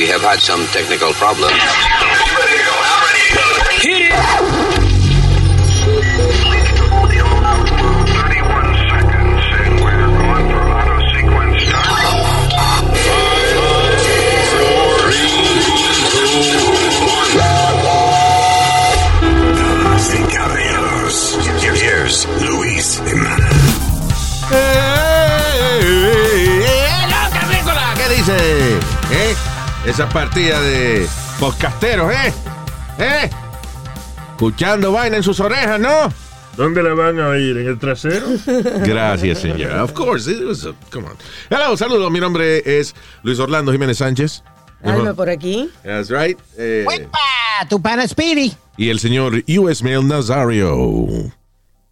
We 0.00 0.06
have 0.06 0.22
had 0.22 0.40
some 0.40 0.64
technical 0.68 1.12
problems. 1.12 2.19
Esa 29.90 30.08
partida 30.08 30.60
de 30.62 31.04
podcasteros, 31.40 32.12
¿eh? 32.12 32.32
¿Eh? 33.00 33.30
Escuchando 34.30 34.92
vaina 34.92 35.16
en 35.16 35.24
sus 35.24 35.40
orejas, 35.40 35.80
¿no? 35.80 36.12
¿Dónde 36.56 36.80
la 36.80 36.94
van 36.94 37.18
a 37.18 37.30
oír? 37.30 37.56
¿En 37.58 37.66
el 37.66 37.76
trasero? 37.76 38.26
Gracias, 38.86 39.40
señor. 39.40 39.72
Of 39.80 39.92
course. 39.92 40.30
It 40.30 40.44
was 40.46 40.64
a- 40.64 40.74
come 40.92 41.08
on. 41.08 41.16
Hello, 41.50 41.76
saludos. 41.76 42.08
Mi 42.12 42.20
nombre 42.20 42.62
es 42.64 42.94
Luis 43.24 43.40
Orlando 43.40 43.72
Jiménez 43.72 43.98
Sánchez. 43.98 44.44
Alma 44.84 45.12
por 45.12 45.28
aquí. 45.28 45.68
That's 45.82 46.08
right. 46.08 46.38
Eh, 46.56 46.86
¡Ah, 47.12 47.66
tu 47.68 47.82
pana 47.82 48.06
Speedy! 48.06 48.54
y 48.76 48.90
el 48.90 49.00
señor 49.00 49.42
US 49.58 49.82
Mail 49.82 50.06
Nazario. 50.06 51.32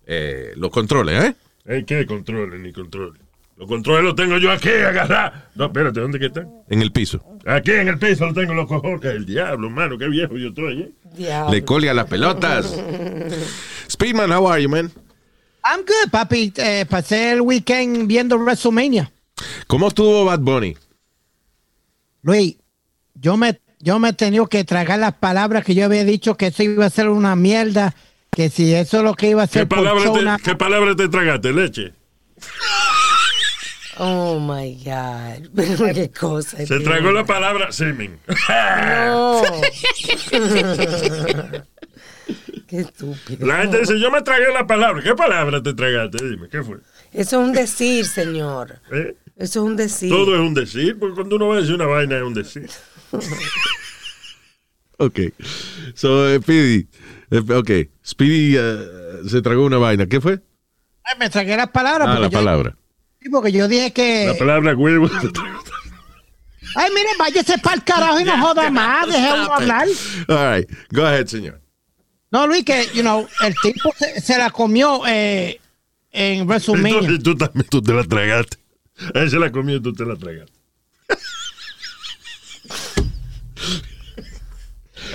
Eh, 0.06 0.52
los 0.54 0.70
controles, 0.70 1.24
¿eh? 1.24 1.34
Ey, 1.66 1.84
¿Qué 1.84 2.06
controles 2.06 2.60
ni 2.60 2.72
controles? 2.72 3.20
Los 3.58 3.66
controles 3.66 4.04
los 4.04 4.14
tengo 4.14 4.38
yo 4.38 4.52
aquí, 4.52 4.68
agarrar. 4.68 5.48
No, 5.56 5.64
espérate, 5.66 5.98
¿dónde 5.98 6.18
que 6.20 6.26
están? 6.26 6.48
En 6.68 6.80
el 6.80 6.92
piso. 6.92 7.20
Aquí 7.44 7.72
en 7.72 7.88
el 7.88 7.98
piso 7.98 8.26
lo 8.26 8.32
tengo 8.32 8.54
los 8.54 8.68
cojones. 8.68 9.04
El 9.04 9.26
diablo, 9.26 9.68
mano, 9.68 9.98
qué 9.98 10.06
viejo 10.08 10.36
yo 10.36 10.48
estoy, 10.50 10.82
¿eh? 10.82 10.90
Diablo. 11.16 11.52
Le 11.52 11.64
colga 11.64 11.92
las 11.92 12.06
pelotas. 12.06 12.72
Speedman, 13.90 14.30
how 14.30 14.46
are 14.48 14.62
you, 14.62 14.68
man? 14.68 14.92
I'm 15.64 15.80
good, 15.80 16.10
papi. 16.12 16.52
Eh, 16.56 16.86
pasé 16.88 17.32
el 17.32 17.40
weekend 17.40 18.06
viendo 18.06 18.38
WrestleMania. 18.38 19.10
¿Cómo 19.66 19.88
estuvo 19.88 20.24
Bad 20.24 20.38
Bunny? 20.38 20.76
Luis, 22.22 22.56
yo 23.14 23.36
me, 23.36 23.60
yo 23.80 23.98
me 23.98 24.10
he 24.10 24.12
tenido 24.12 24.46
que 24.46 24.62
tragar 24.62 25.00
las 25.00 25.14
palabras 25.14 25.64
que 25.64 25.74
yo 25.74 25.84
había 25.84 26.04
dicho 26.04 26.36
que 26.36 26.46
eso 26.48 26.62
iba 26.62 26.86
a 26.86 26.90
ser 26.90 27.08
una 27.08 27.34
mierda, 27.34 27.94
que 28.30 28.50
si 28.50 28.72
eso 28.72 28.98
es 28.98 29.02
lo 29.02 29.14
que 29.14 29.30
iba 29.30 29.42
a 29.42 29.46
¿Qué 29.48 29.52
ser 29.54 29.68
por 29.68 29.78
palabra, 29.78 30.04
show, 30.04 30.14
te, 30.16 30.22
na- 30.22 30.38
¿Qué 30.38 30.54
palabra 30.54 30.94
te 30.94 31.08
tragaste? 31.08 31.52
¿Leche? 31.52 31.92
Oh 33.98 34.38
my 34.38 34.74
God. 34.84 35.48
Pero 35.56 35.92
qué 35.94 36.10
cosa. 36.10 36.58
Se 36.64 36.80
tragó 36.80 37.10
la 37.12 37.24
palabra 37.24 37.72
semen. 37.72 38.18
No. 38.48 39.42
qué 42.68 42.80
estúpido. 42.80 43.46
La 43.46 43.62
gente 43.62 43.80
dice, 43.80 43.98
yo 43.98 44.10
me 44.10 44.22
tragué 44.22 44.52
la 44.52 44.66
palabra. 44.66 45.02
¿Qué 45.02 45.14
palabra 45.14 45.62
te 45.62 45.74
tragaste? 45.74 46.24
Dime, 46.28 46.48
¿qué 46.48 46.62
fue? 46.62 46.78
Eso 47.12 47.40
es 47.40 47.46
un 47.48 47.52
decir, 47.52 48.04
señor. 48.06 48.80
¿Eh? 48.92 49.16
Eso 49.36 49.60
es 49.60 49.64
un 49.70 49.76
decir. 49.76 50.10
Todo 50.10 50.34
es 50.34 50.40
un 50.40 50.54
decir, 50.54 50.98
porque 50.98 51.14
cuando 51.14 51.36
uno 51.36 51.48
va 51.48 51.56
a 51.56 51.60
decir 51.60 51.74
una 51.74 51.86
vaina 51.86 52.16
es 52.16 52.22
un 52.22 52.34
decir. 52.34 52.68
Ok. 54.98 55.18
So, 55.94 56.28
eh, 56.28 56.40
Speedy. 56.42 56.88
eh, 57.30 57.54
ok. 57.54 57.70
Speedy 58.06 58.56
se 59.28 59.42
tragó 59.42 59.64
una 59.64 59.78
vaina. 59.78 60.06
¿Qué 60.06 60.20
fue? 60.20 60.40
Ay, 61.04 61.14
me 61.18 61.30
tragué 61.30 61.56
las 61.56 61.70
palabras. 61.70 62.08
Ah, 62.10 62.18
la 62.18 62.28
yo- 62.28 62.38
palabra. 62.38 62.76
Sí, 63.20 63.28
porque 63.30 63.52
yo 63.52 63.68
dije 63.68 63.84
La 63.84 63.90
que. 63.90 64.36
palabra 64.38 64.74
huevo. 64.76 65.08
Ay, 66.74 66.90
mire, 66.94 67.08
váyase 67.18 67.58
para 67.58 67.76
el 67.76 67.82
carajo 67.84 68.20
y 68.20 68.24
no 68.24 68.36
joda 68.40 68.70
más. 68.70 69.06
Deje 69.06 69.32
uno 69.32 69.52
hablar. 69.54 69.86
All 70.28 70.56
right. 70.58 70.70
Go 70.92 71.06
ahead, 71.06 71.26
señor. 71.26 71.60
No, 72.30 72.46
Luis, 72.46 72.62
que, 72.64 72.86
you 72.94 73.00
know, 73.00 73.26
el 73.42 73.54
tipo 73.62 73.90
se, 73.98 74.20
se 74.20 74.36
la 74.36 74.50
comió 74.50 75.00
eh, 75.06 75.58
en 76.12 76.46
WrestleMania. 76.46 76.98
Entonces 76.98 77.22
tú 77.22 77.34
también 77.36 77.66
tú 77.70 77.82
te 77.82 77.92
la 77.94 78.04
tragaste. 78.04 78.58
Él 79.14 79.30
se 79.30 79.38
la 79.38 79.50
comió 79.50 79.76
y 79.76 79.80
tú 79.82 79.94
te 79.94 80.04
la 80.04 80.14
tragaste. 80.16 80.52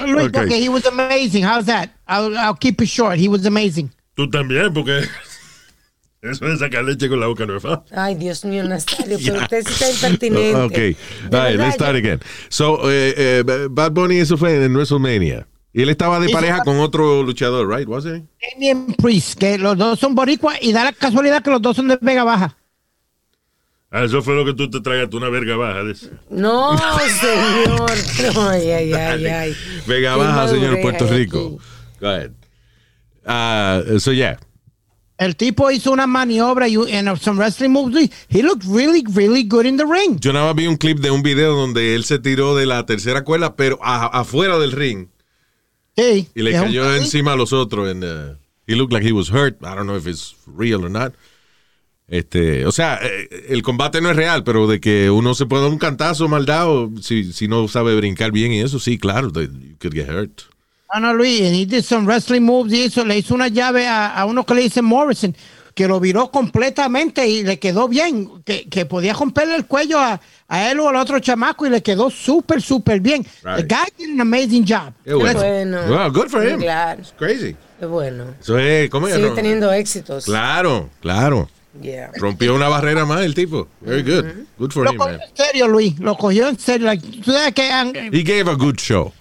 Luis, 0.08 0.28
Okay. 0.30 0.46
okay, 0.46 0.60
he 0.62 0.70
was 0.70 0.86
amazing. 0.86 1.44
How's 1.44 1.66
that? 1.68 1.92
I'll, 2.08 2.36
I'll 2.38 2.56
keep 2.56 2.82
it 2.82 2.88
short. 2.88 3.18
He 3.20 3.28
was 3.28 3.46
amazing. 3.46 3.92
Tú 4.16 4.28
también, 4.30 4.74
porque 4.74 5.08
eso 6.24 6.46
de 6.46 6.58
sacar 6.58 6.84
leche 6.84 7.10
con 7.10 7.20
la 7.20 7.28
boca 7.28 7.46
no 7.46 7.58
es 7.58 7.64
fácil. 7.64 7.84
Ay, 7.96 8.16
Dios 8.16 8.46
mío, 8.46 8.64
Nazario, 8.64 9.20
pero 9.24 9.40
usted 9.42 9.64
sí 9.68 9.74
está 9.74 9.90
impertinente. 9.90 10.56
Ok. 10.56 11.34
All 11.34 11.48
right, 11.50 11.60
let's 11.60 11.76
start 11.76 11.96
again. 11.96 12.20
So, 12.50 12.90
eh, 12.90 13.14
eh, 13.18 13.68
Bad 13.70 13.92
Bunny, 13.92 14.18
eso 14.18 14.38
fue 14.38 14.64
en 14.64 14.74
WrestleMania. 14.74 15.48
Y 15.74 15.82
él 15.82 15.90
estaba 15.90 16.20
de 16.20 16.30
pareja 16.30 16.60
con 16.64 16.80
otro 16.80 17.24
luchador, 17.24 17.68
right? 17.68 17.88
Was 17.88 18.06
it? 18.06 18.24
Damien 18.54 18.94
Priest, 18.94 19.40
que 19.40 19.58
los 19.58 19.76
dos 19.76 20.00
son 20.00 20.14
boricuas 20.14 20.58
y 20.62 20.72
da 20.72 20.84
la 20.84 20.94
casualidad 20.94 21.42
que 21.42 21.50
los 21.50 21.62
dos 21.62 21.76
son 21.76 21.88
de 21.88 21.98
Vega 22.00 22.24
Baja. 22.24 22.56
Ah, 23.96 24.06
eso 24.06 24.24
fue 24.24 24.34
lo 24.34 24.44
que 24.44 24.54
tú 24.56 24.68
te 24.72 24.82
tragaste, 24.82 25.16
una 25.16 25.30
verga 25.30 25.56
baja. 25.56 25.84
de 25.84 25.92
eso. 25.92 26.10
No, 26.32 26.76
señor. 27.22 28.34
No, 28.34 28.50
ay, 28.50 28.72
ay, 28.72 28.94
ay, 28.94 29.26
ay. 29.28 29.56
Vega 29.86 30.16
Baja, 30.16 30.48
señor, 30.48 30.82
Puerto 30.82 31.06
Rico. 31.06 31.60
aquí. 31.60 32.00
Go 32.00 32.08
ahead. 32.08 32.32
Uh, 33.26 34.00
so, 34.00 34.12
yeah. 34.12 34.40
El 35.18 35.36
tipo 35.36 35.70
hizo 35.72 35.92
una 35.92 36.08
maniobra 36.08 36.68
y 36.68 36.76
en 36.90 37.16
some 37.18 37.38
wrestling 37.40 37.70
moves. 37.70 38.10
He 38.30 38.42
looked 38.42 38.66
really, 38.68 39.04
really 39.14 39.44
good 39.48 39.66
in 39.66 39.78
the 39.78 39.86
ring. 39.86 40.20
Yo 40.20 40.34
nada 40.34 40.48
más 40.48 40.56
vi 40.56 40.68
un 40.68 40.76
clip 40.76 41.00
de 41.00 41.12
un 41.12 41.22
video 41.22 41.54
donde 41.56 41.94
él 41.96 42.04
se 42.04 42.18
tiró 42.20 42.56
de 42.56 42.66
la 42.66 42.86
tercera 42.86 43.24
cuerda, 43.24 43.56
pero 43.56 43.78
a- 43.84 44.08
afuera 44.08 44.58
del 44.58 44.72
ring. 44.72 45.08
Sí. 45.96 46.28
Y 46.34 46.42
le 46.42 46.58
un- 46.60 46.66
cayó 46.66 46.96
encima 46.96 47.34
a 47.34 47.36
los 47.36 47.54
otros. 47.54 47.90
And, 47.90 48.04
uh, 48.04 48.36
he 48.66 48.76
looked 48.76 48.92
like 48.92 49.08
he 49.08 49.12
was 49.14 49.30
hurt. 49.32 49.58
I 49.62 49.76
don't 49.76 49.84
know 49.84 49.96
if 49.96 50.08
it's 50.08 50.36
real 50.48 50.84
or 50.84 50.90
not. 50.90 51.14
Este, 52.08 52.66
o 52.66 52.72
sea, 52.72 53.00
eh, 53.02 53.46
el 53.50 53.62
combate 53.62 54.02
no 54.02 54.10
es 54.10 54.16
real, 54.16 54.44
pero 54.44 54.68
de 54.68 54.80
que 54.82 55.10
uno 55.10 55.36
se 55.36 55.46
puede 55.46 55.64
dar 55.64 55.72
un 55.72 55.78
cantazo 55.80 56.28
mal 56.28 56.46
dado 56.46 56.92
si, 57.02 57.32
si 57.32 57.48
no 57.48 57.68
sabe 57.68 57.96
brincar 57.96 58.32
bien 58.32 58.52
y 58.52 58.60
eso, 58.60 58.80
sí, 58.80 58.98
claro, 58.98 59.30
you 59.30 59.78
could 59.80 59.94
get 59.94 60.10
hurt. 60.10 60.42
No, 60.94 61.00
no, 61.00 61.14
Luis. 61.14 61.42
And 61.42 61.56
he 61.56 61.66
did 61.66 61.84
some 61.84 62.06
wrestling 62.06 62.42
moves 62.42 62.74
y 62.74 62.84
eso. 62.84 63.04
Le 63.06 63.18
hizo 63.18 63.34
una 63.36 63.48
llave 63.48 63.88
a, 63.88 64.14
a 64.16 64.26
uno 64.26 64.46
que 64.46 64.54
le 64.54 64.62
dice 64.62 64.82
Morrison, 64.82 65.36
que 65.74 65.88
lo 65.88 66.00
viró 66.00 66.30
completamente 66.30 67.28
y 67.28 67.44
le 67.44 67.58
quedó 67.60 67.88
bien. 67.88 68.30
Que, 68.46 68.68
que 68.70 68.86
podía 68.86 69.14
romperle 69.14 69.56
el 69.56 69.66
cuello 69.66 70.00
a, 70.00 70.20
a 70.48 70.72
él 70.72 70.80
o 70.80 70.90
al 70.90 70.96
otro 70.98 71.20
chamaco 71.20 71.66
y 71.66 71.70
le 71.70 71.82
quedó 71.82 72.10
súper, 72.10 72.62
súper 72.62 73.00
bien. 73.00 73.24
The 73.24 73.56
Right. 73.56 73.68
guy 73.72 73.86
did 73.98 74.14
an 74.14 74.22
amazing 74.22 74.66
job. 74.68 74.94
Qué 75.04 75.14
bueno. 75.14 75.40
Bueno. 75.40 75.82
Wow, 75.88 76.12
good 76.12 76.28
for 76.30 76.48
him. 76.48 76.60
Claro. 76.60 77.02
It's 77.02 77.14
crazy. 77.18 77.56
Qué 77.80 77.86
bueno. 77.88 78.26
Eso 78.40 78.58
es, 78.60 78.90
¿cómo 78.90 79.08
es? 79.08 79.16
Sigue 79.16 79.30
No, 79.30 79.34
teniendo 79.34 79.72
éxitos. 79.74 80.26
Claro, 80.26 80.90
claro. 81.02 81.50
Yeah. 81.82 82.12
Rompió 82.18 82.54
una 82.54 82.70
barrera 82.70 83.04
más 83.04 83.22
el 83.22 83.34
tipo. 83.34 83.68
Very 83.82 84.04
good. 84.04 84.26
Good 84.60 84.72
for 84.72 84.84
Lo 84.86 84.92
him, 84.92 84.98
cogió 85.00 85.18
man. 85.18 85.22
en 85.28 85.36
serio, 85.36 85.68
Luis. 85.68 85.98
Lo 86.00 86.16
cogió 86.16 86.48
en 86.48 86.60
serio. 86.60 86.86
Like, 86.86 87.22
tú 87.24 87.32
sabes 87.32 87.52
que... 87.56 87.64
han- 87.72 87.96
He 88.14 88.22
gave 88.22 88.42
a 88.48 88.54
good 88.54 88.76
show. 88.78 89.12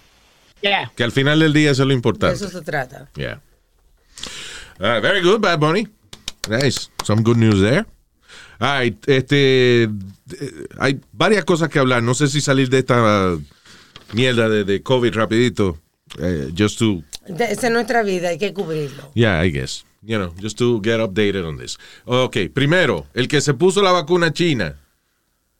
Yeah. 0.63 0.91
Que 0.95 1.03
al 1.03 1.11
final 1.11 1.39
del 1.39 1.53
día 1.53 1.69
eso 1.71 1.83
es 1.83 1.87
lo 1.87 1.89
De 1.89 1.95
importante. 1.95 2.35
eso 2.35 2.49
se 2.49 2.61
trata. 2.61 3.09
Yeah. 3.15 3.41
Right, 4.79 5.01
very 5.03 5.21
good, 5.21 5.39
Bad 5.39 5.59
Bunny. 5.59 5.87
Nice. 6.49 6.89
Some 7.05 7.21
good 7.21 7.37
news 7.37 7.59
there. 7.61 7.85
Right, 8.59 8.97
este, 9.09 9.83
eh, 9.83 9.89
hay 10.79 10.99
varias 11.11 11.43
cosas 11.45 11.69
que 11.69 11.79
hablar. 11.79 12.01
No 12.01 12.13
sé 12.13 12.27
si 12.27 12.39
salir 12.41 12.69
de 12.69 12.79
esta 12.79 13.35
mierda 14.13 14.47
de, 14.49 14.63
de 14.63 14.81
COVID 14.81 15.13
rapidito. 15.13 15.77
eh, 16.19 16.51
just 16.57 16.79
to, 16.79 17.03
De- 17.27 17.45
Esa 17.51 17.67
es 17.67 17.73
nuestra 17.73 18.03
vida, 18.03 18.29
hay 18.29 18.37
que 18.37 18.53
cubrirlo. 18.53 19.11
yeah, 19.15 19.43
I 19.45 19.51
guess. 19.51 19.85
You 20.01 20.17
know, 20.17 20.33
just 20.41 20.57
to 20.59 20.81
get 20.83 20.99
updated 20.99 21.45
on 21.45 21.57
this. 21.57 21.77
Ok, 22.05 22.37
primero, 22.53 23.07
el 23.13 23.27
que 23.27 23.39
se 23.41 23.53
puso 23.53 23.81
la 23.81 23.91
vacuna 23.91 24.31
china. 24.33 24.75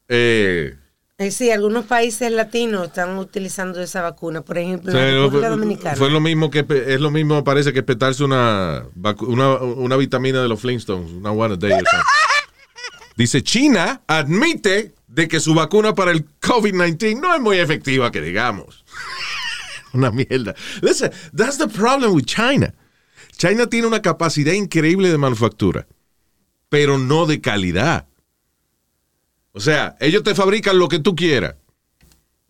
Eh, 0.10 0.76
Eh, 1.20 1.30
sí, 1.30 1.52
algunos 1.52 1.86
países 1.86 2.32
latinos 2.32 2.88
están 2.88 3.18
utilizando 3.18 3.80
esa 3.82 4.02
vacuna. 4.02 4.42
Por 4.42 4.58
ejemplo, 4.58 4.92
o 4.92 4.96
sea, 4.96 5.08
en 5.08 5.16
la 5.16 5.24
República 5.24 5.50
Dominicana. 5.50 5.96
fue 5.96 6.10
lo 6.10 6.20
mismo 6.20 6.50
que 6.50 6.66
es 6.88 7.00
lo 7.00 7.12
mismo 7.12 7.44
parece 7.44 7.72
que 7.72 7.84
petarse 7.84 8.24
una 8.24 8.86
una, 9.20 9.58
una 9.58 9.96
vitamina 9.96 10.42
de 10.42 10.48
los 10.48 10.60
Flintstones, 10.60 11.12
una 11.12 11.32
one 11.32 11.54
a 11.54 11.58
day 11.58 11.72
or 11.72 11.84
something. 11.88 12.08
Dice 13.16 13.44
China 13.44 14.02
admite 14.08 14.96
de 15.08 15.28
que 15.28 15.40
su 15.40 15.54
vacuna 15.54 15.94
para 15.94 16.12
el 16.12 16.26
COVID-19 16.40 17.22
no 17.22 17.36
es 17.36 17.42
muy 17.42 17.60
efectiva, 17.60 18.12
que 18.12 18.20
digamos. 18.20 18.84
una 19.94 20.10
mierda. 20.10 20.56
Listen, 20.82 21.12
that's 21.36 21.60
the 21.60 21.68
problem 21.68 22.14
with 22.14 22.26
China. 22.26 22.74
China 23.38 23.68
tiene 23.68 23.86
una 23.86 24.02
capacidad 24.02 24.54
increíble 24.54 25.10
de 25.10 25.18
manufactura, 25.20 25.88
pero 26.70 26.98
no 26.98 27.28
de 27.28 27.40
calidad. 27.40 28.08
O 29.54 29.60
sea, 29.60 29.96
ellos 30.00 30.24
te 30.24 30.36
fabrican 30.36 30.78
lo 30.78 30.90
que 30.90 31.00
tú 31.00 31.16
quieras. 31.16 31.56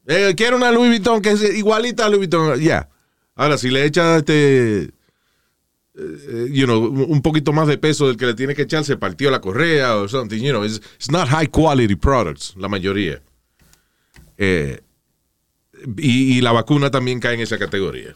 Eh, 0.07 0.33
quiero 0.35 0.57
una 0.57 0.71
Louis 0.71 0.89
Vuitton 0.89 1.21
que 1.21 1.31
es 1.31 1.55
igualita 1.55 2.05
a 2.05 2.09
Louis 2.09 2.19
Vuitton. 2.29 2.59
Ya. 2.59 2.89
Ahora, 3.35 3.57
si 3.57 3.69
le 3.69 3.85
echas 3.85 4.19
este. 4.19 4.91
eh, 5.95 6.50
you 6.51 6.65
know, 6.65 6.79
un 6.81 7.21
poquito 7.21 7.53
más 7.53 7.67
de 7.67 7.77
peso 7.77 8.07
del 8.07 8.17
que 8.17 8.25
le 8.25 8.33
tiene 8.33 8.55
que 8.55 8.63
echar, 8.63 8.83
se 8.83 8.97
partió 8.97 9.29
la 9.31 9.41
correa 9.41 9.97
o 9.97 10.07
something. 10.07 10.41
You 10.41 10.51
know, 10.51 10.63
it's, 10.63 10.81
not 11.11 11.27
high 11.27 11.47
quality 11.47 11.95
products, 11.95 12.53
la 12.57 12.67
mayoría. 12.69 13.21
Eh, 14.38 14.81
y, 15.97 16.38
y 16.38 16.41
la 16.41 16.51
vacuna 16.53 16.89
también 16.89 17.19
cae 17.19 17.35
en 17.35 17.41
esa 17.41 17.57
categoría. 17.57 18.15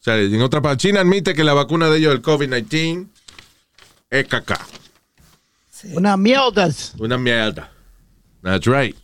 O 0.00 0.04
sea, 0.04 0.18
en 0.18 0.42
otra 0.42 0.60
parte, 0.60 0.88
China 0.88 1.00
admite 1.00 1.32
que 1.32 1.44
la 1.44 1.54
vacuna 1.54 1.88
de 1.88 1.98
ellos 1.98 2.12
del 2.12 2.22
COVID-19 2.22 3.06
es 4.10 4.26
caca. 4.26 4.58
Una 5.94 6.16
mierdas. 6.16 6.94
Una 6.98 7.18
mierda. 7.18 7.70
That's 8.42 8.66
right. 8.66 8.96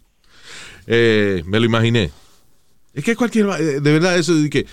Eh, 0.87 1.43
me 1.47 1.59
lo 1.61 1.67
imaginé. 1.67 2.11
Es 2.95 3.05
que 3.05 3.15
cualquier. 3.17 3.47
eh, 3.61 3.81
De 3.81 3.93
verdad, 3.93 4.17
eso 4.17 4.35
de 4.35 4.49
que 4.51 4.67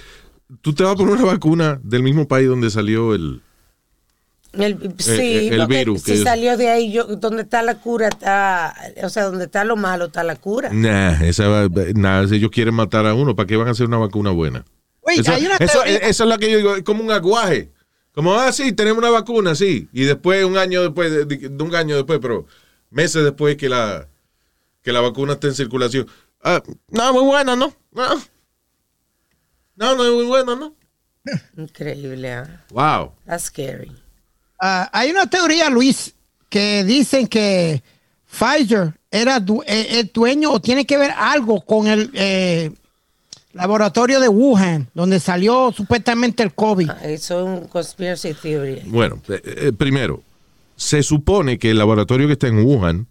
tú 0.61 0.73
te 0.73 0.83
vas 0.83 0.93
a 0.93 0.95
poner 0.95 1.13
una 1.15 1.25
vacuna 1.25 1.79
del 1.83 2.03
mismo 2.03 2.27
país 2.27 2.47
donde 2.47 2.69
salió 2.69 3.13
el. 3.13 3.41
El, 4.53 4.93
sí, 4.99 5.11
eh, 5.11 5.47
el 5.49 5.57
porque 5.59 5.77
virus, 5.79 6.03
que 6.03 6.11
si 6.13 6.17
es- 6.19 6.23
salió 6.23 6.55
de 6.55 6.69
ahí, 6.69 6.89
yo, 6.89 7.03
donde 7.17 7.41
está 7.41 7.61
la 7.61 7.75
cura, 7.81 8.07
está, 8.07 8.73
o 9.03 9.09
sea, 9.09 9.25
donde 9.25 9.45
está 9.45 9.65
lo 9.65 9.75
malo, 9.75 10.05
está 10.05 10.23
la 10.23 10.37
cura. 10.37 10.69
Nah, 10.71 11.21
esa, 11.25 11.49
va- 11.49 11.67
nada, 11.93 12.25
si 12.29 12.35
ellos 12.35 12.51
quieren 12.51 12.73
matar 12.73 13.05
a 13.05 13.13
uno, 13.13 13.35
¿para 13.35 13.47
qué 13.47 13.57
van 13.57 13.67
a 13.67 13.71
hacer 13.71 13.85
una 13.87 13.97
vacuna 13.97 14.29
buena? 14.29 14.63
Hay 15.05 15.19
una 15.45 15.57
eso- 15.57 15.83
es 15.83 16.19
lo 16.21 16.37
que 16.37 16.49
yo 16.49 16.57
digo, 16.57 16.75
es 16.77 16.83
como 16.83 17.03
un 17.03 17.11
aguaje. 17.11 17.73
Como, 18.15 18.33
ah, 18.33 18.51
sí, 18.53 18.71
tenemos 18.73 18.97
una 18.99 19.09
vacuna, 19.11 19.53
sí. 19.55 19.87
Y 19.93 20.05
después, 20.05 20.43
un 20.45 20.57
año 20.57 20.81
después, 20.81 21.11
de, 21.11 21.25
de 21.25 21.63
un 21.63 21.75
año 21.75 21.95
después, 21.97 22.19
pero 22.21 22.47
meses 22.89 23.23
después 23.23 23.57
que 23.57 23.67
la, 23.69 24.07
que 24.81 24.91
la 24.93 25.01
vacuna 25.01 25.33
esté 25.33 25.47
en 25.47 25.55
circulación. 25.55 26.07
Ah, 26.41 26.63
no, 26.89 27.13
muy 27.13 27.23
buena, 27.23 27.55
¿no? 27.55 27.73
No, 27.91 28.15
no, 29.75 29.95
no 29.95 30.05
es 30.05 30.11
muy 30.13 30.25
buena, 30.25 30.55
¿no? 30.55 30.73
Increíble, 31.57 32.31
¿ah? 32.33 32.65
Wow. 32.71 33.11
That's 33.25 33.45
scary. 33.45 33.91
Ah, 34.61 34.89
hay 34.93 35.11
una 35.11 35.29
teoría, 35.29 35.69
Luis, 35.69 36.15
que 36.49 36.83
dicen 36.85 37.27
que 37.27 37.83
Pfizer 38.25 38.93
era 39.11 39.39
du- 39.39 39.63
eh, 39.67 39.99
es 39.99 40.13
dueño 40.13 40.51
o 40.51 40.61
tiene 40.61 40.85
que 40.85 40.97
ver 40.97 41.11
algo 41.17 41.61
con 41.61 41.87
el 41.87 42.09
eh, 42.13 42.71
laboratorio 43.55 44.19
de 44.19 44.27
Wuhan, 44.29 44.89
donde 44.93 45.19
salió 45.19 45.71
supuestamente 45.75 46.43
el 46.43 46.53
COVID. 46.53 46.89
Ah, 46.89 46.99
Eso 47.03 47.39
es 47.39 47.45
un 47.61 47.67
conspiracy 47.67 48.33
theory. 48.33 48.81
Bueno, 48.85 49.21
eh, 49.29 49.41
eh, 49.43 49.71
primero, 49.71 50.21
se 50.75 51.01
supone 51.03 51.57
que 51.57 51.71
el 51.71 51.77
laboratorio 51.77 52.27
que 52.27 52.33
está 52.33 52.47
en 52.47 52.63
Wuhan 52.65 53.07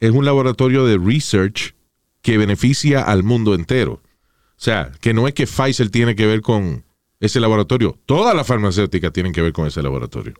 es 0.00 0.10
un 0.10 0.24
laboratorio 0.24 0.84
de 0.84 0.98
research 0.98 1.74
que 2.20 2.38
beneficia 2.38 3.02
al 3.02 3.22
mundo 3.22 3.54
entero. 3.54 3.94
O 3.94 4.64
sea, 4.64 4.92
que 5.00 5.12
no 5.14 5.26
es 5.26 5.34
que 5.34 5.46
Pfizer 5.46 5.90
tiene 5.90 6.14
que 6.14 6.26
ver 6.26 6.40
con 6.42 6.84
ese 7.18 7.40
laboratorio. 7.40 7.98
Todas 8.06 8.34
las 8.36 8.46
farmacéuticas 8.46 9.12
tienen 9.12 9.32
que 9.32 9.42
ver 9.42 9.52
con 9.52 9.66
ese 9.66 9.82
laboratorio. 9.82 10.34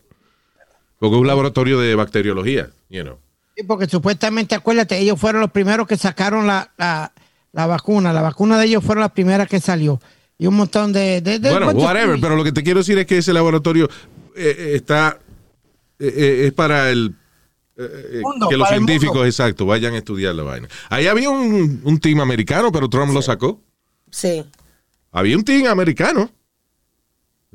Porque 0.99 1.15
es 1.15 1.21
un 1.21 1.27
laboratorio 1.27 1.79
de 1.79 1.95
bacteriología, 1.95 2.69
you 2.89 3.01
know. 3.03 3.17
Sí, 3.57 3.63
porque 3.63 3.87
supuestamente, 3.87 4.55
acuérdate, 4.55 4.97
ellos 4.97 5.19
fueron 5.19 5.41
los 5.41 5.51
primeros 5.51 5.87
que 5.87 5.97
sacaron 5.97 6.47
la, 6.47 6.71
la- 6.77 7.11
la 7.53 7.65
vacuna. 7.67 8.11
La 8.11 8.21
vacuna 8.21 8.59
de 8.59 8.65
ellos 8.65 8.83
fueron 8.83 9.01
las 9.01 9.11
primeras 9.11 9.47
que 9.47 9.59
salió. 9.61 10.01
Y 10.37 10.47
un 10.47 10.55
montón 10.55 10.91
de... 10.91 11.21
de- 11.21 11.39
de- 11.39 11.49
Bueno, 11.51 11.67
whatever, 11.71 12.19
pero 12.19 12.35
lo 12.35 12.43
que 12.43 12.51
te 12.51 12.63
quiero 12.63 12.79
decir 12.79 12.97
es 12.97 13.05
que 13.05 13.19
ese 13.19 13.31
laboratorio 13.31 13.85
eh, 14.35 14.55
eh, 14.57 14.71
está 14.75 15.19
eh, 15.99 16.45
es 16.47 16.53
para 16.53 16.89
el 16.89 17.15
eh, 17.77 17.87
eh, 18.15 18.19
Mundo, 18.21 18.49
que 18.49 18.57
los 18.57 18.67
científicos, 18.67 19.25
exacto, 19.25 19.65
vayan 19.65 19.93
a 19.93 19.97
estudiar 19.99 20.35
la 20.35 20.43
vaina. 20.43 20.67
Ahí 20.89 21.07
había 21.07 21.29
un, 21.29 21.79
un 21.83 21.99
team 21.99 22.19
americano, 22.19 22.71
pero 22.71 22.89
Trump 22.89 23.13
lo 23.13 23.21
sacó. 23.21 23.61
Sí. 24.11 24.43
Había 25.11 25.37
un 25.37 25.43
team 25.43 25.67
americano 25.67 26.29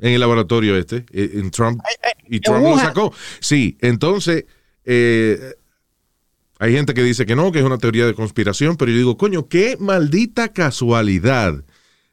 en 0.01 0.13
el 0.13 0.19
laboratorio 0.21 0.77
este, 0.77 1.05
en 1.11 1.51
Trump, 1.51 1.81
y 2.27 2.39
Trump 2.39 2.63
lo 2.63 2.77
sacó. 2.77 3.13
Sí, 3.41 3.77
entonces 3.81 4.45
eh, 4.85 5.53
hay 6.59 6.73
gente 6.73 6.93
que 6.93 7.01
dice 7.01 7.25
que 7.25 7.37
no, 7.37 7.53
que 7.53 7.59
es 7.59 7.65
una 7.65 7.77
teoría 7.77 8.05
de 8.05 8.13
conspiración, 8.13 8.75
pero 8.75 8.91
yo 8.91 8.97
digo, 8.97 9.17
coño, 9.17 9.47
qué 9.47 9.77
maldita 9.79 10.49
casualidad 10.49 11.63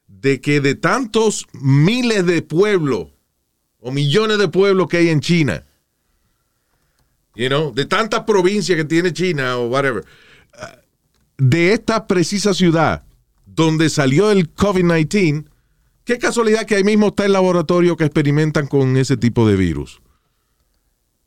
de 0.06 0.40
que 0.40 0.60
de 0.60 0.76
tantos 0.76 1.46
miles 1.52 2.25
de 2.26 2.43
pueblos 2.43 3.08
o 3.81 3.90
millones 3.90 4.38
de 4.38 4.46
pueblos 4.46 4.87
que 4.87 4.98
hay 4.98 5.08
en 5.08 5.20
China, 5.20 5.64
you 7.34 7.48
know, 7.48 7.75
de 7.75 7.87
tantas 7.87 8.20
provincias 8.20 8.76
que 8.76 8.84
tiene 8.84 9.12
China 9.12 9.58
o 9.58 9.66
whatever, 9.66 10.04
ah, 10.54 10.76
de 11.38 11.72
esta 11.72 12.06
precisa 12.06 12.54
ciudad 12.54 13.04
donde 13.46 13.90
salió 13.90 14.31
el 14.31 14.54
COVID-19, 14.54 15.46
qué 16.04 16.19
casualidad 16.19 16.66
que 16.66 16.76
ahí 16.76 16.84
mismo 16.84 17.08
está 17.08 17.25
el 17.25 17.32
laboratorio 17.32 17.96
que 17.96 18.04
experimentan 18.04 18.69
con 18.69 18.96
ese 18.96 19.16
tipo 19.16 19.48
de 19.48 19.56
virus. 19.56 20.00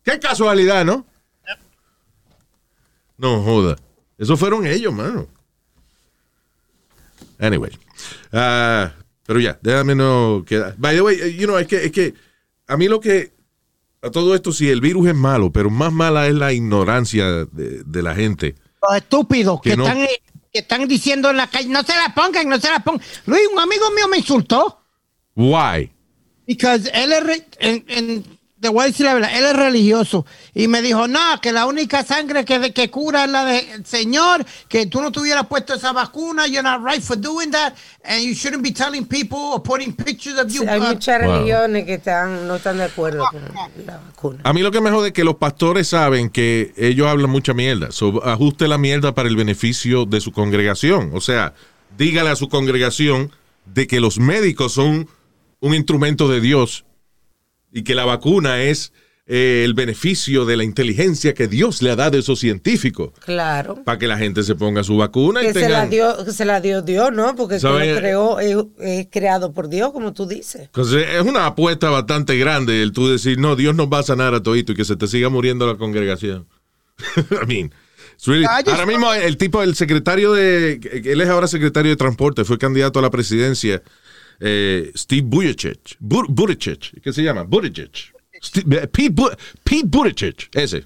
Qué 0.04 0.20
casualidad, 0.20 0.86
¿no? 0.86 1.09
No 3.20 3.44
joda. 3.44 3.76
Eso 4.18 4.36
fueron 4.36 4.66
ellos, 4.66 4.92
mano. 4.94 5.28
Anyway. 7.40 7.72
Ah, 8.34 8.92
pero 9.26 9.40
ya, 9.40 9.58
déjame 9.62 9.94
no 9.96 10.44
quedar. 10.48 10.76
By 10.78 10.96
the 10.96 11.02
way, 11.02 11.20
eh, 11.22 11.36
you 11.36 11.46
know, 11.46 11.58
es 11.58 11.68
que, 11.68 11.86
es 11.86 11.92
que 11.92 12.14
a 12.68 12.76
mí 12.78 12.88
lo 12.88 13.00
que. 13.00 13.34
A 14.02 14.10
todo 14.10 14.34
esto, 14.34 14.54
sí, 14.54 14.70
el 14.70 14.80
virus 14.80 15.10
es 15.10 15.16
malo, 15.16 15.52
pero 15.52 15.70
más 15.70 15.92
mala 15.92 16.26
es 16.28 16.34
la 16.34 16.54
ignorancia 16.54 17.46
de, 17.52 17.84
de 17.86 18.02
la 18.02 18.16
gente. 18.16 18.56
Los 18.82 18.96
estúpidos 18.96 19.60
Que 19.62 19.72
que, 19.72 19.78
no- 19.78 19.84
están, 19.86 19.98
eh, 20.04 20.22
que 20.54 20.60
están 20.60 20.88
diciendo 20.88 21.30
en 21.30 21.36
la 21.38 21.48
calle, 21.48 21.68
no 21.68 21.84
se 21.84 21.94
la 21.94 22.14
pongan, 22.16 22.48
no 22.48 22.58
se 22.60 22.70
la 22.70 22.80
pongan. 22.80 23.02
Luis, 23.26 23.42
un 23.52 23.60
amigo 23.60 23.92
mío 23.92 24.08
me 24.08 24.18
insultó. 24.20 24.80
Why? 25.36 25.92
Because 26.48 26.90
él 26.94 27.12
es, 27.12 27.44
en- 27.60 28.39
te 28.62 28.68
voy 28.70 28.84
a 28.84 28.88
decir 28.88 29.06
la 29.06 29.14
verdad, 29.14 29.30
él 29.34 29.46
es 29.46 29.56
religioso. 29.56 30.26
Y 30.54 30.68
me 30.68 30.82
dijo, 30.82 31.08
no, 31.08 31.20
que 31.42 31.52
la 31.52 31.66
única 31.66 32.04
sangre 32.04 32.44
que, 32.44 32.74
que 32.74 32.90
cura 32.90 33.24
es 33.24 33.30
la 33.32 33.46
del 33.46 33.86
Señor, 33.86 34.46
que 34.68 34.86
tú 34.86 35.02
no 35.02 35.12
tuvieras 35.12 35.48
puesto 35.48 35.74
esa 35.76 35.94
vacuna, 35.94 36.46
you're 36.48 36.62
not 36.62 36.82
right 36.86 37.02
for 37.02 37.18
doing 37.20 37.52
that, 37.52 37.74
and 38.04 38.22
you 38.24 38.34
shouldn't 38.34 38.62
be 38.64 38.72
telling 38.72 39.06
people 39.06 39.40
or 39.40 39.64
putting 39.64 39.94
pictures 39.94 40.38
of 40.38 40.48
you. 40.52 40.62
Sí, 40.64 40.68
hay 40.68 40.80
muchas 40.82 41.22
Wow. 41.22 41.32
religiones 41.32 41.86
que 41.86 41.94
están, 41.96 42.48
no 42.48 42.56
están 42.58 42.78
de 42.78 42.84
acuerdo 42.86 43.24
con 43.32 43.86
la 43.86 43.98
vacuna. 43.98 44.40
A 44.44 44.52
mí 44.54 44.62
lo 44.62 44.72
que 44.72 44.82
me 44.82 44.90
jode 44.92 45.08
es 45.08 45.14
que 45.14 45.24
los 45.24 45.36
pastores 45.36 45.88
saben 45.88 46.30
que 46.30 46.74
ellos 46.78 47.08
hablan 47.08 47.30
mucha 47.30 47.54
mierda. 47.54 47.92
So, 47.92 48.24
ajuste 48.26 48.68
la 48.68 48.78
mierda 48.78 49.14
para 49.16 49.30
el 49.30 49.36
beneficio 49.36 50.06
de 50.06 50.20
su 50.22 50.32
congregación. 50.32 51.12
O 51.14 51.22
sea, 51.22 51.54
dígale 51.98 52.30
a 52.30 52.36
su 52.36 52.50
congregación 52.50 53.32
de 53.66 53.88
que 53.88 54.00
los 54.00 54.20
médicos 54.20 54.74
son 54.74 55.08
un 55.62 55.74
instrumento 55.74 56.28
de 56.28 56.42
Dios 56.42 56.86
y 57.72 57.84
que 57.84 57.96
la 57.96 58.06
vacuna 58.06 58.62
es 58.64 58.92
eh, 59.32 59.62
el 59.64 59.76
beneficio 59.76 60.44
de 60.46 60.58
la 60.58 60.64
inteligencia 60.64 61.36
que 61.36 61.48
Dios 61.48 61.84
le 61.84 61.92
ha 61.92 61.96
dado 61.96 62.18
a 62.18 62.20
esos 62.20 62.40
científicos 62.40 63.12
Claro. 63.24 63.84
para 63.84 64.00
que 64.00 64.08
la 64.08 64.18
gente 64.18 64.42
se 64.42 64.56
ponga 64.56 64.84
su 64.84 64.98
vacuna 64.98 65.44
y 65.44 65.48
Que 65.48 65.54
se 65.54 65.60
la, 65.70 65.88
tengan... 65.88 65.90
dio, 65.92 66.26
que 66.26 66.32
se 66.32 66.46
la 66.46 66.60
dio 66.62 66.82
Dios, 66.82 67.12
¿no? 67.14 67.36
Porque 67.36 67.56
que 67.56 67.60
¿Sabe? 67.60 67.94
lo 67.94 68.00
creó 68.00 68.40
es, 68.40 68.58
es 68.80 69.08
creado 69.12 69.54
por 69.54 69.70
Dios, 69.70 69.92
como 69.92 70.14
tú 70.14 70.26
dices. 70.26 70.62
Entonces, 70.62 71.06
es 71.14 71.22
una 71.22 71.46
apuesta 71.46 71.92
bastante 71.92 72.38
grande 72.40 72.82
el 72.82 72.92
tú 72.92 73.08
decir, 73.08 73.38
no, 73.38 73.56
Dios 73.56 73.76
nos 73.76 73.88
va 73.88 74.00
a 74.00 74.04
sanar 74.04 74.34
a 74.34 74.42
todito 74.42 74.72
y 74.72 74.76
que 74.76 74.84
se 74.86 74.96
te 74.96 75.06
siga 75.08 75.30
muriendo 75.30 75.68
la 75.68 75.76
congregación. 75.78 76.48
I 77.18 77.46
mean, 77.48 77.72
really- 78.26 78.46
Ah, 78.50 78.62
ahora 78.66 78.88
mismo 78.88 79.14
el 79.14 79.38
tipo, 79.38 79.62
el 79.62 79.76
secretario 79.76 80.34
de, 80.34 80.80
él 81.06 81.22
es 81.22 81.30
ahora 81.30 81.48
secretario 81.48 81.92
de 81.92 81.96
transporte, 81.98 82.44
fue 82.46 82.58
candidato 82.58 82.98
a 82.98 83.04
la 83.04 83.12
presidencia, 83.12 83.84
eh, 84.40 84.92
Steve 84.96 85.24
Buttigieg, 85.28 85.80
Bu- 86.00 86.28
Buttigieg, 86.30 87.02
¿qué 87.04 87.12
se 87.14 87.22
llama? 87.24 87.44
Buttigieg. 87.44 87.92
Steve- 88.42 88.84
eh, 88.84 88.88
Pete, 88.88 89.10
Bu- 89.12 89.36
Pete 89.64 89.86
Buttigieg, 89.88 90.50
ese. 90.54 90.84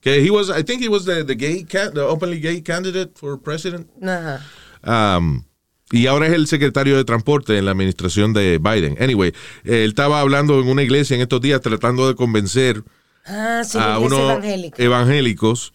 Que 0.00 0.20
he 0.24 0.30
was, 0.30 0.48
I 0.48 0.62
think 0.64 0.82
he 0.82 0.88
was 0.88 1.04
the, 1.04 1.24
the 1.24 1.34
gay, 1.36 1.64
the 1.64 2.00
openly 2.00 2.40
gay 2.40 2.60
candidate 2.62 3.12
for 3.14 3.40
president. 3.40 3.88
Ajá. 4.02 4.40
Um, 4.84 5.44
y 5.92 6.06
ahora 6.06 6.26
es 6.26 6.32
el 6.32 6.46
secretario 6.48 6.96
de 6.96 7.04
transporte 7.04 7.56
en 7.56 7.66
la 7.66 7.70
administración 7.72 8.32
de 8.32 8.58
Biden. 8.58 8.96
Anyway, 9.00 9.32
él 9.64 9.90
estaba 9.90 10.20
hablando 10.20 10.58
en 10.60 10.66
una 10.68 10.82
iglesia 10.82 11.14
en 11.14 11.20
estos 11.22 11.40
días 11.40 11.60
tratando 11.60 12.08
de 12.08 12.14
convencer 12.16 12.82
Ah, 13.26 13.62
sí, 13.64 13.78
a 13.78 13.98
unos 14.00 14.18
evangélica. 14.18 14.82
evangélicos 14.82 15.72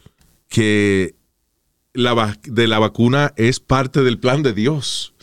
que 0.49 1.15
la, 1.93 2.37
de 2.43 2.67
la 2.67 2.79
vacuna 2.79 3.31
es 3.37 3.59
parte 3.59 4.01
del 4.03 4.17
plan 4.19 4.43
de 4.43 4.53
Dios. 4.53 5.13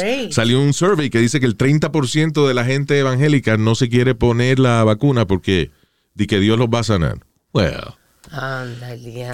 Great. 0.00 0.32
salió 0.32 0.60
un 0.60 0.72
survey 0.72 1.10
que 1.10 1.18
dice 1.18 1.40
que 1.40 1.46
el 1.46 1.56
30% 1.56 2.46
de 2.46 2.54
la 2.54 2.64
gente 2.64 2.98
evangélica 2.98 3.56
no 3.56 3.74
se 3.74 3.88
quiere 3.88 4.14
poner 4.14 4.58
la 4.58 4.84
vacuna 4.84 5.26
porque 5.26 5.70
de 6.14 6.26
que 6.26 6.38
Dios 6.40 6.58
los 6.58 6.68
va 6.68 6.80
a 6.80 6.84
sanar. 6.84 7.18
Well, 7.52 7.94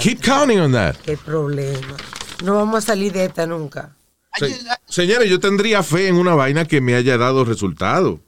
keep 0.01 0.21
counting 0.23 0.59
on 0.61 0.73
that. 0.73 0.97
Qué 1.05 1.17
problema. 1.17 1.97
No 2.45 2.55
vamos 2.55 2.79
a 2.85 2.87
salir 2.87 3.13
de 3.13 3.25
esta 3.27 3.47
nunca. 3.47 3.95
Se- 4.39 4.55
señores, 4.87 5.31
yo 5.31 5.41
tendría 5.41 5.83
fe 5.83 6.09
en 6.09 6.17
una 6.17 6.35
vaina 6.35 6.65
que 6.67 6.81
me 6.81 6.95
haya 6.95 7.17
dado 7.17 7.45
resultado. 7.45 8.21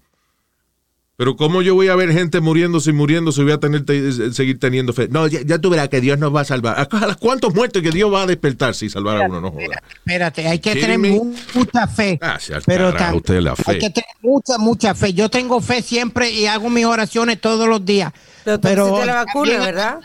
Pero 1.19 1.35
¿cómo 1.35 1.63
yo 1.63 1.75
voy 1.75 1.89
a 1.89 1.97
ver 1.97 2.13
gente 2.13 2.41
muriéndose 2.41 2.91
y 2.91 2.93
muriéndose 2.93 3.41
y 3.41 3.45
voy 3.45 3.53
a 3.53 3.59
tener 3.59 3.85
te- 3.85 4.33
seguir 4.33 4.61
teniendo 4.61 4.93
fe? 4.93 5.09
No, 5.11 5.27
ya, 5.27 5.41
ya 5.45 5.59
tú 5.59 5.69
verás 5.69 5.89
que 5.89 6.01
Dios 6.01 6.17
nos 6.17 6.33
va 6.33 6.43
a 6.43 6.45
salvar. 6.45 6.79
¿A 6.79 7.07
las 7.09 7.17
cuántos 7.17 7.53
muertos 7.57 7.83
que 7.83 7.91
Dios 7.91 8.13
va 8.15 8.23
a 8.23 8.27
despertar 8.27 8.73
si 8.77 8.89
salvar 8.89 9.23
a 9.23 9.27
uno? 9.27 9.41
No 9.41 9.51
joda. 9.51 9.83
Espérate, 9.97 10.47
hay 10.47 10.61
que 10.61 10.77
tener 10.77 10.97
me? 10.97 11.21
mucha 11.55 11.89
fe. 11.89 12.21
Al 12.23 12.39
pero 12.65 12.93
carajo, 12.93 13.17
usted 13.17 13.41
la 13.41 13.57
fe. 13.57 13.65
Hay 13.67 13.79
que 13.81 13.91
tener 13.91 14.09
mucha, 14.23 14.59
mucha 14.59 14.95
fe. 14.95 15.13
Yo 15.13 15.29
tengo 15.29 15.61
fe 15.61 15.83
siempre 15.83 16.31
y 16.31 16.47
hago 16.47 16.71
mis 16.71 16.85
oraciones 16.85 17.41
todos 17.41 17.67
los 17.67 17.85
días. 17.85 18.13
Pero 18.45 18.59
tú 18.61 18.63
pusiste 18.69 19.07
la 19.07 19.15
vacuna, 19.25 19.51
también- 19.51 19.61
¿verdad? 19.75 20.01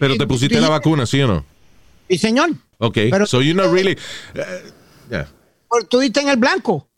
Pero 0.00 0.16
te 0.16 0.26
pusiste 0.26 0.60
la 0.60 0.68
vacuna, 0.68 1.06
¿sí 1.06 1.22
o 1.22 1.28
no? 1.28 1.44
Sí, 2.10 2.18
señor. 2.18 2.50
Ok, 2.78 2.98
Pero- 3.08 3.26
so 3.26 3.40
you're 3.40 3.54
not 3.54 3.72
really... 3.72 3.92
eh, 4.34 4.72
Yeah. 5.12 5.28
Por- 5.68 5.84
Tú 5.84 6.00
diste 6.00 6.20
en 6.22 6.28
el 6.28 6.38
blanco. 6.38 6.88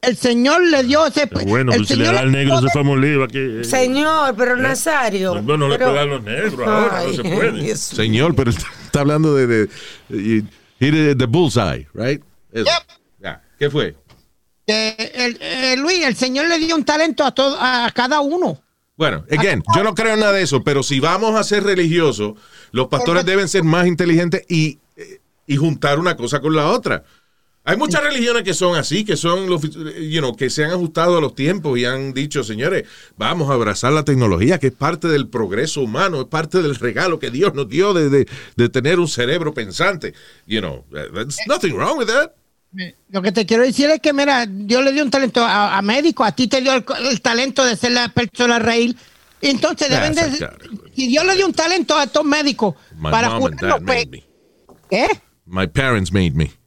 El 0.00 0.16
Señor 0.16 0.62
le 0.62 0.84
dio 0.84 1.04
ese. 1.06 1.26
Bueno, 1.46 1.72
el 1.72 1.78
pues 1.78 1.88
si 1.88 1.96
le 1.96 2.04
da 2.04 2.20
al 2.20 2.30
negro 2.30 2.60
se 2.60 2.68
fue 2.70 2.96
lío 3.00 3.24
aquí. 3.24 3.38
eh. 3.38 3.64
Señor, 3.64 4.34
pero 4.36 4.56
Nazario. 4.56 5.42
No, 5.42 5.56
no 5.56 5.68
le 5.68 5.76
pero- 5.76 5.90
puede 5.90 5.98
dar 5.98 6.08
a 6.08 6.10
los 6.10 6.22
negros 6.22 6.68
ahora, 6.68 7.02
no 7.04 7.12
se 7.12 7.22
puede. 7.22 7.52
Dios. 7.64 7.80
Señor, 7.80 8.34
pero 8.36 8.50
está, 8.50 8.66
está 8.84 9.00
hablando 9.00 9.34
de, 9.34 9.46
de, 10.08 11.14
de- 11.14 11.26
bullseye, 11.26 11.88
right? 11.94 12.22
Eso. 12.52 12.64
Yep. 12.64 12.98
Ya. 13.20 13.42
¿Qué 13.58 13.68
fue? 13.70 13.96
el- 14.66 15.38
eh, 15.40 15.76
Luis, 15.78 16.04
el 16.04 16.14
Señor 16.14 16.46
le 16.46 16.58
dio 16.58 16.76
un 16.76 16.84
talento 16.84 17.24
a, 17.24 17.32
todo, 17.34 17.56
a 17.58 17.90
cada 17.92 18.20
uno. 18.20 18.62
Bueno, 18.96 19.24
again, 19.30 19.62
yo 19.74 19.82
no 19.82 19.94
creo 19.94 20.14
en 20.14 20.20
nada 20.20 20.32
de 20.32 20.42
eso, 20.42 20.62
pero 20.62 20.82
si 20.82 21.00
vamos 21.00 21.34
a 21.36 21.42
ser 21.44 21.62
religiosos, 21.64 22.34
los 22.72 22.88
pastores 22.88 23.24
deben 23.24 23.48
ser 23.48 23.62
más 23.64 23.86
inteligentes 23.86 24.44
y, 24.48 24.78
eh, 24.96 25.20
y 25.46 25.56
juntar 25.56 25.98
una 25.98 26.16
cosa 26.16 26.40
con 26.40 26.54
la 26.54 26.68
otra. 26.68 27.04
Hay 27.68 27.76
muchas 27.76 28.02
religiones 28.02 28.44
que 28.44 28.54
son 28.54 28.76
así, 28.76 29.04
que 29.04 29.16
son, 29.16 29.48
los, 29.50 29.60
you 29.62 30.20
know, 30.20 30.34
que 30.34 30.48
se 30.48 30.64
han 30.64 30.70
ajustado 30.70 31.18
a 31.18 31.20
los 31.20 31.34
tiempos 31.34 31.78
y 31.78 31.84
han 31.84 32.14
dicho, 32.14 32.42
señores, 32.42 32.84
vamos 33.18 33.50
a 33.50 33.52
abrazar 33.52 33.92
la 33.92 34.04
tecnología, 34.04 34.58
que 34.58 34.68
es 34.68 34.72
parte 34.72 35.06
del 35.08 35.28
progreso 35.28 35.82
humano, 35.82 36.22
es 36.22 36.26
parte 36.28 36.62
del 36.62 36.76
regalo 36.76 37.18
que 37.18 37.30
Dios 37.30 37.52
nos 37.52 37.68
dio 37.68 37.92
de, 37.92 38.08
de- 38.08 38.26
de 38.56 38.68
tener 38.70 38.98
un 38.98 39.06
cerebro 39.06 39.52
pensante. 39.52 40.14
You 40.46 40.60
know, 40.60 40.86
there's 40.90 41.36
nothing 41.46 41.74
wrong 41.74 41.98
with 41.98 42.06
that. 42.06 42.32
Lo 43.10 43.20
que 43.22 43.32
te 43.32 43.44
quiero 43.44 43.62
decir 43.64 43.90
es 43.90 44.00
que, 44.00 44.12
mira, 44.12 44.46
Dios 44.46 44.82
le 44.84 44.92
dio 44.92 45.02
un 45.04 45.10
talento 45.10 45.44
a, 45.44 45.76
a 45.76 45.82
médico, 45.82 46.24
a 46.24 46.32
ti 46.32 46.48
te 46.48 46.60
dio 46.62 46.72
el, 46.72 46.84
el 47.10 47.20
talento 47.20 47.64
de 47.64 47.76
ser 47.76 47.92
la 47.92 48.08
persona. 48.08 48.58
Y 48.76 48.96
Entonces 49.42 49.88
deben 49.88 50.14
de. 50.14 50.48
Si 50.94 51.06
Dios 51.06 51.24
le 51.24 51.34
dio 51.36 51.46
un 51.46 51.52
talento 51.52 51.96
a 51.96 52.04
estos 52.04 52.24
médicos 52.24 52.74
My 52.96 53.10
para 53.10 53.38
curarlos, 53.38 53.60
dad 53.60 53.82
pues. 53.84 54.06
¿qué? 54.90 55.06
My 55.46 55.66
parents 55.66 56.12
made 56.12 56.32
me. 56.32 56.57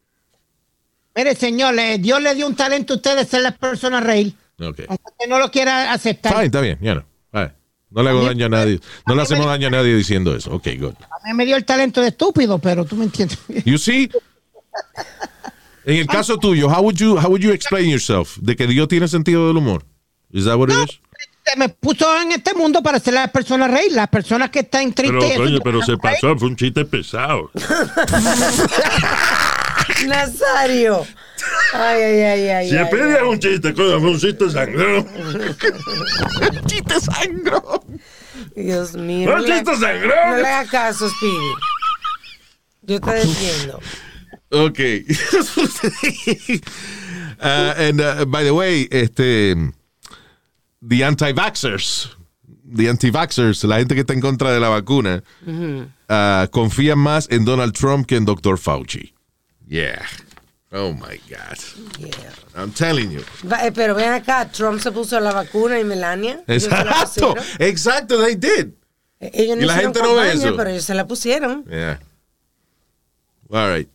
Mire, 1.15 1.36
señor, 1.36 1.74
le- 1.74 1.98
Dios 1.98 2.22
le 2.22 2.34
dio 2.36 2.48
un 2.48 2.56
talento 2.56 2.94
a 2.94 2.96
usted 2.98 3.15
de 3.18 3.25
ser 3.25 3.41
la 3.41 3.51
persona 3.51 3.98
a 3.98 4.01
reír. 4.01 4.34
Okay. 4.60 4.86
Aunque 4.88 5.03
usted 5.12 5.27
no 5.27 5.39
lo 5.39 5.50
quiera 5.51 5.91
aceptar. 5.91 6.34
Fine, 6.34 6.46
está 6.46 6.62
bien, 6.62 6.77
ya 6.82 6.96
no. 6.96 7.06
Vale. 7.32 7.53
No 7.89 8.03
le 8.03 8.10
hago 8.10 8.24
daño 8.24 8.46
a 8.46 8.50
nadie. 8.50 8.80
No 9.06 9.15
le 9.15 9.22
hacemos 9.22 9.46
daño 9.48 9.68
a 9.68 9.72
nadie 9.72 9.94
diciendo 9.96 10.34
eso. 10.36 10.51
Ok, 10.53 10.68
good. 10.80 10.94
A 11.01 11.27
mí 11.27 11.34
me 11.34 11.46
dio 11.46 11.58
el 11.58 11.65
talento 11.65 12.00
de 12.00 12.08
estúpido, 12.10 12.58
pero 12.60 12.86
tú 12.86 12.96
me 12.96 13.03
entiendes. 13.06 13.38
You 13.65 13.77
see? 13.77 14.10
En 15.84 15.98
el 15.98 16.08
caso 16.08 16.38
tuyo, 16.38 16.68
how 16.70 16.82
would 16.82 16.96
you 16.96 17.18
how 17.18 17.27
would 17.27 17.41
you 17.41 17.51
explain 17.51 17.89
yourself? 17.89 18.38
De 18.39 18.56
que 18.56 18.68
Dios 18.68 18.88
tiene 18.88 19.08
sentido 19.10 19.48
del 19.48 19.58
humor. 19.58 19.84
Is 20.32 20.46
that 20.46 20.56
what 20.58 20.70
it 20.70 20.75
is? 20.89 21.01
Se 21.44 21.58
me 21.58 21.68
puso 21.70 22.06
en 22.22 22.32
este 22.32 22.53
mundo 22.53 22.82
para 22.84 23.00
ser 23.00 23.15
la 23.15 23.27
persona 23.27 23.65
a 23.65 23.68
reír. 23.68 23.91
Las 23.91 24.08
personas 24.08 24.51
que 24.51 24.60
están 24.60 24.94
Pero, 24.94 25.20
tristes. 25.20 25.38
coño, 25.39 25.60
pero 25.63 25.82
se 25.82 25.98
pasó, 25.98 26.38
fue 26.38 26.48
un 26.48 26.56
chiste 26.56 26.86
pesado. 26.86 27.50
Nazario. 30.08 31.06
Ay, 31.74 32.02
ay, 32.02 32.22
ay, 32.22 32.50
ay. 32.50 32.70
Si 32.70 32.78
ay. 32.78 33.24
un 33.28 33.40
chiste, 33.40 33.74
coño, 33.74 34.00
fue 34.00 34.10
un 34.12 34.20
chiste 34.20 34.50
sangrón. 34.50 35.08
Chiste 36.68 37.00
sangro. 37.00 37.84
Dios 38.56 38.94
mío. 38.96 39.30
¡Un 39.30 39.36
No 39.36 39.40
le, 39.40 39.48
chiste 39.48 39.64
no 39.64 39.72
le 39.72 39.78
sangrón! 39.80 40.46
hagas 40.46 40.70
caso, 40.70 41.10
Speedy. 41.10 41.54
Yo 42.84 43.00
te 43.02 43.12
defiendo. 43.12 43.80
Okay. 44.52 45.06
Uh, 47.44 47.74
and 47.76 48.00
uh, 48.02 48.24
by 48.26 48.44
the 48.44 48.54
way, 48.54 48.88
este 48.92 49.56
the 50.80 51.04
anti-vaxxers, 51.04 52.16
the 52.64 52.88
anti-vaxxers, 52.88 53.64
la 53.64 53.78
gente 53.80 53.96
que 53.96 54.02
está 54.02 54.14
en 54.14 54.22
contra 54.22 54.52
de 54.52 54.60
la 54.60 54.70
vacuna, 54.70 55.24
uh, 55.48 56.46
confían 56.52 57.00
más 57.00 57.28
en 57.32 57.44
Donald 57.44 57.74
Trump 57.74 58.06
que 58.06 58.16
en 58.18 58.26
Dr. 58.26 58.60
Fauci. 58.60 59.16
Yeah. 59.72 60.06
Oh 60.74 60.92
my 60.92 61.18
God. 61.30 61.58
Yeah. 61.98 62.34
I'm 62.56 62.72
telling 62.74 63.10
you. 63.10 63.24
Eh, 63.63 63.72
pero 63.74 63.96
ven 63.96 64.12
acá, 64.12 64.51
Trump 64.51 64.82
se 64.82 64.92
puso 64.92 65.18
la 65.22 65.32
vacuna 65.32 65.80
y 65.80 65.86
Melania. 65.86 66.44
ellos 66.46 66.63
se 66.63 66.70
la 66.70 66.82
Exacto. 66.82 67.36
Exacto, 67.60 68.22
they 68.22 68.36
did. 68.36 68.74
Eh, 69.22 69.32
Ellos 69.34 69.56
no 69.58 69.63
Y 69.63 69.66
la 69.68 69.75
gente 69.78 70.01
no 70.01 70.16
ve 70.16 70.28
campaña, 70.30 70.46
eso. 70.48 70.58
pero 70.58 70.70
ellos 70.72 70.84
se 70.84 70.94
la 70.94 71.08
pusieron. 71.08 71.63
Yeah. 71.70 72.00
All 73.50 73.70
right. 73.74 73.90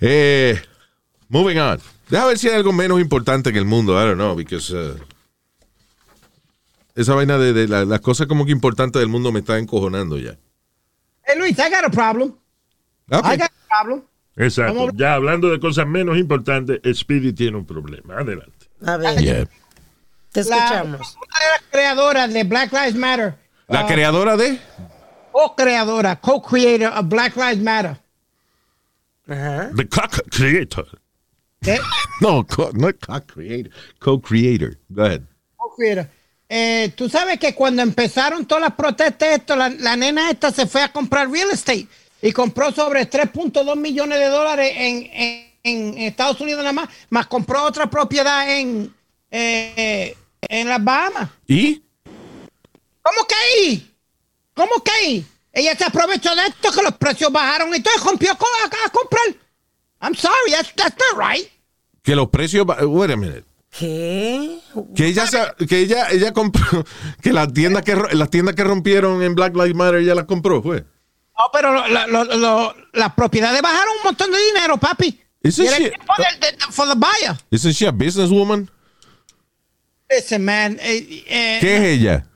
Eh, 0.00 0.58
moving 1.28 1.58
on. 1.58 1.80
Deja 2.08 2.24
ver 2.24 2.38
si 2.38 2.48
hay 2.48 2.54
algo 2.54 2.72
menos 2.72 2.98
importante 3.00 3.52
que 3.52 3.58
el 3.58 3.66
mundo. 3.66 3.92
I 4.00 4.06
don't 4.06 4.16
know, 4.16 4.34
because 4.34 4.72
uh, 4.74 4.96
esa 6.94 7.14
vaina 7.14 7.36
de, 7.36 7.52
de 7.52 7.68
la- 7.68 7.84
las 7.84 8.00
cosas 8.00 8.26
como 8.26 8.46
que 8.46 8.52
importantes 8.52 9.00
del 9.00 9.08
mundo 9.10 9.32
me 9.32 9.40
está 9.40 9.58
encojonando 9.58 10.16
ya. 10.18 10.38
Hey, 11.24 11.36
Luis, 11.38 11.58
I 11.58 11.68
got 11.70 11.84
a 11.84 11.90
problem. 11.90 12.34
Okay. 13.10 13.34
I 13.34 13.36
got 13.36 13.50
a 13.50 13.68
problem. 13.68 14.02
Exacto. 14.38 14.74
Vamos- 14.74 14.92
Ya 14.96 15.14
hablando 15.14 15.48
de 15.50 15.58
cosas 15.60 15.86
menos 15.86 16.16
importantes, 16.16 16.80
Speedy 16.96 17.32
tiene 17.32 17.56
un 17.56 17.66
problema. 17.66 18.14
Adelante. 18.18 18.66
A 18.86 18.96
ver, 18.96 19.18
Yeah. 19.18 19.44
te 20.32 20.44
La, 20.44 20.56
escuchamos. 20.56 21.00
las 21.00 21.62
creadoras 21.70 22.32
de 22.32 22.44
Black 22.44 22.72
Lives 22.72 22.94
Matter. 22.94 23.34
La 23.68 23.86
creadora 23.86 24.36
de. 24.36 24.58
Co-creadora, 25.32 26.16
co-creator 26.20 26.92
of 26.98 27.08
Black 27.08 27.36
Lives 27.36 27.58
Matter. 27.62 27.96
Ajá. 29.28 29.70
The 29.76 29.88
Cock 29.88 30.22
Creator. 30.30 30.86
¿Qué? 31.60 31.78
No, 32.20 32.44
co- 32.46 32.70
no 32.74 32.88
co-creator. 32.94 33.70
Co-creator. 34.00 34.76
Go 34.88 35.04
ahead. 35.04 35.22
Co-creator. 35.56 36.08
Eh, 36.48 36.92
tú 36.96 37.08
sabes 37.08 37.38
que 37.38 37.54
cuando 37.54 37.82
empezaron 37.82 38.46
todas 38.46 38.62
las 38.62 38.72
protestas, 38.72 39.28
esto, 39.40 39.54
la, 39.54 39.68
la 39.68 39.96
nena 39.96 40.30
esta 40.30 40.50
se 40.50 40.66
fue 40.66 40.82
a 40.82 40.90
comprar 40.90 41.30
real 41.30 41.50
estate 41.52 41.86
y 42.22 42.32
compró 42.32 42.72
sobre 42.72 43.08
3.2 43.08 43.76
millones 43.76 44.18
de 44.18 44.26
dólares 44.28 44.72
en, 44.76 45.10
en- 45.12 45.48
en 45.64 45.98
Estados 45.98 46.40
Unidos 46.40 46.60
nada 46.60 46.72
más, 46.72 46.88
más 47.10 47.26
compró 47.26 47.64
otra 47.64 47.90
propiedad 47.90 48.48
en, 48.58 48.94
eh, 49.30 50.16
en 50.42 50.68
las 50.68 50.82
Bahamas. 50.82 51.28
¿Y? 51.46 51.82
¿Cómo 53.02 53.26
que 53.26 53.34
ahí? 53.34 53.94
¿Cómo 54.54 54.82
que 54.84 54.90
ahí? 54.90 55.26
Ella 55.52 55.74
se 55.76 55.84
aprovechó 55.84 56.34
de 56.34 56.42
esto, 56.46 56.70
que 56.72 56.82
los 56.82 56.94
precios 56.96 57.32
bajaron 57.32 57.74
y 57.74 57.80
todo, 57.80 57.92
y 57.96 58.04
rompió 58.04 58.30
a, 58.30 58.34
a 58.34 58.90
comprar. 58.90 59.24
I'm 60.00 60.14
sorry, 60.14 60.52
that's, 60.52 60.72
that's 60.74 60.96
not 61.12 61.20
right. 61.20 61.48
Que 62.02 62.14
los 62.14 62.28
precios. 62.28 62.64
Wait 62.66 63.10
a 63.10 63.16
minute. 63.16 63.44
¿Qué? 63.70 64.60
Que 64.94 65.06
ella, 65.06 65.26
que 65.68 65.78
ella, 65.78 66.08
ella 66.10 66.32
compró. 66.32 66.84
Que 67.22 67.32
las 67.32 67.52
tiendas 67.52 67.82
que, 67.82 67.94
las 68.12 68.30
tiendas 68.30 68.54
que 68.54 68.64
rompieron 68.64 69.22
en 69.22 69.34
Black 69.34 69.54
Lives 69.54 69.74
Matter, 69.74 70.00
ella 70.00 70.14
las 70.14 70.24
compró, 70.26 70.62
fue. 70.62 70.84
No, 71.38 71.44
pero 71.52 71.72
lo- 71.72 72.06
lo- 72.08 72.24
lo- 72.36 72.74
las 72.94 73.12
propiedades 73.14 73.62
bajaron 73.62 73.94
un 73.98 74.02
montón 74.04 74.30
de 74.32 74.38
dinero, 74.52 74.76
papi. 74.76 75.20
Isn't 75.42 75.68
she- 75.68 75.92
for 76.72 76.88
the 76.88 76.96
buyer. 76.96 77.36
Isn't 77.50 77.74
she 77.74 77.86
a 77.86 77.92
businesswoman? 77.92 78.68
Listen, 80.10 80.44
man. 80.44 80.78
eh, 80.80 81.24
eh, 81.28 81.58
¿Qué 81.60 81.76
es 81.76 81.82
ella? 81.98 82.26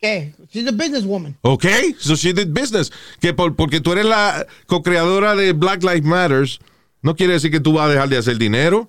¿Qué? 0.00 0.32
She's 0.52 0.68
a 0.68 0.70
businesswoman. 0.70 1.36
Ok, 1.42 1.64
so 1.98 2.14
she 2.14 2.32
did 2.32 2.48
business. 2.52 2.92
Que 3.20 3.32
por- 3.34 3.56
porque 3.56 3.80
tú 3.80 3.92
eres 3.92 4.04
la 4.04 4.46
co-creadora 4.66 5.34
de 5.34 5.52
Black 5.52 5.82
Lives 5.82 6.04
Matters, 6.04 6.60
no 7.02 7.16
quiere 7.16 7.32
decir 7.32 7.50
que 7.50 7.60
tú 7.60 7.72
vas 7.72 7.86
a 7.88 7.92
dejar 7.92 8.08
de 8.08 8.18
hacer 8.18 8.38
dinero. 8.38 8.88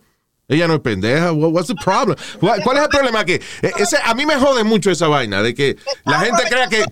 Ella 0.49 0.67
no 0.67 0.73
es 0.73 0.79
pendeja. 0.81 1.31
What- 1.31 1.51
what's 1.53 1.67
the 1.67 1.75
problem? 1.75 2.17
¿Cuál 2.39 2.77
es 2.77 2.83
el 2.83 2.89
problema? 2.89 3.23
Que 3.23 3.35
eh, 3.35 3.71
ese, 3.77 3.97
a 4.03 4.13
mí 4.15 4.25
me 4.25 4.35
jode 4.35 4.63
mucho 4.65 4.91
esa 4.91 5.07
vaina 5.07 5.41
de 5.41 5.53
que 5.55 5.77
la 6.05 6.19
gente 6.19 6.43
crea 6.49 6.67
que 6.67 6.83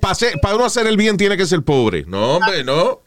para 0.41 0.55
uno 0.55 0.63
hacer 0.65 0.87
el 0.87 0.95
bien 0.95 1.17
tiene 1.17 1.35
que 1.35 1.45
ser 1.45 1.63
pobre. 1.63 2.05
No, 2.07 2.35
hombre, 2.37 2.63
no. 2.63 3.01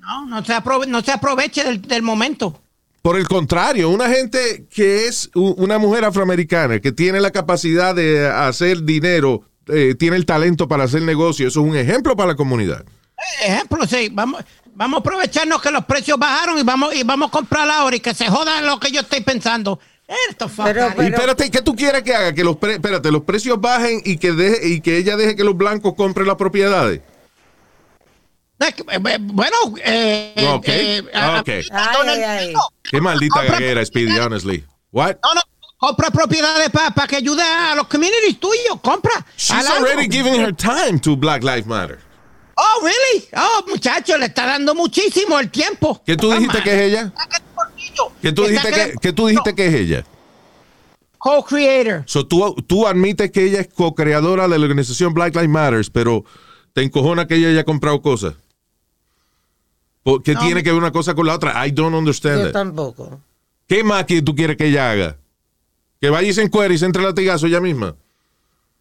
No, 0.00 0.26
no 0.26 0.44
se, 0.44 0.54
aprove- 0.54 0.86
no 0.86 1.02
se 1.02 1.10
aproveche 1.12 1.64
del, 1.64 1.82
del 1.82 2.02
momento. 2.02 2.62
Por 3.02 3.16
el 3.16 3.26
contrario, 3.28 3.88
una 3.90 4.08
gente 4.08 4.66
que 4.72 5.06
es 5.06 5.30
una 5.34 5.78
mujer 5.78 6.04
afroamericana 6.04 6.80
que 6.80 6.92
tiene 6.92 7.20
la 7.20 7.30
capacidad 7.30 7.94
de 7.94 8.28
hacer 8.28 8.82
dinero, 8.84 9.42
eh, 9.68 9.94
tiene 9.98 10.16
el 10.16 10.26
talento 10.26 10.66
para 10.68 10.84
hacer 10.84 11.02
negocio, 11.02 11.46
eso 11.48 11.60
es 11.60 11.66
un 11.68 11.76
ejemplo 11.76 12.14
para 12.16 12.28
la 12.30 12.36
comunidad. 12.36 12.84
Ejemplo, 13.44 13.86
sí. 13.86 14.08
Vamos, 14.12 14.44
vamos 14.74 14.98
a 14.98 15.00
aprovecharnos 15.00 15.60
que 15.62 15.70
los 15.70 15.84
precios 15.84 16.18
bajaron 16.18 16.58
y 16.58 16.62
vamos, 16.62 16.94
y 16.94 17.02
vamos 17.02 17.28
a 17.28 17.30
comprar 17.32 17.68
ahora 17.70 17.96
y 17.96 18.00
que 18.00 18.14
se 18.14 18.28
jodan 18.28 18.66
lo 18.66 18.78
que 18.78 18.90
yo 18.90 19.00
estoy 19.00 19.20
pensando. 19.22 19.78
Esto 20.30 20.48
Pero- 20.62 20.84
out. 20.84 20.92
Y 20.92 20.96
pero- 20.96 21.08
espérate, 21.16 21.50
¿qué 21.50 21.62
tú 21.62 21.74
quieres 21.74 22.02
que 22.02 22.14
haga? 22.14 22.32
Que 22.32 22.44
los, 22.44 22.56
pre- 22.56 22.74
espérate, 22.74 23.10
los 23.10 23.22
precios 23.24 23.60
bajen 23.60 24.00
y 24.04 24.18
que, 24.18 24.32
deje, 24.32 24.68
y 24.68 24.80
que 24.80 24.98
ella 24.98 25.16
deje 25.16 25.34
que 25.34 25.42
los 25.44 25.56
blancos 25.56 25.94
compren 25.96 26.26
las 26.26 26.36
propiedades. 26.36 27.00
Eh, 28.58 28.74
eh, 28.92 29.18
Bueno, 29.20 29.56
eh, 29.84 30.32
eh, 30.36 30.46
Ok, 30.48 30.64
eh, 30.68 31.04
a- 31.12 31.40
ok. 31.40 31.48
a- 31.72 32.00
Ay, 32.02 32.22
ay, 32.22 32.54
Qué 32.90 33.00
maldita 33.00 33.42
gaguera, 33.42 33.84
Speedy, 33.84 34.18
honestly. 34.18 34.64
What? 34.92 35.16
No, 35.22 35.34
no, 35.34 35.40
compra 35.76 36.10
propiedades 36.10 36.70
para 36.70 37.06
que 37.06 37.16
ayude 37.16 37.42
a 37.42 37.74
los 37.74 37.86
communities 37.88 38.40
tuyos. 38.40 38.80
Compra. 38.82 39.26
She's 39.36 39.66
already 39.68 40.08
giving 40.08 40.40
her 40.40 40.54
time 40.54 40.98
to 41.00 41.16
Black 41.16 41.42
Lives 41.42 41.66
Matter. 41.66 41.98
Oh, 42.56 42.80
really? 42.82 43.28
Oh, 43.36 43.64
muchacho, 43.68 44.16
le 44.16 44.26
está 44.26 44.46
dando 44.46 44.74
muchísimo 44.74 45.38
el 45.38 45.50
tiempo. 45.50 46.00
¿Qué 46.06 46.16
tú 46.16 46.30
dijiste 46.32 46.62
que 46.62 46.72
es 46.74 46.80
ella? 46.92 47.12
¿Qué 48.22 48.32
tú 48.32 48.44
dijiste 48.44 48.70
que, 48.72 48.94
que 49.00 49.12
tú 49.12 49.26
dijiste 49.26 49.54
que 49.54 49.66
es 49.68 49.74
ella? 49.74 50.04
Co-creator. 51.18 52.02
So, 52.06 52.26
tú, 52.26 52.54
tú 52.66 52.86
admites 52.86 53.30
que 53.32 53.44
ella 53.44 53.60
es 53.60 53.68
co-creadora 53.68 54.46
de 54.48 54.58
la 54.58 54.64
organización 54.64 55.14
Black 55.14 55.34
Lives 55.34 55.48
Matters, 55.50 55.90
pero 55.90 56.24
te 56.72 56.82
encojona 56.82 57.26
que 57.26 57.36
ella 57.36 57.48
haya 57.48 57.64
comprado 57.64 58.00
cosas. 58.02 58.34
¿Por- 60.02 60.22
¿Qué 60.22 60.34
No, 60.34 60.40
tiene 60.40 60.56
me- 60.56 60.62
que 60.62 60.70
ver 60.70 60.78
una 60.80 60.92
cosa 60.92 61.14
con 61.14 61.26
la 61.26 61.34
otra? 61.34 61.66
I 61.66 61.70
don't 61.72 61.94
understand 61.94 62.42
Yo 62.42 62.46
it. 62.48 62.52
tampoco. 62.52 63.20
¿Qué 63.66 63.82
más 63.82 64.04
que 64.04 64.22
tú 64.22 64.34
quieres 64.36 64.56
que 64.56 64.66
ella 64.66 64.90
haga? 64.90 65.16
Que 66.00 66.10
vaya 66.10 66.28
y 66.28 66.32
se 66.32 66.42
encuere 66.42 66.74
y 66.74 66.78
se 66.78 66.84
entre 66.86 67.02
latigazo 67.02 67.46
ella 67.46 67.60
misma. 67.60 67.96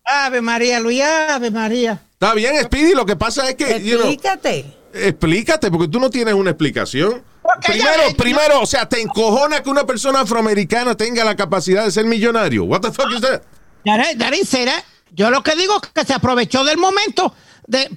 Ave 0.04 0.42
María, 0.42 0.80
Luis, 0.80 1.02
Ave 1.02 1.50
María. 1.50 2.00
Está 2.12 2.36
bien, 2.36 2.54
Speedy, 2.64 2.94
lo 2.94 3.06
que 3.08 3.16
pasa 3.16 3.50
es 3.50 3.56
que... 3.56 3.82
you 3.84 3.98
know, 3.98 4.08
Explícate. 4.12 4.66
explícate, 4.94 5.72
porque 5.72 5.88
tú 5.88 6.00
no 6.00 6.12
tienes 6.12 6.36
una 6.36 6.52
explicación. 6.52 7.24
Primero, 7.66 8.04
primero, 8.18 8.62
o 8.62 8.66
sea, 8.66 8.88
te 8.88 9.02
encojona 9.02 9.62
que 9.62 9.70
una 9.70 9.86
persona 9.86 10.22
afroamericana 10.22 10.96
tenga 10.96 11.24
la 11.24 11.36
capacidad 11.36 11.86
de 11.86 11.92
ser 11.92 12.06
millonario. 12.06 12.64
What 12.66 12.82
the 12.82 12.92
fuck 12.92 13.12
is 13.12 13.22
that? 13.22 13.42
That. 13.86 14.84
Yo 15.14 15.30
lo 15.30 15.42
que 15.44 15.56
digo 15.56 15.80
es 15.82 15.90
que 15.90 16.04
se 16.06 16.14
aprovechó 16.14 16.64
del 16.64 16.78
momento 16.78 17.34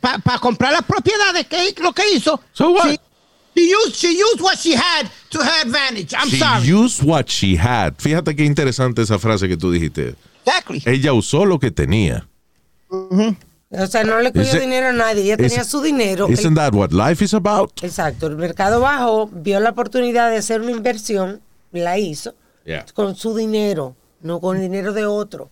para 0.01 0.39
comprar 0.39 0.73
las 0.73 0.83
propiedades, 0.83 1.47
que 1.47 1.69
es 1.69 1.79
lo 1.81 1.93
que 1.93 2.11
hizo. 2.13 2.41
So 2.53 2.71
what? 2.71 2.91
She, 2.91 2.99
she 3.57 3.73
used, 3.75 3.95
she 3.97 4.09
used 4.13 4.41
what 4.41 4.57
she 4.59 4.75
had 4.77 5.07
to 5.31 5.41
her 5.41 5.63
advantage. 5.65 6.15
I'm 6.15 6.29
She 6.29 6.39
sorry. 6.39 6.67
used 6.67 7.03
what 7.03 7.27
she 7.29 7.57
had. 7.57 7.95
Fíjate 7.99 8.37
qué 8.37 8.45
interesante 8.45 9.03
esa 9.03 9.19
frase 9.19 9.49
que 9.49 9.57
tú 9.57 9.73
dijiste. 9.73 10.15
exactly. 10.45 10.83
Ella 10.87 11.13
usó 11.13 11.45
lo 11.45 11.59
que 11.59 11.71
tenía. 11.71 12.27
O 13.71 13.87
sea, 13.87 14.03
no 14.05 14.19
le 14.21 14.33
cogió 14.33 14.59
dinero 14.61 14.89
a 14.89 14.93
nadie. 14.93 15.23
Ella 15.25 15.37
tenía 15.37 15.63
su 15.65 15.83
dinero. 15.83 16.27
El- 16.27 16.33
Isn't 16.35 16.57
that 16.57 16.73
what 16.75 16.91
life 16.93 17.23
is 17.23 17.35
about? 17.35 17.71
exacto. 17.83 18.27
El 18.27 18.37
mercado 18.37 18.81
bajó, 18.81 19.29
vio 19.33 19.61
la 19.61 19.71
oportunidad 19.71 20.31
de 20.31 20.39
hacer 20.39 20.61
una 20.63 20.71
inversión, 20.71 21.41
la 21.73 21.99
hizo 21.99 22.35
Yeah. 22.65 22.87
con 22.95 23.15
su 23.15 23.37
dinero, 23.37 23.95
no 24.23 24.41
con 24.41 24.57
el 24.57 24.63
dinero 24.63 24.93
de 24.95 25.05
otro. 25.07 25.51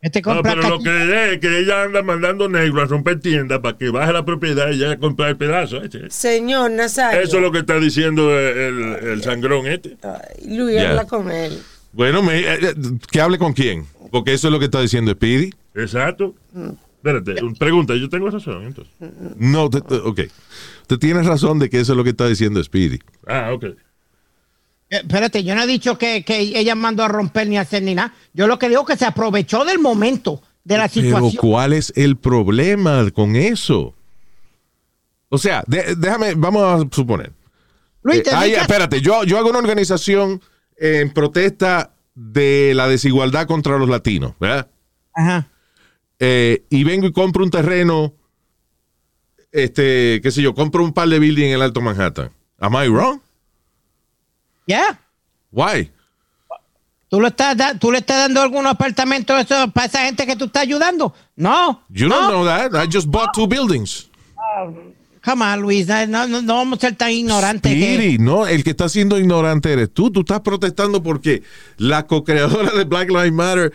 Este 0.00 0.20
No, 0.22 0.34
compra 0.36 0.54
pero 0.54 0.68
lo 0.68 0.78
que 0.80 1.32
es 1.34 1.40
que 1.40 1.58
ella 1.58 1.82
anda 1.82 2.02
mandando 2.02 2.48
negro 2.48 2.80
a 2.82 2.84
romper 2.84 3.18
tiendas 3.20 3.58
para 3.58 3.76
que 3.76 3.90
baje 3.90 4.12
la 4.12 4.24
propiedad 4.24 4.70
y 4.70 4.74
ella 4.74 4.96
comprar 4.98 5.30
el 5.30 5.36
pedazo. 5.36 5.82
ese. 5.82 6.08
Señor 6.08 6.70
Nazario. 6.70 7.20
Eso 7.20 7.36
es 7.38 7.42
lo 7.42 7.50
que 7.50 7.58
está 7.58 7.78
diciendo 7.80 8.30
el, 8.38 8.94
el 9.02 9.22
sangrón 9.22 9.66
este. 9.66 9.96
Ay, 10.02 10.56
Luis, 10.56 10.74
Yeah. 10.76 10.90
habla 10.90 11.04
con 11.06 11.30
él. 11.30 11.60
Bueno, 11.92 12.22
me- 12.22 12.38
eh, 12.38 12.58
eh, 12.62 12.74
que 13.10 13.20
hable 13.20 13.38
con 13.38 13.52
quién. 13.52 13.86
Porque 14.10 14.32
eso 14.34 14.46
es 14.48 14.52
lo 14.52 14.58
que 14.58 14.66
está 14.66 14.80
diciendo 14.80 15.10
Speedy. 15.12 15.52
Exacto. 15.74 16.34
Espérate, 16.98 17.42
un- 17.44 17.54
pregunta, 17.54 17.94
yo 17.94 18.08
tengo 18.08 18.28
razón 18.28 18.64
entonces. 18.64 18.92
No, 19.36 19.70
te- 19.70 19.80
te- 19.80 19.94
ok. 19.96 20.20
Te 20.86 20.98
tienes 20.98 21.26
razón 21.26 21.58
de 21.58 21.70
que 21.70 21.78
eso 21.80 21.92
es 21.92 21.96
lo 21.96 22.02
que 22.04 22.10
está 22.10 22.26
diciendo 22.26 22.62
Speedy. 22.62 22.98
Ah, 23.26 23.50
ok. 23.54 23.64
Eh, 23.64 23.76
Espérate, 24.90 25.44
yo 25.44 25.54
no 25.54 25.62
he 25.62 25.66
dicho 25.66 25.96
que, 25.98 26.24
que 26.24 26.38
ella 26.40 26.74
mandó 26.74 27.04
a 27.04 27.08
romper 27.08 27.46
ni 27.46 27.56
a 27.58 27.60
hacer 27.60 27.82
ni 27.82 27.94
nada. 27.94 28.14
Yo 28.34 28.46
lo 28.46 28.58
que 28.58 28.68
digo 28.68 28.80
es 28.82 28.86
que 28.88 28.96
se 28.96 29.04
aprovechó 29.06 29.64
del 29.64 29.78
momento 29.78 30.42
de 30.64 30.76
la 30.78 30.88
Pero 30.88 31.06
situación. 31.06 31.40
¿cuál 31.40 31.72
es 31.72 31.92
el 31.96 32.16
problema 32.16 33.08
con 33.12 33.36
eso? 33.36 33.94
O 35.28 35.38
sea, 35.38 35.62
de- 35.66 35.94
déjame, 35.96 36.34
vamos 36.34 36.62
a 36.62 36.94
suponer. 36.94 37.32
Luis, 38.02 38.20
Eh, 38.26 38.54
espérate, 38.56 39.00
yo, 39.00 39.24
yo 39.24 39.38
hago 39.38 39.50
una 39.50 39.58
organización 39.58 40.40
en 40.78 41.10
protesta 41.12 41.92
de 42.14 42.72
la 42.74 42.88
desigualdad 42.88 43.46
contra 43.46 43.76
los 43.78 43.88
latinos, 43.88 44.32
¿verdad? 44.40 44.68
Ajá. 45.14 45.48
Eh, 46.20 46.64
y 46.70 46.84
vengo 46.84 47.06
y 47.06 47.12
compro 47.12 47.44
un 47.44 47.50
terreno, 47.50 48.12
este, 49.52 50.20
qué 50.22 50.30
sé 50.30 50.42
yo, 50.42 50.54
compro 50.54 50.82
un 50.84 50.92
par 50.92 51.08
de 51.08 51.18
buildings 51.18 51.48
en 51.48 51.54
el 51.54 51.62
Alto 51.62 51.80
Manhattan. 51.80 52.30
Am 52.58 52.74
I 52.74 52.88
wrong? 52.88 53.20
Yeah. 54.66 54.98
Why? 55.50 55.90
¿Tú, 57.08 57.20
le 57.20 57.28
estás 57.28 57.56
¿Tú 57.78 57.90
le 57.90 57.98
estás 57.98 58.18
dando 58.18 58.42
algún 58.42 58.66
apartamento 58.66 59.32
a 59.34 59.40
eso- 59.40 59.70
para 59.72 59.86
esa 59.86 60.04
gente 60.04 60.26
que 60.26 60.36
tú 60.36 60.46
estás 60.46 60.62
ayudando? 60.64 61.14
No. 61.36 61.82
You 61.88 62.08
no. 62.08 62.16
don't 62.16 62.28
know 62.30 62.44
that. 62.44 62.72
I 62.74 62.86
just 62.92 63.06
bought 63.08 63.32
two 63.32 63.46
buildings. 63.46 64.10
Come 65.24 65.42
on, 65.44 65.60
Luis. 65.62 65.86
No, 65.86 66.26
no, 66.26 66.42
no 66.42 66.54
vamos 66.56 66.78
a 66.78 66.80
ser 66.88 66.96
tan 66.96 67.10
ignorantes. 67.10 67.72
que- 67.72 67.94
Speedy, 67.94 68.18
no, 68.18 68.46
el 68.46 68.62
que 68.62 68.70
está 68.70 68.88
siendo 68.90 69.18
ignorante 69.18 69.72
eres 69.72 69.92
tú. 69.94 70.10
Tú 70.10 70.20
estás 70.20 70.40
protestando 70.40 71.02
porque 71.02 71.42
la 71.78 72.06
co-creadora 72.06 72.72
de 72.72 72.84
Black 72.84 73.08
Lives 73.08 73.32
Matter 73.32 73.72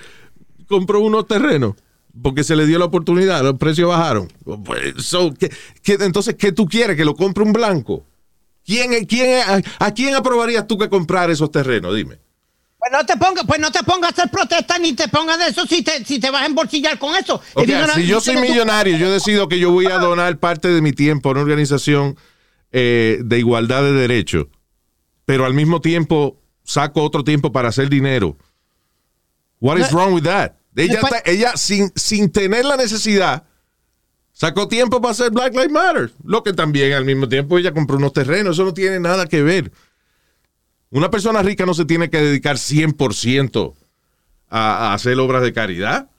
compró 0.68 1.00
unos 1.00 1.28
terrenos 1.28 1.74
porque 2.22 2.44
se 2.44 2.56
le 2.56 2.66
dio 2.66 2.78
la 2.80 2.86
oportunidad, 2.86 3.42
los 3.44 3.58
precios 3.58 3.90
bajaron. 3.90 4.32
Pues, 4.66 4.94
so, 5.06 5.34
¿qué- 5.34 5.52
qué- 5.82 5.98
entonces, 6.02 6.36
¿qué 6.36 6.52
tú 6.52 6.66
quieres? 6.68 6.96
¿Que 6.96 7.06
lo 7.06 7.16
compre 7.16 7.44
un 7.44 7.54
blanco? 7.54 8.06
¿Quién, 8.66 9.06
quién, 9.06 9.42
a, 9.48 9.86
a 9.86 9.92
quién 9.94 10.16
aprobarías 10.16 10.68
tú 10.68 10.78
que 10.78 10.90
comprar 10.90 11.30
esos 11.30 11.52
terrenos? 11.52 11.96
Dime. 11.96 12.18
Pues 12.78 12.92
no 12.92 13.06
te 13.06 13.16
pongas, 13.18 13.46
pues 13.46 13.60
no 13.62 13.72
te 13.72 13.82
pongas 13.84 14.10
a 14.12 14.14
hacer 14.24 14.30
protesta 14.32 14.78
ni 14.78 14.94
te 14.94 15.08
pongas 15.08 15.38
de 15.40 15.48
eso 15.48 15.66
si 15.66 15.82
te, 15.84 16.04
si 16.04 16.20
te 16.20 16.30
vas 16.30 16.44
a 16.44 16.46
embolsillar 16.48 17.00
con 17.00 17.16
eso. 17.16 17.42
Si 17.96 18.06
yo 18.08 18.20
soy 18.20 18.36
millonario, 18.38 18.98
yo 18.98 19.10
decido 19.12 19.48
que 19.48 19.58
yo 19.58 19.72
voy 19.72 19.86
a 19.88 19.98
donar 20.00 20.38
parte 20.38 20.68
de 20.68 20.82
mi 20.82 20.92
tiempo 20.92 21.30
a 21.30 21.32
una 21.32 21.42
organización 21.42 22.18
eh, 22.74 23.20
de 23.24 23.40
igualdad 23.40 23.84
de 23.84 23.94
derechos, 23.94 24.48
pero 25.26 25.46
al 25.46 25.54
mismo 25.54 25.80
tiempo 25.80 26.42
saco 26.66 27.04
otro 27.04 27.24
tiempo 27.24 27.52
para 27.54 27.70
hacer 27.70 27.88
dinero. 27.90 28.38
What 29.62 29.78
is 29.78 29.92
wrong 29.94 30.14
with 30.14 30.24
that? 30.24 30.54
Ella, 30.76 30.94
Después- 30.94 31.14
está- 31.14 31.30
ella 31.32 31.52
sin, 31.56 31.92
sin 31.96 32.32
tener 32.32 32.66
la 32.66 32.78
necesidad, 32.78 33.44
sacó 34.32 34.68
tiempo 34.68 35.02
para 35.02 35.12
hacer 35.12 35.30
Black 35.32 35.54
Lives 35.54 35.72
Matter. 35.72 36.12
Lo 36.24 36.44
que 36.44 36.54
también 36.54 36.94
al 36.94 37.06
mismo 37.06 37.28
tiempo 37.30 37.58
ella 37.58 37.72
compró 37.74 37.98
unos 37.98 38.14
terrenos. 38.14 38.56
Eso 38.56 38.66
no 38.66 38.74
tiene 38.74 39.00
nada 39.00 39.28
que 39.28 39.44
ver. 39.44 39.72
Una 40.90 41.10
persona 41.10 41.42
rica 41.42 41.66
no 41.66 41.74
se 41.74 41.86
tiene 41.86 42.10
que 42.10 42.18
dedicar 42.18 42.58
100% 42.58 43.74
a, 44.50 44.90
a 44.90 44.94
hacer 44.94 45.18
obras 45.20 45.42
de 45.44 45.54
caridad. 45.54 46.10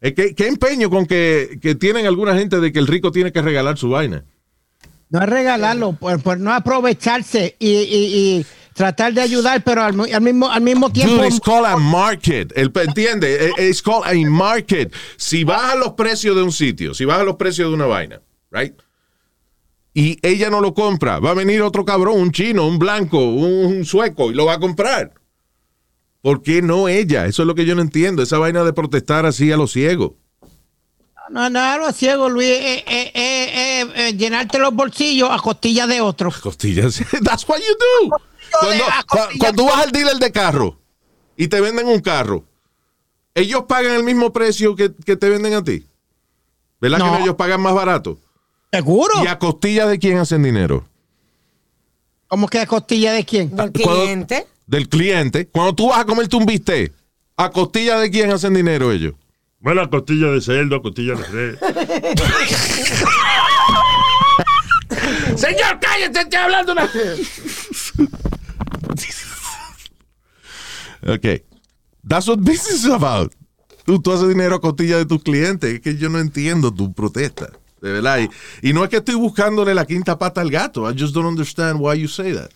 Que, 0.00 0.34
¿Qué 0.34 0.46
empeño 0.46 0.88
con 0.90 1.06
que, 1.06 1.58
que 1.60 1.74
tienen 1.74 2.06
alguna 2.06 2.36
gente 2.36 2.60
de 2.60 2.70
que 2.72 2.78
el 2.78 2.86
rico 2.86 3.10
tiene 3.10 3.32
que 3.32 3.42
regalar 3.42 3.76
su 3.78 3.88
vaina? 3.88 4.24
No 5.08 5.20
es 5.22 5.28
regalarlo, 5.28 5.92
por, 5.94 6.20
por 6.22 6.38
no 6.38 6.52
aprovecharse 6.52 7.56
y, 7.58 7.68
y- 7.70 8.38
y 8.38 8.46
tratar 8.76 9.12
de 9.12 9.22
ayudar, 9.22 9.64
pero 9.64 9.82
al, 9.82 9.94
mismo, 9.94 10.48
al 10.50 10.60
mismo 10.60 10.90
tiempo. 10.92 11.16
Dude, 11.16 11.28
it's 11.28 11.40
called 11.40 11.64
a 11.66 11.76
market. 11.76 12.52
El, 12.56 12.70
¿Entiende? 12.74 13.48
Eh, 13.48 13.68
It's 13.68 13.82
called 13.82 14.04
a 14.06 14.30
market. 14.30 14.92
Si 15.16 15.44
bajan 15.44 15.80
los 15.80 15.94
precios 15.94 16.36
de 16.36 16.42
un 16.42 16.52
sitio, 16.52 16.94
si 16.94 17.04
bajan 17.04 17.26
los 17.26 17.36
precios 17.36 17.70
de 17.70 17.74
una 17.74 17.86
vaina, 17.86 18.20
right? 18.50 18.74
Y 19.94 20.18
ella 20.22 20.50
no 20.50 20.60
lo 20.60 20.74
compra, 20.74 21.18
va 21.20 21.30
a 21.30 21.34
venir 21.34 21.62
otro 21.62 21.84
cabrón, 21.86 22.20
un 22.20 22.30
chino, 22.30 22.66
un 22.66 22.78
blanco, 22.78 23.18
un, 23.18 23.64
un 23.64 23.84
sueco, 23.86 24.30
y 24.30 24.34
lo 24.34 24.44
va 24.44 24.54
a 24.54 24.60
comprar. 24.60 25.14
¿Por 26.20 26.42
qué 26.42 26.60
no 26.60 26.88
ella? 26.88 27.24
Eso 27.26 27.42
es 27.42 27.46
lo 27.46 27.54
que 27.54 27.64
yo 27.64 27.74
no 27.74 27.80
entiendo. 27.82 28.22
Esa 28.22 28.36
vaina 28.36 28.62
de 28.62 28.72
protestar 28.74 29.24
así 29.24 29.50
a 29.52 29.56
los 29.56 29.72
ciegos. 29.72 30.12
No, 31.30 31.48
no, 31.50 31.60
algo 31.60 31.90
ciego, 31.92 32.28
Luis, 32.28 32.48
eh, 32.50 32.84
eh, 32.86 33.10
eh, 33.14 33.80
eh, 33.84 33.86
eh, 33.96 34.12
llenarte 34.16 34.58
los 34.58 34.72
bolsillos 34.74 35.30
a 35.30 35.38
costillas 35.38 35.88
de 35.88 36.00
otro. 36.00 36.30
Costillas. 36.42 37.02
That's 37.24 37.48
what 37.48 37.58
you 37.58 38.08
do. 38.10 38.16
Cuando, 39.38 39.62
a 39.62 39.66
vas 39.66 39.84
al 39.84 39.92
dealer 39.92 40.16
de 40.16 40.32
carro 40.32 40.78
y 41.36 41.48
te 41.48 41.60
venden 41.60 41.86
un 41.88 42.00
carro, 42.00 42.44
ellos 43.34 43.64
pagan 43.68 43.92
el 43.94 44.02
mismo 44.02 44.32
precio 44.32 44.74
que, 44.76 44.92
que 45.04 45.16
te 45.16 45.28
venden 45.28 45.54
a 45.54 45.62
ti. 45.64 45.86
¿Verdad 46.80 46.98
No. 46.98 47.04
que 47.06 47.10
no, 47.12 47.18
ellos 47.24 47.34
pagan 47.36 47.60
más 47.60 47.74
barato? 47.74 48.18
¿Seguro? 48.72 49.22
¿Y 49.22 49.26
a 49.26 49.38
costilla 49.38 49.86
de 49.86 49.98
quién 49.98 50.18
hacen 50.18 50.42
dinero? 50.42 50.86
¿Cómo 52.28 52.48
que 52.48 52.58
a 52.58 52.66
costilla 52.66 53.12
de 53.12 53.24
quién? 53.24 53.54
Del 53.54 53.72
Cuando- 53.72 54.02
cliente. 54.02 54.46
Del 54.66 54.88
cliente. 54.88 55.46
Cuando 55.46 55.74
tú 55.74 55.88
vas 55.88 56.00
a 56.00 56.04
comerte 56.04 56.34
un 56.36 56.44
bistec, 56.44 56.92
¿a 57.36 57.50
costilla 57.50 57.98
de 58.00 58.10
quién 58.10 58.32
hacen 58.32 58.52
dinero 58.52 58.90
ellos? 58.90 59.14
Bueno, 59.60 59.88
costilla 59.88 60.26
de 60.28 60.40
cerdo, 60.40 60.82
costilla 60.82 61.14
de 61.14 61.24
res. 61.24 61.58
Señor, 65.36 65.78
cállate, 65.80 66.20
estoy 66.20 66.38
hablando 66.38 66.72
una... 66.72 66.88
ok. 71.06 71.42
That's 72.08 72.28
what 72.28 72.40
business 72.40 72.84
is 72.84 72.90
about. 72.90 73.32
Tú, 73.84 74.00
tú 74.00 74.12
haces 74.12 74.28
dinero 74.28 74.56
a 74.56 74.60
costilla 74.60 74.96
de 74.98 75.06
tus 75.06 75.22
clientes. 75.22 75.74
Es 75.74 75.80
que 75.80 75.96
yo 75.96 76.08
no 76.08 76.18
entiendo 76.18 76.72
tu 76.72 76.92
protesta. 76.92 77.50
De 77.80 77.92
verdad. 77.92 78.18
Y, 78.18 78.70
y 78.70 78.72
no 78.72 78.84
es 78.84 78.90
que 78.90 78.96
estoy 78.96 79.14
buscándole 79.14 79.74
la 79.74 79.84
quinta 79.84 80.18
pata 80.18 80.40
al 80.40 80.50
gato. 80.50 80.90
I 80.90 80.94
just 80.94 81.14
don't 81.14 81.26
understand 81.26 81.80
why 81.80 81.94
you 81.94 82.08
say 82.08 82.32
that. 82.32 82.50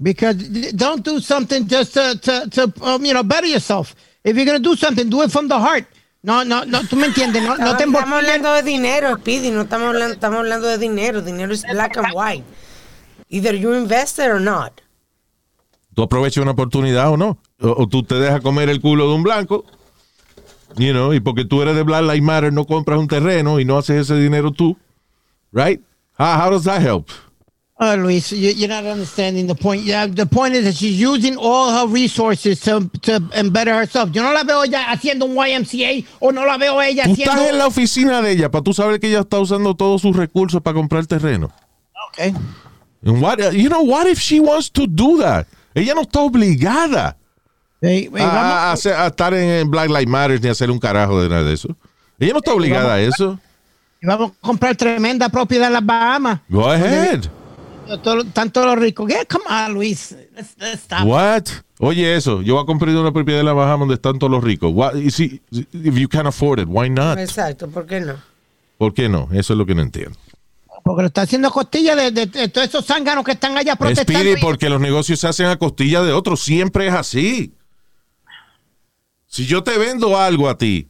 Because 0.00 0.36
don't 0.72 1.04
do 1.04 1.20
something 1.20 1.66
just 1.68 1.94
to, 1.94 2.18
to, 2.18 2.48
to 2.50 2.72
um, 2.82 3.04
you 3.04 3.12
know, 3.12 3.22
better 3.22 3.46
yourself. 3.46 3.94
If 4.24 4.36
you're 4.36 4.46
going 4.46 4.62
to 4.62 4.68
do 4.68 4.76
something, 4.76 5.08
do 5.08 5.22
it 5.22 5.30
from 5.30 5.48
the 5.48 5.58
heart. 5.58 5.84
No, 6.22 6.42
no, 6.42 6.64
no, 6.64 6.82
tú 6.82 6.96
me 6.96 7.06
entiendes, 7.06 7.42
no, 7.42 7.56
no 7.56 7.76
te 7.76 7.84
estamos 7.84 8.02
hablando 8.02 8.52
de 8.52 8.62
dinero, 8.62 9.16
Speedy, 9.16 9.50
no 9.50 9.62
estamos 9.62 9.88
hablando, 9.88 10.14
estamos 10.14 10.38
hablando 10.40 10.68
de 10.68 10.76
dinero. 10.76 11.22
Dinero 11.22 11.52
es 11.52 11.62
black 11.62 11.96
and 11.96 12.12
white. 12.14 12.44
Either 13.30 13.54
you 13.54 13.72
invest 13.72 14.18
it 14.18 14.26
or 14.26 14.40
not. 14.40 14.82
Tú 15.94 16.02
aprovechas 16.02 16.42
una 16.42 16.52
oportunidad 16.52 17.10
o 17.10 17.16
no. 17.16 17.38
O, 17.60 17.82
o 17.82 17.88
tú 17.88 18.02
te 18.02 18.14
dejas 18.14 18.40
comer 18.40 18.68
el 18.68 18.80
culo 18.80 19.08
de 19.08 19.14
un 19.14 19.22
blanco. 19.22 19.64
You 20.76 20.92
know, 20.92 21.12
y 21.12 21.20
porque 21.20 21.44
tú 21.44 21.62
eres 21.62 21.74
de 21.74 21.82
Black 21.82 22.02
Lives 22.02 22.22
Matter, 22.22 22.52
no 22.52 22.64
compras 22.64 22.98
un 22.98 23.08
terreno 23.08 23.58
y 23.58 23.64
no 23.64 23.76
haces 23.76 24.02
ese 24.02 24.14
dinero 24.14 24.52
tú. 24.52 24.76
Right? 25.52 25.80
How, 26.16 26.38
how 26.38 26.50
does 26.50 26.64
that 26.64 26.80
help? 26.80 27.08
Oh, 27.82 27.96
Luis, 27.96 28.30
you, 28.30 28.50
you're 28.50 28.68
not 28.68 28.84
understanding 28.84 29.46
the 29.46 29.54
point. 29.54 29.82
Yeah, 29.84 30.06
the 30.06 30.26
point 30.26 30.54
is 30.54 30.64
that 30.64 30.74
she's 30.74 31.00
using 31.00 31.36
all 31.38 31.72
her 31.72 31.86
resources 31.92 32.60
to, 32.60 32.90
to 33.02 33.20
better 33.50 33.74
herself. 33.74 34.10
Yo 34.12 34.22
no 34.22 34.32
la 34.32 34.44
veo 34.44 34.62
ella 34.62 34.90
haciendo 34.92 35.24
un 35.24 35.34
YMCA 35.34 36.06
o 36.20 36.30
no 36.30 36.44
la 36.44 36.58
veo 36.58 36.80
ella 36.82 37.04
Tú 37.04 37.12
haciendo. 37.12 37.32
estás 37.32 37.50
en 37.50 37.58
la 37.58 37.66
oficina 37.66 38.20
de 38.20 38.32
ella 38.32 38.50
para 38.50 38.62
tú 38.62 38.74
saber 38.74 39.00
que 39.00 39.08
ella 39.08 39.20
está 39.20 39.38
usando 39.40 39.74
todos 39.74 40.02
sus 40.02 40.14
recursos 40.14 40.60
para 40.60 40.74
comprar 40.74 41.06
terreno. 41.06 41.50
Okay. 42.12 42.34
And 43.02 43.22
what, 43.22 43.38
you 43.54 43.70
know, 43.70 43.80
what 43.82 44.06
if 44.06 44.20
she 44.20 44.40
wants 44.40 44.70
to 44.72 44.86
do 44.86 45.16
that? 45.22 45.46
Ella 45.74 45.94
no 45.94 46.02
está 46.02 46.20
obligada 46.20 47.16
a, 48.18 48.72
a 48.72 48.72
a 48.72 49.06
estar 49.06 49.34
en 49.34 49.70
Black 49.70 49.88
Lives 49.88 50.08
Matter 50.08 50.40
ni 50.42 50.48
a 50.48 50.52
hacer 50.52 50.70
un 50.70 50.78
carajo 50.78 51.22
de 51.22 51.28
nada 51.28 51.44
de 51.44 51.54
eso. 51.54 51.68
Ella 52.18 52.32
no 52.32 52.38
está 52.38 52.52
obligada 52.52 52.94
a 52.94 53.00
eso. 53.00 53.38
vamos 54.02 54.32
a 54.32 54.34
comprar 54.40 54.76
tremenda 54.76 55.28
propiedad 55.28 55.68
en 55.68 55.72
las 55.74 55.86
Bahamas. 55.86 56.40
Go 56.48 56.68
ahead. 56.70 57.24
Tanto 58.32 58.64
los 58.64 58.78
ricos. 58.78 59.08
Yeah, 59.08 59.24
come 59.24 59.44
on, 59.48 59.74
Luis. 59.74 60.14
Let's, 60.36 60.54
let's 60.58 60.82
stop. 60.82 61.04
What? 61.06 61.44
Oye, 61.78 62.14
eso. 62.14 62.42
Yo 62.42 62.54
voy 62.54 62.62
a 62.62 62.66
comprar 62.66 62.94
una 62.94 63.10
propiedad 63.12 63.40
en 63.40 63.46
la 63.46 63.52
Bahamas 63.52 63.80
donde 63.80 63.94
están 63.94 64.18
todos 64.18 64.30
los 64.30 64.44
ricos. 64.44 64.70
What- 64.72 64.96
y 64.96 65.10
si, 65.10 65.40
if 65.50 65.94
you 65.96 66.08
can 66.08 66.26
afford 66.26 66.60
it, 66.60 66.66
why 66.68 66.90
not? 66.90 67.18
Exacto, 67.18 67.68
¿por 67.68 67.86
qué 67.86 68.00
no? 68.00 68.14
¿Por 68.78 68.94
qué 68.94 69.08
no? 69.08 69.28
Eso 69.32 69.54
es 69.54 69.58
lo 69.58 69.66
que 69.66 69.74
no 69.74 69.82
entiendo. 69.82 70.16
Porque 70.84 71.02
lo 71.02 71.08
está 71.08 71.22
haciendo 71.22 71.48
a 71.48 71.50
costilla 71.50 71.94
de, 71.96 72.10
de- 72.10 72.26
de 72.26 72.48
todos 72.48 72.68
esos 72.68 72.84
zánganos 72.86 73.24
que 73.24 73.32
están 73.32 73.56
allá 73.56 73.76
protestando. 73.76 74.18
Speedy, 74.20 74.40
porque 74.40 74.68
los 74.70 74.80
negocios 74.80 75.20
se 75.20 75.28
hacen 75.28 75.46
a 75.46 75.56
costilla 75.58 76.02
de 76.02 76.12
otros. 76.12 76.40
Siempre 76.40 76.86
es 76.86 76.94
así. 76.94 77.54
Si 79.26 79.46
yo 79.46 79.62
te 79.62 79.78
vendo 79.78 80.18
algo 80.18 80.48
a 80.48 80.58
ti 80.58 80.88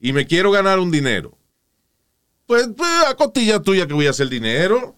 y 0.00 0.12
me 0.12 0.26
quiero 0.26 0.50
ganar 0.50 0.78
un 0.78 0.90
dinero, 0.90 1.36
pues, 2.46 2.68
pues, 2.76 2.90
a 3.08 3.14
costilla 3.16 3.60
tuya 3.60 3.86
que 3.86 3.94
voy 3.94 4.06
a 4.06 4.10
hacer 4.10 4.28
dinero. 4.28 4.94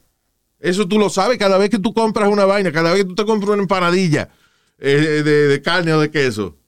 Eso 0.58 0.86
tú 0.86 0.98
lo 0.98 1.08
sabes 1.08 1.38
cada 1.38 1.56
vez 1.56 1.70
que 1.70 1.78
tú 1.78 1.94
compras 1.94 2.28
una 2.28 2.44
vaina, 2.44 2.70
cada 2.70 2.90
vez 2.92 3.02
que 3.02 3.08
tú 3.08 3.14
te 3.14 3.24
compras 3.24 3.50
una 3.52 3.62
empanadilla 3.62 4.28
eh, 4.78 5.22
de, 5.24 5.48
de 5.48 5.62
carne 5.62 5.94
o 5.94 6.00
de 6.00 6.10
queso. 6.10 6.58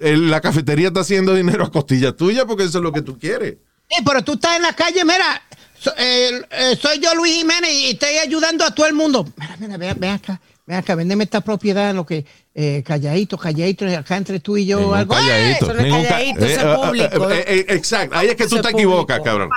la 0.00 0.40
cafetería 0.40 0.88
está 0.88 1.00
haciendo 1.00 1.32
dinero 1.32 1.64
a 1.64 1.70
costilla 1.70 2.16
tuya 2.16 2.44
porque 2.44 2.64
eso 2.64 2.78
es 2.78 2.82
lo 2.84 2.92
que 2.92 3.02
tú 3.02 3.18
quieres. 3.18 3.58
Sí, 3.90 4.02
pero 4.04 4.22
tú 4.22 4.34
estás 4.34 4.56
en 4.56 4.62
la 4.62 4.72
calle, 4.72 5.04
mira, 5.04 5.42
so- 5.78 5.92
eh, 5.96 6.42
eh, 6.50 6.76
soy 6.80 6.98
yo 7.00 7.14
Luis 7.14 7.34
Jiménez 7.36 7.70
y 7.72 7.90
estoy 7.90 8.16
ayudando 8.18 8.64
a 8.64 8.74
todo 8.74 8.86
el 8.86 8.94
mundo. 8.94 9.24
Mira, 9.36 9.56
mira, 9.58 9.76
ven, 9.76 9.96
ven 9.98 10.10
acá, 10.10 10.40
ven 10.66 10.76
acá, 10.78 10.94
vendeme 10.94 11.24
esta 11.24 11.40
propiedad 11.40 11.90
en 11.90 11.96
lo 11.96 12.04
que 12.06 12.24
eh, 12.54 12.82
calladito, 12.84 13.36
calladito, 13.38 13.86
acá 13.86 14.16
entre 14.16 14.40
tú 14.40 14.56
y 14.56 14.66
yo 14.66 14.80
Ningún 14.80 14.96
algo. 14.96 15.14
calladito, 15.14 15.64
eso 15.66 15.74
no 15.74 15.80
es 15.80 15.84
ningún 15.86 16.02
ca- 16.04 16.08
calladito, 16.08 16.44
eso 16.46 16.60
es 16.60 16.64
ah, 16.66 16.72
ah, 16.82 16.86
público. 16.86 17.30
eh, 17.30 17.44
eh, 17.46 17.66
exacto, 17.68 18.16
ahí 18.16 18.28
es 18.28 18.34
que 18.36 18.46
tú 18.48 18.56
te 18.60 18.68
es 18.68 18.74
equivocas, 18.74 19.20
cabrón. 19.20 19.50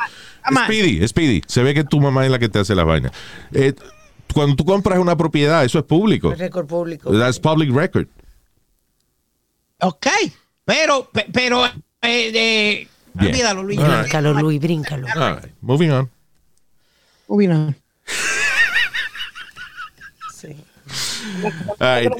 Speedy, 0.65 1.07
Speedy, 1.07 1.41
se 1.47 1.63
ve 1.63 1.73
que 1.73 1.83
tu 1.83 1.99
mamá 1.99 2.25
es 2.25 2.31
la 2.31 2.39
que 2.39 2.49
te 2.49 2.59
hace 2.59 2.73
las 2.75 2.85
vainas. 2.85 3.11
Eh, 3.53 3.73
cuando 4.33 4.55
tú 4.55 4.63
compras 4.65 4.99
una 4.99 5.15
propiedad, 5.17 5.63
eso 5.65 5.79
es 5.79 5.85
público. 5.85 6.31
El 6.31 6.39
récord 6.39 6.67
público. 6.67 7.11
That's 7.11 7.39
public 7.39 7.73
record. 7.73 8.07
Ok, 9.81 10.07
pero, 10.65 11.09
pe- 11.11 11.27
pero, 11.31 11.65
eh, 11.65 11.71
eh, 12.01 12.87
Bien. 13.19 13.31
olvídalo, 13.33 13.63
Luis. 13.63 13.79
All 13.79 13.85
right. 13.87 13.99
Bríncalo, 14.01 14.33
Luis, 14.33 14.59
bríncalo. 14.59 15.07
All 15.15 15.35
right, 15.35 15.51
moving 15.61 15.89
on. 15.91 16.09
Olvídalo. 17.27 17.73
Sí. 20.35 20.55
All 21.79 22.01
right. 22.01 22.11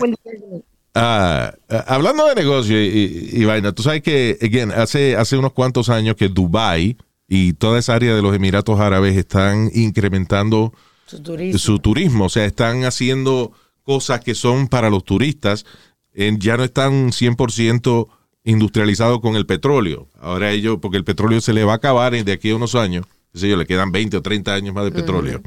Ah, 0.96 1.54
ah, 1.70 1.86
hablando 1.88 2.28
de 2.28 2.36
negocio 2.36 2.82
y, 2.82 2.88
y- 2.88 3.42
y 3.42 3.46
vaina, 3.46 3.72
tú 3.72 3.84
sabes 3.84 4.02
que, 4.02 4.38
again, 4.42 4.72
hace, 4.72 5.16
hace 5.16 5.38
unos 5.38 5.54
cuantos 5.54 5.88
años 5.90 6.16
que 6.16 6.28
Dubai 6.30 6.98
y 7.28 7.54
toda 7.54 7.80
esa 7.80 7.94
área 7.96 8.16
de 8.16 8.22
los 8.22 8.36
Emiratos 8.36 8.80
Árabes 8.80 9.16
están 9.16 9.70
incrementando 9.74 10.74
Su 11.06 11.22
turismo. 11.22 11.60
su 11.60 11.80
turismo, 11.80 12.26
o 12.26 12.30
sea, 12.30 12.46
están 12.46 12.84
haciendo 12.86 13.52
cosas 13.84 14.20
que 14.22 14.34
son 14.36 14.68
para 14.68 14.90
los 14.90 15.04
turistas, 15.06 15.66
eh, 16.14 16.36
ya 16.40 16.58
no 16.58 16.64
están 16.64 17.12
100% 17.14 18.08
industrializados 18.44 19.20
con 19.20 19.36
el 19.36 19.46
petróleo. 19.46 20.08
Ahora 20.20 20.52
ellos, 20.52 20.78
porque 20.82 20.98
el 20.98 21.04
petróleo 21.04 21.42
se 21.42 21.54
le 21.54 21.64
va 21.64 21.74
a 21.74 21.76
acabar 21.78 22.12
de 22.24 22.32
aquí 22.32 22.52
a 22.52 22.56
unos 22.56 22.76
años, 22.76 23.06
qué 23.34 23.40
sé 23.40 23.50
yo, 23.50 23.58
le 23.58 23.66
quedan 23.66 23.92
20 23.92 24.18
o 24.18 24.22
30 24.22 24.54
años 24.54 24.74
más 24.74 24.86
de 24.86 24.92
petróleo. 24.92 25.42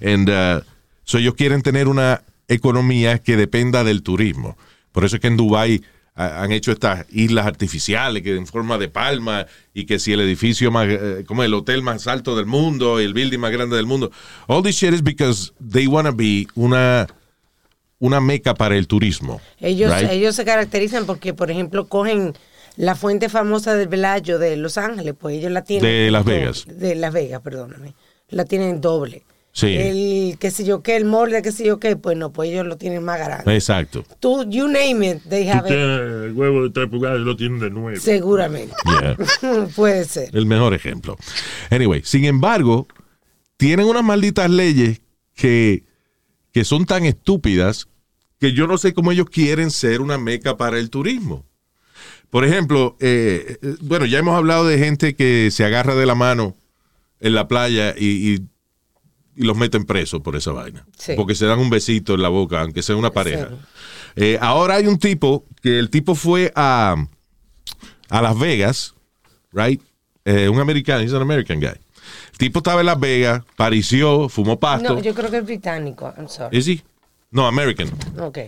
And, 0.00 0.28
uh, 0.28 0.64
so 1.04 1.18
ellos 1.18 1.34
quieren 1.34 1.62
tener 1.62 1.88
una 1.88 2.22
economía 2.48 3.18
que 3.18 3.36
dependa 3.36 3.84
del 3.84 4.02
turismo. 4.02 4.56
Por 4.92 5.04
eso 5.04 5.16
es 5.16 5.20
que 5.22 5.28
en 5.28 5.36
Dubái 5.36 5.82
han 6.14 6.52
hecho 6.52 6.72
estas 6.72 7.06
islas 7.10 7.46
artificiales 7.46 8.22
que 8.22 8.36
en 8.36 8.46
forma 8.46 8.76
de 8.76 8.88
palma 8.88 9.46
y 9.72 9.86
que 9.86 9.98
si 9.98 10.12
el 10.12 10.20
edificio 10.20 10.70
más, 10.70 10.86
eh, 10.88 11.24
como 11.26 11.42
el 11.42 11.54
hotel 11.54 11.82
más 11.82 12.06
alto 12.06 12.36
del 12.36 12.44
mundo, 12.44 12.98
el 12.98 13.14
building 13.14 13.38
más 13.38 13.50
grande 13.50 13.76
del 13.76 13.86
mundo. 13.86 14.10
All 14.46 14.62
this 14.62 14.76
shit 14.76 14.92
is 14.92 15.02
because 15.02 15.52
they 15.58 15.86
want 15.86 16.06
to 16.06 16.14
be 16.14 16.46
una, 16.54 17.06
una 18.02 18.20
meca 18.20 18.54
para 18.54 18.76
el 18.76 18.88
turismo. 18.88 19.40
Ellos, 19.60 19.96
right? 19.96 20.10
ellos 20.10 20.34
se 20.34 20.44
caracterizan 20.44 21.06
porque, 21.06 21.34
por 21.34 21.52
ejemplo, 21.52 21.86
cogen 21.86 22.34
la 22.76 22.96
fuente 22.96 23.28
famosa 23.28 23.76
del 23.76 23.86
Velayo 23.86 24.40
de 24.40 24.56
Los 24.56 24.76
Ángeles, 24.76 25.14
pues 25.16 25.38
ellos 25.38 25.52
la 25.52 25.62
tienen. 25.62 25.88
De 25.88 26.10
Las 26.10 26.24
Vegas. 26.24 26.66
De 26.66 26.96
Las 26.96 27.12
Vegas, 27.12 27.40
perdóname. 27.42 27.94
La 28.28 28.44
tienen 28.44 28.80
doble. 28.80 29.22
Sí. 29.52 29.76
El 29.76 30.36
qué 30.40 30.50
sé 30.50 30.64
yo 30.64 30.82
qué, 30.82 30.96
el 30.96 31.04
molde, 31.04 31.42
qué 31.42 31.52
sé 31.52 31.64
yo 31.64 31.78
qué, 31.78 31.94
pues 31.94 32.16
no, 32.16 32.32
pues 32.32 32.50
ellos 32.50 32.66
lo 32.66 32.76
tienen 32.76 33.04
más 33.04 33.20
grande. 33.20 33.54
Exacto. 33.54 34.02
Tú, 34.18 34.50
you 34.50 34.66
name 34.66 35.08
it, 35.08 35.22
they 35.28 35.44
Tú 35.44 35.52
have 35.52 35.68
it. 35.68 35.76
el 35.76 36.32
huevo 36.32 36.64
de 36.64 36.70
tres 36.70 36.88
pulgadas 36.88 37.20
lo 37.20 37.36
tienen 37.36 37.60
de 37.60 37.70
nueve. 37.70 38.00
Seguramente. 38.00 38.74
Yeah. 38.84 39.66
Puede 39.76 40.06
ser. 40.06 40.34
El 40.34 40.46
mejor 40.46 40.74
ejemplo. 40.74 41.16
Anyway, 41.70 42.02
sin 42.04 42.24
embargo, 42.24 42.88
tienen 43.56 43.86
unas 43.86 44.02
malditas 44.02 44.50
leyes 44.50 45.02
que, 45.36 45.84
que 46.50 46.64
son 46.64 46.84
tan 46.84 47.04
estúpidas 47.04 47.86
que 48.42 48.52
yo 48.52 48.66
no 48.66 48.76
sé 48.76 48.92
cómo 48.92 49.12
ellos 49.12 49.26
quieren 49.30 49.70
ser 49.70 50.00
una 50.00 50.18
meca 50.18 50.56
para 50.56 50.76
el 50.80 50.90
turismo. 50.90 51.46
Por 52.28 52.44
ejemplo, 52.44 52.96
eh, 52.98 53.56
eh, 53.62 53.76
bueno, 53.82 54.04
ya 54.04 54.18
hemos 54.18 54.34
hablado 54.36 54.66
de 54.66 54.78
gente 54.78 55.14
que 55.14 55.48
se 55.52 55.64
agarra 55.64 55.94
de 55.94 56.06
la 56.06 56.16
mano 56.16 56.56
en 57.20 57.34
la 57.36 57.46
playa 57.46 57.94
y, 57.96 58.32
y- 58.34 58.40
y 59.36 59.44
los 59.44 59.56
meten 59.56 59.84
presos 59.84 60.22
por 60.22 60.34
esa 60.34 60.50
vaina. 60.50 60.84
Sí. 60.98 61.12
Porque 61.14 61.36
se 61.36 61.46
dan 61.46 61.60
un 61.60 61.70
besito 61.70 62.14
en 62.14 62.22
la 62.22 62.28
boca, 62.30 62.62
aunque 62.62 62.82
sea 62.82 62.96
una 62.96 63.10
pareja. 63.12 63.48
Sí. 63.48 63.54
Eh, 64.16 64.38
ahora 64.40 64.74
hay 64.74 64.88
un 64.88 64.98
tipo 64.98 65.46
que 65.62 65.78
el 65.78 65.88
tipo 65.88 66.16
fue 66.16 66.52
a, 66.56 66.96
a 68.10 68.22
Las 68.22 68.36
Vegas, 68.38 68.94
right? 69.52 69.80
Eh, 70.24 70.48
un 70.48 70.58
americano, 70.58 71.00
he's 71.02 71.14
an 71.14 71.22
American 71.22 71.60
guy. 71.60 71.68
El 72.32 72.38
tipo 72.38 72.58
estaba 72.58 72.80
en 72.80 72.86
Las 72.86 72.98
Vegas, 72.98 73.42
parició, 73.56 74.28
fumó 74.28 74.58
pasto. 74.58 74.94
No, 74.94 75.00
yo 75.00 75.14
creo 75.14 75.30
que 75.30 75.38
es 75.38 75.44
británico. 75.46 76.12
I'm 76.18 76.28
sorry. 76.28 76.58
¿Es 76.58 76.66
he? 76.66 76.82
No, 77.32 77.46
American. 77.46 77.90
Ok. 78.20 78.38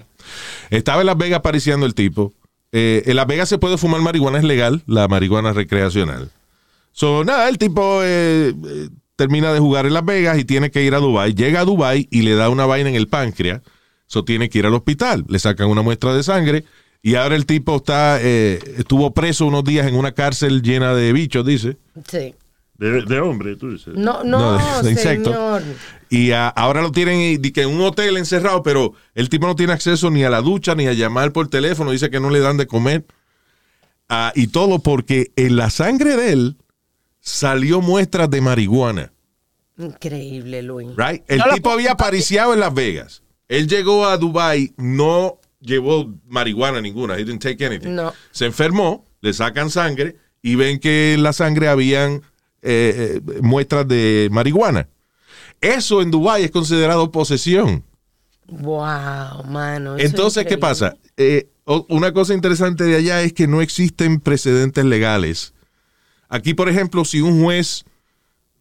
Estaba 0.71 1.01
en 1.01 1.07
Las 1.07 1.17
Vegas 1.17 1.41
pariciando 1.41 1.87
el 1.87 1.95
tipo. 1.95 2.33
Eh, 2.71 3.03
en 3.07 3.17
Las 3.17 3.27
Vegas 3.27 3.49
se 3.49 3.59
puede 3.59 3.79
fumar 3.79 4.01
marihuana, 4.01 4.39
es 4.39 4.45
legal, 4.45 4.83
la 4.87 5.09
marihuana 5.09 5.53
recreacional. 5.53 6.31
So, 6.93 7.25
nada, 7.25 7.49
el 7.49 7.59
tipo 7.59 8.01
eh, 8.05 8.51
eh, 8.51 8.89
termina 9.17 9.53
de 9.53 9.59
jugar 9.59 9.87
en 9.87 9.95
Las 9.95 10.05
Vegas 10.05 10.39
y 10.39 10.45
tiene 10.45 10.71
que 10.71 10.83
ir 10.83 10.95
a 10.95 10.99
Dubai. 10.99 11.35
Llega 11.35 11.61
a 11.61 11.65
Dubai 11.65 12.07
y 12.11 12.23
le 12.23 12.35
da 12.35 12.49
una 12.51 12.67
vaina 12.67 12.89
en 12.89 12.95
el 12.95 13.09
páncreas. 13.09 13.63
So, 14.07 14.25
tiene 14.25 14.49
que 14.49 14.61
ir 14.61 14.67
al 14.67 14.75
hospital. 14.75 15.25
Le 15.29 15.39
sacan 15.39 15.69
una 15.69 15.83
muestra 15.83 16.15
de 16.15 16.23
sangre 16.23 16.65
y 17.03 17.17
ahora 17.17 17.37
el 17.37 17.47
tipo 17.47 17.77
está 17.77 18.19
eh, 18.23 18.59
estuvo 18.79 19.13
preso 19.13 19.45
unos 19.45 19.63
días 19.63 19.87
en 19.87 19.95
una 19.95 20.13
cárcel 20.13 20.63
llena 20.63 20.95
de 20.95 21.13
bichos, 21.13 21.45
dice. 21.45 21.77
Sí. 22.09 22.35
De, 22.77 23.03
de 23.03 23.21
hombre, 23.21 23.55
tú 23.57 23.71
dices. 23.73 23.95
No, 23.95 24.25
no, 24.25 24.59
No, 24.59 24.79
de- 24.79 24.83
de 24.83 24.91
insecto. 24.91 25.31
señor. 25.31 25.63
Y 26.11 26.33
ah, 26.33 26.49
ahora 26.49 26.83
lo 26.83 26.91
tienen 26.91 27.21
y- 27.21 27.37
di 27.37 27.53
que 27.53 27.63
en 27.63 27.69
un 27.71 27.81
hotel 27.83 28.17
encerrado, 28.17 28.63
pero 28.63 28.95
el 29.15 29.29
tipo 29.29 29.47
no 29.47 29.55
tiene 29.55 29.73
acceso 29.73 30.11
ni 30.11 30.25
a 30.25 30.31
la 30.31 30.41
ducha 30.41 30.75
ni 30.75 30.87
a 30.89 30.93
llamar 30.93 31.33
por 31.33 31.49
teléfono. 31.49 31.93
Dice 31.93 32.11
que 32.11 32.19
no 32.21 32.31
le 32.31 32.41
dan 32.41 32.57
de 32.57 32.67
comer. 32.67 33.05
Ah, 34.09 34.33
y 34.35 34.49
todo 34.49 34.81
porque 34.81 35.33
en 35.37 35.57
la 35.57 35.71
sangre 35.71 36.17
de 36.17 36.33
él 36.33 36.57
salió 37.21 37.81
muestras 37.81 38.29
de 38.29 38.41
marihuana. 38.41 39.13
Increíble, 39.79 40.63
Luis. 40.63 40.89
Right? 40.97 41.23
El 41.29 41.39
No 41.39 41.45
tipo 41.55 41.71
había 41.71 41.93
apariciado 41.93 42.55
en 42.55 42.61
Las 42.61 42.75
Vegas. 42.75 43.23
Él 43.49 43.67
llegó 43.69 44.07
a 44.07 44.17
Dubai, 44.19 44.73
no 44.77 45.39
llevó 45.61 46.13
marihuana 46.29 46.81
ninguna. 46.81 47.15
He 47.15 47.25
didn't 47.25 47.43
take 47.43 47.65
anything. 47.65 47.95
No. 47.95 48.13
Se 48.31 48.47
enfermó, 48.47 49.05
le 49.21 49.33
sacan 49.33 49.71
sangre 49.71 50.17
y 50.43 50.55
ven 50.57 50.79
que 50.79 51.15
en 51.15 51.23
la 51.23 51.33
sangre 51.33 51.69
habían 51.69 52.23
eh, 52.67 53.21
eh, 53.27 53.41
muestras 53.43 53.87
de 53.87 54.29
marihuana. 54.33 54.89
Eso 55.61 56.01
en 56.01 56.11
Dubai 56.11 56.45
es 56.45 56.51
considerado 56.51 57.13
posesión. 57.13 57.85
Wow, 58.47 59.45
mano. 59.47 59.99
Entonces, 59.99 60.47
¿qué 60.47 60.57
pasa? 60.57 60.97
Eh, 61.19 61.49
una 61.89 62.13
cosa 62.13 62.33
interesante 62.33 62.85
de 62.85 62.97
allá 62.97 63.21
es 63.21 63.35
que 63.35 63.47
no 63.47 63.61
existen 63.61 64.19
precedentes 64.19 64.83
legales. 64.85 65.53
Aquí, 66.31 66.55
por 66.55 66.71
ejemplo, 66.71 67.05
si 67.05 67.21
un 67.21 67.43
juez 67.43 67.85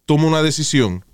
toma 0.05 0.25
una 0.27 0.43
decisión 0.43 1.05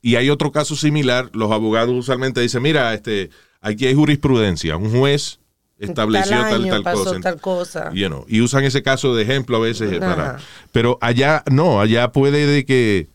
y 0.00 0.16
hay 0.16 0.30
otro 0.30 0.52
caso 0.52 0.74
similar, 0.74 1.28
los 1.34 1.52
abogados 1.52 1.94
usualmente 1.94 2.40
dicen, 2.40 2.62
mira, 2.62 2.94
este, 2.94 3.28
aquí 3.60 3.86
hay 3.86 3.94
jurisprudencia, 3.94 4.78
un 4.78 4.90
juez 4.90 5.38
estableció 5.84 6.36
Tal 6.36 6.50
tal, 6.50 6.62
año 6.62 6.72
tal, 6.72 6.82
pasó 6.82 7.04
cosa. 7.04 7.20
tal 7.20 7.40
cosa. 7.40 7.90
You 7.92 8.08
know, 8.08 8.24
y 8.28 8.40
usan 8.40 8.64
ese 8.64 8.82
caso 8.82 9.14
de 9.14 9.22
ejemplo 9.22 9.56
a 9.56 9.60
veces. 9.60 9.92
eh, 9.92 9.98
para- 9.98 10.38
pero 10.72 10.98
allá 11.00 11.42
no, 11.50 11.80
allá 11.80 12.12
puede 12.12 12.46
de 12.46 12.64
que 12.64 13.08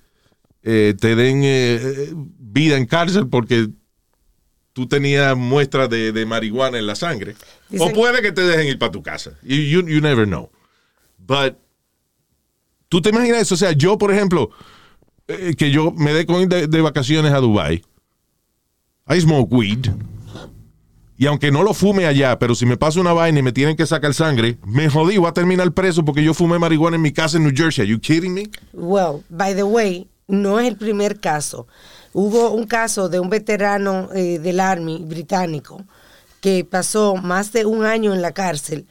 eh, 0.63 0.93
te 0.99 1.15
den 1.15 1.41
eh, 1.43 2.11
vida 2.39 2.77
en 2.77 2.85
cárcel 2.85 3.27
porque 3.27 3.69
tú 4.73 4.87
tenías 4.87 5.35
muestras 5.37 5.89
de, 5.89 6.11
de 6.11 6.25
marihuana 6.25 6.77
en 6.77 6.85
la 6.87 6.95
sangre. 6.95 7.35
Dicen- 7.69 7.89
o 7.89 7.93
puede 7.93 8.21
que 8.21 8.31
te 8.31 8.41
dejen 8.41 8.67
ir 8.67 8.77
para 8.79 8.91
tu 8.91 9.01
casa. 9.01 9.31
You, 9.43 9.55
you, 9.55 9.87
you 9.87 10.01
never 10.01 10.25
know. 10.27 10.49
But, 11.17 11.55
¿tú 12.89 13.01
te 13.01 13.09
imaginas 13.09 13.41
eso? 13.41 13.55
O 13.55 13.57
sea, 13.57 13.71
yo, 13.71 13.97
por 13.97 14.13
ejemplo, 14.13 14.49
eh, 15.27 15.55
que 15.57 15.71
yo 15.71 15.91
me 15.91 16.13
dé 16.13 16.25
de, 16.25 16.67
de 16.67 16.81
vacaciones 16.81 17.31
a 17.33 17.39
Dubai. 17.39 17.83
I 19.09 19.19
smoke 19.21 19.51
weed. 19.53 19.87
Y 21.17 21.25
aunque 21.25 21.51
no 21.51 21.63
lo 21.63 21.73
fume 21.73 22.05
allá, 22.05 22.37
pero 22.37 22.53
si 22.53 22.65
me 22.65 22.77
pasa 22.77 22.99
una 22.99 23.11
vaina 23.11 23.39
y 23.39 23.43
me 23.43 23.51
tienen 23.51 23.75
que 23.75 23.87
sacar 23.87 24.13
sangre, 24.13 24.59
me 24.63 24.87
jodí, 24.89 25.17
voy 25.17 25.27
a 25.27 25.33
terminar 25.33 25.71
preso 25.71 26.05
porque 26.05 26.23
yo 26.23 26.33
fumé 26.35 26.59
marihuana 26.59 26.95
en 26.95 27.01
mi 27.01 27.11
casa 27.11 27.37
en 27.37 27.43
New 27.43 27.53
Jersey. 27.55 27.83
Are 27.83 27.91
you 27.91 27.99
kidding 27.99 28.33
me? 28.33 28.49
Well, 28.73 29.23
by 29.29 29.55
the 29.55 29.63
way, 29.63 30.07
no 30.27 30.59
es 30.59 30.67
el 30.67 30.77
primer 30.77 31.19
caso. 31.19 31.67
Hubo 32.13 32.51
un 32.51 32.67
caso 32.67 33.09
de 33.09 33.19
un 33.19 33.29
veterano 33.29 34.09
eh, 34.13 34.37
del 34.39 34.59
Army 34.59 35.03
británico 35.05 35.83
que 36.39 36.63
pasó 36.63 37.15
más 37.15 37.51
de 37.51 37.65
un 37.65 37.83
año 37.83 38.13
en 38.13 38.21
la 38.21 38.31
cárcel 38.31 38.85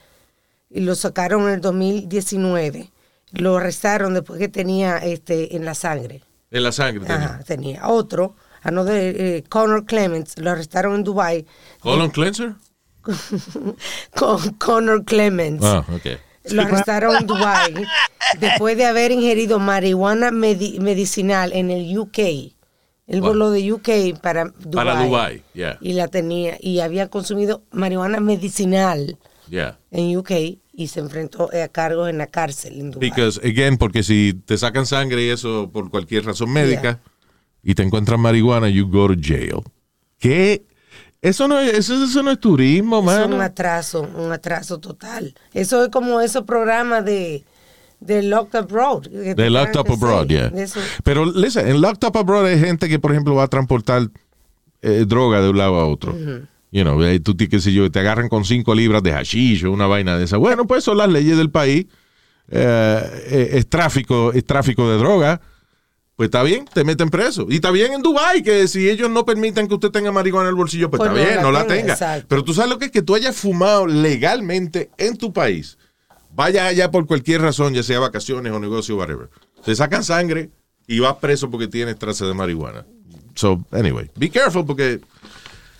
y 0.69 0.81
lo 0.81 0.95
sacaron 0.95 1.43
en 1.43 1.55
el 1.55 1.61
2019. 1.61 2.91
Lo 3.31 3.57
arrestaron 3.57 4.13
después 4.13 4.39
que 4.39 4.49
tenía 4.49 4.97
este 4.97 5.55
en 5.55 5.65
la 5.65 5.75
sangre. 5.75 6.23
En 6.51 6.63
la 6.63 6.71
sangre. 6.71 7.05
tenía. 7.05 7.25
Ajá, 7.25 7.43
tenía 7.43 7.87
otro, 7.87 8.35
another, 8.67 9.15
eh, 9.19 9.43
Connor 9.49 9.85
Clements, 9.85 10.37
lo 10.37 10.51
arrestaron 10.51 10.95
en 10.95 11.03
Dubai 11.03 11.45
Colon 11.79 12.09
cleanser? 12.11 12.53
con 14.15 14.53
Connor 14.53 15.03
Clements. 15.05 15.63
Ah, 15.65 15.85
ok. 15.93 16.19
Lo 16.51 16.61
arrestaron 16.61 17.15
en 17.17 17.27
Dubai 17.27 17.73
después 18.39 18.77
de 18.77 18.85
haber 18.85 19.11
ingerido 19.11 19.59
marihuana 19.59 20.31
medi- 20.31 20.79
medicinal 20.79 21.51
en 21.53 21.71
el 21.71 21.97
UK. 21.97 22.19
Él 23.07 23.21
Wow. 23.21 23.29
voló 23.29 23.51
de 23.51 23.71
UK 23.73 24.19
para 24.21 24.45
Dubai. 24.59 24.85
Para 24.85 25.03
Dubai, 25.03 25.43
yeah. 25.53 25.77
Y 25.81 25.93
la 25.93 26.07
tenía, 26.09 26.57
y 26.59 26.79
había 26.79 27.09
consumido 27.09 27.63
marihuana 27.71 28.19
medicinal 28.19 29.17
Yeah. 29.49 29.77
en 29.91 30.15
UK 30.17 30.31
y 30.73 30.87
se 30.89 30.99
enfrentó 30.99 31.49
a 31.53 31.67
cargos 31.69 32.09
en 32.09 32.17
la 32.17 32.27
cárcel 32.27 32.79
en 32.81 32.91
Dubai. 32.91 33.09
Because, 33.09 33.39
again, 33.47 33.77
porque 33.77 34.03
si 34.03 34.33
te 34.45 34.57
sacan 34.57 34.85
sangre 34.85 35.23
y 35.23 35.29
eso 35.29 35.69
por 35.71 35.89
cualquier 35.89 36.25
razón 36.25 36.51
médica 36.51 36.99
y 37.67 37.75
te 37.75 37.83
encuentran 37.83 38.21
marihuana, 38.21 38.69
you 38.69 38.87
go 38.87 39.09
to 39.09 39.15
jail. 39.21 39.61
¿Qué? 40.19 40.65
Eso 41.21 41.49
no 41.49 41.59
es, 41.59 41.73
eso, 41.73 42.01
eso 42.01 42.23
no 42.23 42.31
es 42.31 42.39
turismo, 42.39 42.99
es 42.99 43.05
mano. 43.05 43.35
un 43.35 43.41
atraso, 43.41 44.07
un 44.15 44.31
atraso 44.31 44.79
total. 44.79 45.35
Eso 45.53 45.83
es 45.83 45.89
como 45.89 46.21
esos 46.21 46.43
programas 46.43 47.03
de, 47.03 47.43
de 47.99 48.23
Locked 48.23 48.57
Up 48.57 48.71
Road. 48.71 49.01
que 49.07 49.35
te 49.35 49.41
De 49.41 49.49
Locked 49.49 49.77
Up 49.81 49.91
Abroad, 49.91 50.27
yeah. 50.27 50.49
Pero, 51.03 51.25
listen, 51.25 51.67
en 51.67 51.81
Locked 51.81 52.07
Up 52.07 52.17
Abroad 52.17 52.45
hay 52.45 52.57
gente 52.57 52.87
que, 52.87 52.99
por 52.99 53.11
ejemplo, 53.11 53.35
va 53.35 53.43
a 53.43 53.47
transportar 53.49 54.03
eh, 54.81 55.03
droga 55.05 55.41
de 55.41 55.49
un 55.49 55.57
lado 55.57 55.75
a 55.75 55.87
otro. 55.87 56.15
You 56.71 56.83
know, 56.83 57.01
tú, 57.19 57.35
qué 57.35 57.59
sé 57.59 57.73
yo, 57.73 57.91
te 57.91 57.99
agarran 57.99 58.29
con 58.29 58.45
cinco 58.45 58.73
libras 58.73 59.03
de 59.03 59.11
hashish 59.11 59.65
o 59.65 59.73
una 59.73 59.87
vaina 59.87 60.17
de 60.17 60.23
esa. 60.23 60.37
Bueno, 60.37 60.65
pues 60.67 60.85
son 60.85 60.99
las 60.99 61.09
leyes 61.09 61.35
del 61.35 61.49
país. 61.49 61.85
Eh, 62.49 63.25
eh, 63.29 63.49
es 63.55 63.67
tráfico, 63.67 64.31
es 64.31 64.45
tráfico 64.45 64.89
de 64.89 64.97
droga. 64.99 65.41
Pues 66.17 66.27
está 66.27 66.41
bien, 66.41 66.65
te 66.65 66.83
meten 66.83 67.11
preso. 67.11 67.45
Y 67.47 67.55
está 67.55 67.69
bien 67.69 67.93
en 67.93 68.01
Dubai 68.01 68.41
que 68.41 68.67
si 68.67 68.89
ellos 68.89 69.07
no 69.07 69.23
permiten 69.23 69.67
que 69.67 69.75
usted 69.75 69.91
tenga 69.91 70.11
marihuana 70.11 70.49
en 70.49 70.53
el 70.53 70.55
bolsillo, 70.55 70.89
pues, 70.89 70.97
Pues 70.97 71.11
está 71.11 71.21
no 71.21 71.25
bien, 71.25 71.35
la 71.37 71.41
no 71.43 71.51
la 71.51 71.67
tenga, 71.67 71.93
exacto. 71.93 72.25
Pero 72.27 72.43
tú 72.43 72.55
sabes 72.55 72.71
lo 72.71 72.79
que 72.79 72.85
es 72.85 72.91
que 72.91 73.03
tú 73.03 73.13
hayas 73.13 73.35
fumado 73.35 73.85
legalmente 73.85 74.89
en 74.97 75.15
tu 75.15 75.31
país. 75.31 75.77
Vaya 76.33 76.65
allá 76.65 76.89
por 76.89 77.05
cualquier 77.05 77.41
razón, 77.41 77.75
ya 77.75 77.83
sea 77.83 77.99
vacaciones 77.99 78.51
o 78.51 78.59
negocio, 78.59 78.97
whatever. 78.97 79.29
Te 79.63 79.75
sacan 79.75 80.03
sangre 80.03 80.49
y 80.87 80.97
vas 80.99 81.17
preso 81.17 81.51
porque 81.51 81.67
tienes 81.67 81.99
trazas 81.99 82.27
de 82.27 82.33
marihuana. 82.33 82.83
So, 83.35 83.63
anyway, 83.71 84.09
be 84.15 84.31
careful 84.31 84.65
porque, 84.65 84.99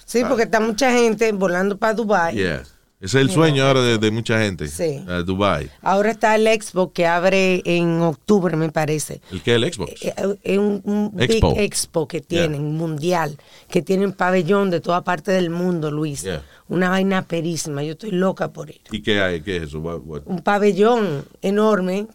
Sí, 0.05 0.21
porque 0.29 0.43
está 0.43 0.59
mucha 0.59 0.91
gente 0.91 1.31
volando 1.31 1.77
para 1.79 1.95
Dubai. 1.95 2.35
yeah, 2.35 2.63
ese 2.99 3.19
es 3.19 3.21
el 3.27 3.29
sueño 3.29 3.65
ahora 3.65 3.81
de, 3.81 3.97
de 3.99 4.11
mucha 4.11 4.39
gente. 4.39 4.67
Sí. 4.67 5.03
Dubai. 5.25 5.69
Ahora 5.81 6.11
está 6.11 6.35
el 6.35 6.47
Expo 6.47 6.91
que 6.93 7.05
abre 7.05 7.61
en 7.65 8.01
octubre, 8.01 8.55
me 8.57 8.71
parece. 8.71 9.21
¿El 9.31 9.41
qué? 9.43 9.55
El 9.55 9.71
Xbox. 9.71 9.91
Eh, 10.03 10.13
eh, 10.17 10.35
Es 10.43 10.57
un, 10.57 11.11
big 11.13 11.43
Expo. 11.57 12.07
que 12.07 12.21
tienen, 12.21 12.75
mundial, 12.75 13.37
que 13.69 13.81
tienen 13.81 14.13
pabellón 14.13 14.69
de 14.71 14.79
toda 14.81 15.03
parte 15.03 15.31
del 15.31 15.49
mundo, 15.49 15.91
Luis. 15.91 16.23
Yeah. 16.23 16.41
Una 16.69 16.89
vaina 16.89 17.21
perísima, 17.21 17.83
yo 17.83 17.91
estoy 17.93 18.11
loca 18.11 18.51
por 18.51 18.69
ir. 18.69 18.81
¿Y 18.91 19.01
qué 19.01 19.21
hay? 19.21 19.41
¿Qué 19.41 19.57
es 19.57 19.63
eso? 19.63 19.79
What- 19.79 20.01
what? 20.03 20.21
Un 20.25 20.41
pabellón 20.41 21.23
enorme 21.41 22.07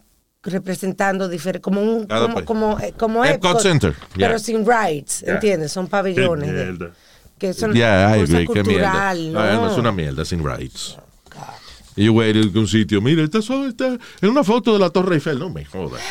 representando 0.43 1.29
diferentes, 1.29 1.63
como 1.63 1.81
un, 1.81 2.05
Cada 2.05 2.23
como, 2.23 2.33
país. 2.35 2.45
como, 2.45 2.79
eh, 2.79 2.93
como 2.97 3.23
Epcot 3.25 3.61
Center, 3.61 3.93
pero 4.15 4.31
yeah. 4.31 4.39
sin 4.39 4.65
rides, 4.65 5.21
Yeah. 5.21 5.35
¿entiendes? 5.35 5.71
Son 5.71 5.87
pabellones. 5.87 6.49
Que 7.43 7.53
son 7.53 7.73
Yeah, 7.73 8.15
mierda. 8.15 8.45
cultural, 8.45 9.33
Ah, 9.35 9.51
¿no? 9.55 9.69
es 9.69 9.77
una 9.77 9.91
mierda, 9.91 10.23
sin 10.23 10.41
rights. 10.45 10.97
Y 11.97 12.05
yo 12.05 12.13
voy 12.13 12.25
a 12.27 12.29
ir 12.29 12.37
a 12.55 12.57
un 12.57 12.67
sitio, 12.69 13.01
mira, 13.01 13.21
esta 13.21 13.41
solo 13.41 13.67
está 13.67 13.97
en 14.21 14.29
una 14.29 14.45
foto 14.45 14.71
de 14.71 14.79
la 14.79 14.89
Torre 14.89 15.15
Eiffel. 15.15 15.39
No 15.39 15.49
me 15.49 15.65
jodas. 15.65 16.01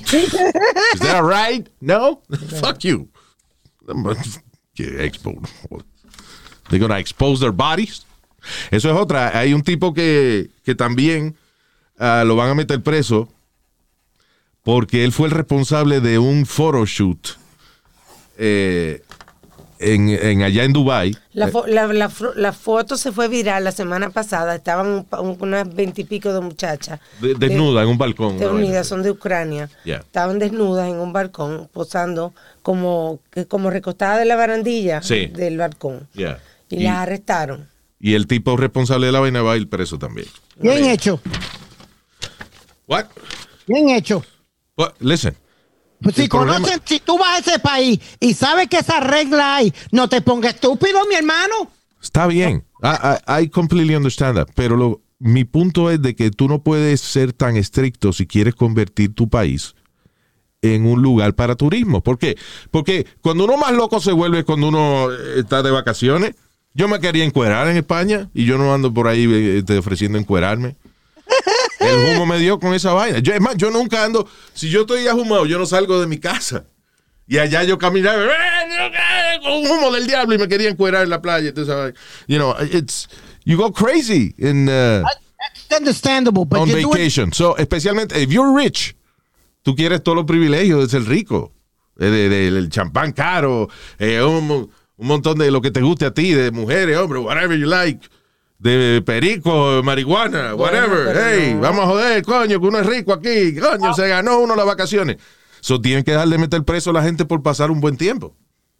Is 0.14 1.00
that 1.00 1.22
ride? 1.22 1.70
No? 1.82 2.22
Fuck 2.62 2.78
you. 2.84 3.10
Yeah, 4.76 5.02
expo. 5.04 5.34
They're 6.70 6.78
gonna 6.80 6.98
expose 6.98 7.38
their 7.40 7.52
bodies. 7.52 8.06
Eso 8.70 8.88
es 8.90 8.96
otra. 8.96 9.38
Hay 9.38 9.52
un 9.52 9.60
tipo 9.60 9.92
que, 9.92 10.48
que 10.64 10.74
también 10.74 11.36
ah, 11.98 12.24
lo 12.26 12.34
van 12.34 12.48
a 12.48 12.54
meter 12.54 12.82
preso 12.82 13.28
porque 14.62 15.04
él 15.04 15.12
fue 15.12 15.26
el 15.28 15.32
responsable 15.34 16.00
de 16.00 16.18
un 16.18 16.46
photoshoot 16.46 17.36
eh, 18.38 19.02
en, 19.80 20.08
en 20.10 20.42
allá 20.42 20.64
en 20.64 20.72
Dubai. 20.72 21.16
La, 21.32 21.48
fo- 21.48 21.66
la, 21.66 21.86
la 21.88 22.08
fro- 22.10 22.34
la 22.34 22.52
foto 22.52 22.96
se 22.96 23.12
fue 23.12 23.28
viral 23.28 23.64
la 23.64 23.72
semana 23.72 24.10
pasada. 24.10 24.54
Estaban 24.56 24.86
un 24.86 25.04
pa- 25.04 25.20
un- 25.20 25.36
unas 25.40 25.72
veintipico 25.74 26.32
de 26.32 26.40
muchachas. 26.40 27.00
De- 27.20 27.34
desnuda 27.34 27.82
en 27.82 27.88
un 27.88 27.98
balcón. 27.98 28.38
De 28.38 28.48
unidas, 28.48 28.86
son 28.86 29.02
de 29.02 29.10
Ucrania. 29.10 29.68
Yeah. 29.84 29.98
Estaban 29.98 30.38
desnudas 30.38 30.88
en 30.88 30.96
un 30.96 31.12
balcón, 31.12 31.68
posando 31.72 32.34
como, 32.62 33.20
que- 33.30 33.46
como 33.46 33.70
recostadas 33.70 34.18
de 34.18 34.24
la 34.24 34.36
barandilla 34.36 35.02
Sí. 35.02 35.26
del 35.26 35.58
balcón. 35.58 36.08
Yeah. 36.14 36.38
Y, 36.70 36.76
Y, 36.76 36.82
las 36.84 36.96
arrestaron. 36.98 37.68
y 38.00 38.14
el 38.14 38.26
tipo 38.26 38.56
responsable 38.56 39.06
de 39.06 39.12
la 39.12 39.20
vaina 39.20 39.42
va 39.42 39.52
a 39.52 39.56
ir 39.56 39.68
preso 39.68 39.98
también. 39.98 40.26
Bien 40.56 40.84
hecho, 40.84 41.20
What? 42.86 43.06
bien 43.66 43.90
hecho. 43.90 44.24
What? 44.76 44.92
Listen. 45.00 45.34
Pues 46.00 46.14
si 46.16 46.28
problema- 46.28 46.60
conocen, 46.60 46.80
si 46.84 47.00
tú 47.00 47.18
vas 47.18 47.36
a 47.36 47.38
ese 47.50 47.58
país 47.58 47.98
y 48.20 48.34
sabes 48.34 48.68
que 48.68 48.78
esa 48.78 49.00
regla 49.00 49.56
hay, 49.56 49.72
no 49.92 50.08
te 50.08 50.20
pongas 50.20 50.54
estúpido, 50.54 50.98
mi 51.08 51.14
hermano. 51.16 51.70
Está 52.02 52.26
bien. 52.26 52.64
I, 52.82 53.40
I- 53.40 53.42
I 53.44 53.48
completely 53.48 53.96
understand 53.96 54.36
that. 54.36 54.48
Pero 54.54 54.76
lo, 54.76 55.00
mi 55.18 55.44
punto 55.44 55.90
es 55.90 56.00
de 56.00 56.14
que 56.14 56.30
tú 56.30 56.48
no 56.48 56.62
puedes 56.62 57.00
ser 57.00 57.32
tan 57.32 57.56
estricto 57.56 58.12
si 58.12 58.26
quieres 58.26 58.54
convertir 58.54 59.14
tu 59.14 59.28
país 59.28 59.74
en 60.62 60.86
un 60.86 61.02
lugar 61.02 61.34
para 61.34 61.54
turismo. 61.56 62.02
¿Por 62.02 62.18
qué? 62.18 62.36
Porque 62.70 63.06
cuando 63.20 63.44
uno 63.44 63.56
más 63.56 63.72
loco 63.72 64.00
se 64.00 64.12
vuelve 64.12 64.44
cuando 64.44 64.68
uno 64.68 65.10
eh, 65.12 65.40
está 65.40 65.62
de 65.62 65.70
vacaciones. 65.70 66.34
Yo 66.74 66.86
me 66.86 67.00
quería 67.00 67.24
encuerar 67.24 67.66
en 67.68 67.76
España 67.76 68.28
y 68.34 68.44
yo 68.44 68.56
no 68.58 68.72
ando 68.72 68.92
por 68.94 69.08
ahí 69.08 69.26
eh, 69.28 69.62
te 69.66 69.78
ofreciendo 69.78 70.16
encuerarme. 70.18 70.76
El 71.80 72.14
humo 72.16 72.26
me 72.26 72.38
dio 72.38 72.58
con 72.58 72.74
esa 72.74 72.92
vaina. 72.92 73.18
Yo, 73.20 73.32
es 73.34 73.40
más, 73.40 73.56
yo 73.56 73.70
nunca 73.70 74.04
ando. 74.04 74.28
Si 74.54 74.68
yo 74.68 74.80
estoy 74.82 75.06
ahumado, 75.06 75.46
yo 75.46 75.58
no 75.58 75.66
salgo 75.66 76.00
de 76.00 76.06
mi 76.06 76.18
casa. 76.18 76.64
Y 77.26 77.38
allá 77.38 77.62
yo 77.64 77.76
caminaba 77.78 78.24
"Eh, 78.24 79.38
con 79.42 79.52
humo 79.70 79.90
del 79.92 80.06
diablo 80.06 80.34
y 80.34 80.38
me 80.38 80.48
quería 80.48 80.68
encuerar 80.70 81.04
en 81.04 81.10
la 81.10 81.20
playa. 81.20 81.48
Entonces, 81.50 81.94
you 82.26 82.36
know, 82.38 82.54
it's 82.72 83.08
you 83.44 83.56
go 83.56 83.70
crazy 83.72 84.34
in 84.38 84.68
uh, 84.68 85.02
It's 85.54 85.76
understandable, 85.76 86.44
but 86.44 86.58
on 86.60 86.68
vacation. 86.70 87.32
So, 87.32 87.56
especialmente 87.58 88.20
if 88.22 88.30
you're 88.30 88.52
rich, 88.56 88.96
tú 89.62 89.74
quieres 89.76 90.02
todos 90.02 90.16
los 90.16 90.24
privilegios 90.24 90.80
de 90.82 90.88
ser 90.88 91.08
rico, 91.08 91.52
Eh, 92.00 92.06
del 92.06 92.68
champán 92.70 93.12
caro, 93.12 93.68
eh, 93.98 94.22
un, 94.22 94.70
un 94.96 95.06
montón 95.06 95.36
de 95.36 95.50
lo 95.50 95.60
que 95.60 95.70
te 95.72 95.80
guste 95.82 96.06
a 96.06 96.12
ti, 96.14 96.32
de 96.32 96.50
mujeres, 96.52 96.96
hombres, 96.96 97.22
whatever 97.24 97.58
you 97.58 97.66
like. 97.66 98.08
De 98.58 99.02
perico, 99.06 99.82
marihuana, 99.84 100.54
whatever. 100.54 101.16
hey, 101.16 101.52
no. 101.54 101.60
vamos 101.60 101.84
a 101.84 101.86
joder, 101.86 102.22
coño, 102.24 102.60
que 102.60 102.66
uno 102.66 102.78
es 102.80 102.86
rico 102.86 103.12
aquí. 103.12 103.54
Coño, 103.54 103.94
se 103.94 104.08
ganó 104.08 104.40
uno 104.40 104.56
las 104.56 104.66
vacaciones. 104.66 105.18
So, 105.60 105.80
tienen 105.80 106.02
que 106.02 106.12
dejar 106.12 106.28
de 106.28 106.38
meter 106.38 106.64
preso 106.64 106.90
a 106.90 106.92
la 106.92 107.02
gente 107.02 107.24
por 107.24 107.42
pasar 107.42 107.70
un 107.70 107.80
buen 107.80 107.96
tiempo. 107.96 108.34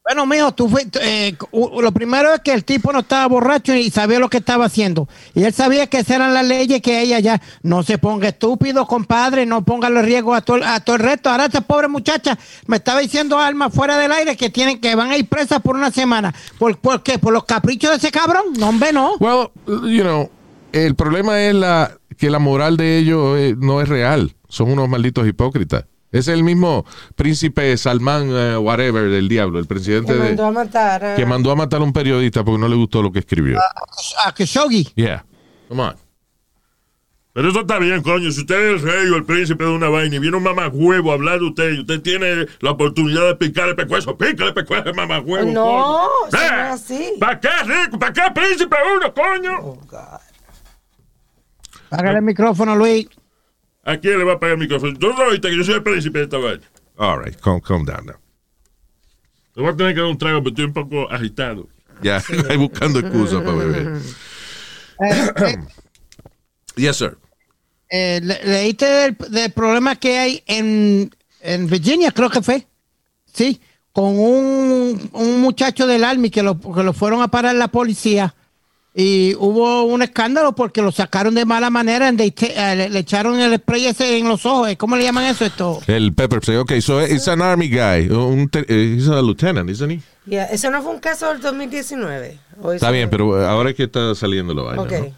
Bueno, 0.08 0.24
mijo, 0.24 0.52
tú 0.52 0.70
fuiste, 0.70 0.98
eh, 1.02 1.36
lo 1.52 1.92
primero 1.92 2.32
es 2.32 2.40
que 2.40 2.54
el 2.54 2.64
tipo 2.64 2.94
no 2.94 3.00
estaba 3.00 3.26
borracho 3.26 3.74
y 3.74 3.90
sabía 3.90 4.18
lo 4.18 4.30
que 4.30 4.38
estaba 4.38 4.64
haciendo. 4.64 5.06
Y 5.34 5.44
él 5.44 5.52
sabía 5.52 5.86
que 5.86 5.98
esas 5.98 6.16
eran 6.16 6.32
las 6.32 6.46
leyes 6.46 6.80
que 6.80 7.02
ella 7.02 7.18
ya 7.18 7.42
no 7.62 7.82
se 7.82 7.98
ponga 7.98 8.28
estúpido, 8.28 8.86
compadre, 8.86 9.44
no 9.44 9.66
ponga 9.66 9.90
los 9.90 10.02
riesgos 10.02 10.38
a 10.38 10.40
todo, 10.40 10.64
a 10.64 10.80
todo 10.80 10.96
el 10.96 11.02
resto. 11.02 11.28
Ahora 11.28 11.44
esta 11.44 11.60
pobre 11.60 11.88
muchacha 11.88 12.38
me 12.66 12.76
estaba 12.78 13.00
diciendo 13.00 13.38
Alma 13.38 13.68
fuera 13.68 13.98
del 13.98 14.10
aire 14.10 14.34
que 14.34 14.48
tienen 14.48 14.80
que 14.80 14.94
van 14.94 15.10
a 15.10 15.18
ir 15.18 15.28
presas 15.28 15.60
por 15.60 15.76
una 15.76 15.90
semana. 15.90 16.34
¿Por, 16.58 16.78
por 16.78 17.02
qué? 17.02 17.18
¿Por 17.18 17.34
los 17.34 17.44
caprichos 17.44 17.90
de 17.90 17.98
ese 17.98 18.10
cabrón? 18.10 18.44
No, 18.58 18.70
hombre, 18.70 18.94
no. 18.94 19.16
Well, 19.20 19.50
you 19.66 20.04
know, 20.04 20.30
el 20.72 20.94
problema 20.94 21.38
es 21.42 21.54
la 21.54 21.98
que 22.16 22.30
la 22.30 22.38
moral 22.38 22.78
de 22.78 22.96
ellos 22.96 23.36
eh, 23.36 23.54
no 23.58 23.82
es 23.82 23.88
real. 23.90 24.34
Son 24.48 24.70
unos 24.70 24.88
malditos 24.88 25.28
hipócritas. 25.28 25.84
Es 26.10 26.26
el 26.28 26.42
mismo 26.42 26.86
príncipe 27.16 27.76
Salman, 27.76 28.28
eh, 28.30 28.56
whatever, 28.56 29.10
del 29.10 29.28
diablo, 29.28 29.58
el 29.58 29.66
presidente 29.66 30.12
Que 30.12 30.18
de- 30.18 30.24
mandó 30.28 30.46
a 30.46 30.50
matar 30.52 31.04
a- 31.04 31.16
que 31.16 31.26
mandó 31.26 31.50
a 31.50 31.56
matar 31.56 31.80
a 31.80 31.84
un 31.84 31.92
periodista 31.92 32.42
porque 32.44 32.58
no 32.60 32.68
le 32.68 32.76
gustó 32.76 33.02
lo 33.02 33.12
que 33.12 33.18
escribió. 33.18 33.58
A 34.24 34.32
Khashoggi. 34.32 34.84
Yeah. 34.94 35.24
Come 35.68 35.82
on. 35.82 35.96
Pero 37.34 37.50
eso 37.50 37.60
está 37.60 37.78
bien, 37.78 38.02
coño. 38.02 38.32
Si 38.32 38.40
usted 38.40 38.74
es 38.74 38.82
el 38.82 38.88
rey 38.90 39.08
o 39.10 39.16
el 39.16 39.24
príncipe 39.24 39.62
de 39.62 39.70
una 39.70 39.88
vaina 39.88 40.16
y 40.16 40.18
viene 40.18 40.36
un 40.36 40.42
mamagüevo 40.42 41.10
a 41.12 41.14
hablar 41.14 41.38
de 41.38 41.44
usted 41.44 41.70
y 41.74 41.80
usted 41.80 42.00
tiene 42.00 42.46
la 42.60 42.70
oportunidad 42.72 43.26
de 43.26 43.36
picarle 43.36 43.74
pecuezo, 43.76 44.16
pícale 44.16 44.52
pecuezo, 44.52 44.92
mamagüevo. 44.94 45.48
No, 45.52 45.62
coño. 45.64 46.08
no 46.32 46.38
Eh, 46.38 46.46
es 46.46 46.52
así. 46.72 47.12
¿Para 47.20 47.38
qué 47.38 47.48
rico? 47.64 47.98
¿Para 47.98 48.12
qué 48.12 48.22
príncipe 48.34 48.76
uno, 48.96 49.14
coño? 49.14 49.56
Oh, 49.60 49.78
God. 49.88 50.20
Págale 51.90 52.18
el 52.18 52.24
micrófono, 52.24 52.74
Luis. 52.74 53.06
¿A 53.88 53.96
quién 53.98 54.18
le 54.18 54.24
va 54.24 54.34
a 54.34 54.38
pagar 54.38 54.54
el 54.54 54.58
micrófono? 54.60 54.98
Tú 54.98 55.08
no 55.08 55.16
oíste 55.28 55.48
que 55.48 55.56
yo 55.56 55.64
soy 55.64 55.74
el 55.76 55.82
príncipe 55.82 56.18
de 56.18 56.24
esta 56.24 56.36
vaina. 56.38 56.62
All 56.96 57.24
right, 57.24 57.34
calm, 57.40 57.60
calm 57.60 57.84
down 57.86 58.04
now. 58.06 58.16
Te 59.54 59.60
voy 59.62 59.70
a 59.72 59.76
tener 59.76 59.94
que 59.94 60.00
dar 60.00 60.10
un 60.10 60.18
trago, 60.18 60.40
pero 60.42 60.50
estoy 60.50 60.64
un 60.66 60.72
poco 60.74 61.10
agitado. 61.10 61.66
Ya, 62.02 62.16
estoy 62.28 62.56
buscando 62.58 62.98
excusas 62.98 63.40
para 63.42 63.56
beber. 63.56 63.98
Yes, 66.76 66.96
sir. 66.96 67.16
Eh, 67.90 68.20
le- 68.22 68.44
¿Leíste 68.44 68.84
del, 68.86 69.16
del 69.30 69.52
problema 69.52 69.96
que 69.96 70.18
hay 70.18 70.42
en, 70.46 71.10
en 71.40 71.66
Virginia, 71.66 72.12
creo 72.12 72.28
que 72.30 72.42
fue? 72.42 72.66
Sí, 73.32 73.60
con 73.92 74.18
un, 74.18 75.08
un 75.12 75.40
muchacho 75.40 75.86
del 75.86 76.04
Army 76.04 76.30
que 76.30 76.42
lo, 76.42 76.60
que 76.60 76.82
lo 76.82 76.92
fueron 76.92 77.22
a 77.22 77.28
parar 77.28 77.54
la 77.54 77.68
policía 77.68 78.34
y 78.94 79.34
hubo 79.36 79.84
un 79.84 80.02
escándalo 80.02 80.54
porque 80.54 80.82
lo 80.82 80.90
sacaron 80.90 81.34
de 81.34 81.44
mala 81.44 81.70
manera, 81.70 82.08
and 82.08 82.18
they 82.18 82.30
ta- 82.32 82.46
eh, 82.72 82.76
le, 82.76 82.88
le 82.88 82.98
echaron 83.00 83.38
el 83.38 83.54
spray 83.56 83.86
ese 83.86 84.18
en 84.18 84.28
los 84.28 84.44
ojos. 84.46 84.68
¿Cómo 84.76 84.96
le 84.96 85.04
llaman 85.04 85.24
eso? 85.24 85.44
Esto? 85.44 85.80
El 85.86 86.12
pepper 86.14 86.42
spray. 86.42 86.56
Okay, 86.58 86.80
so 86.80 87.00
it's 87.00 87.28
an 87.28 87.40
army 87.42 87.68
guy. 87.68 88.08
Un 88.10 88.48
te- 88.48 88.64
eh, 88.68 88.94
he's 88.96 89.08
a 89.08 89.22
lieutenant, 89.22 89.70
isn't 89.70 89.90
he? 89.90 90.00
Ya, 90.26 90.44
¿Eso 90.46 90.70
no 90.70 90.82
fue 90.82 90.92
un 90.92 91.00
caso 91.00 91.28
del 91.28 91.40
2019? 91.40 92.38
¿O 92.60 92.72
Está 92.72 92.90
bien, 92.90 93.08
pero 93.08 93.46
ahora 93.48 93.70
es 93.70 93.76
que 93.76 93.84
está 93.84 94.14
saliendo 94.14 94.52
la 94.54 94.62
vaina. 94.62 94.82
Ok. 94.82 94.92
¿no? 94.92 95.14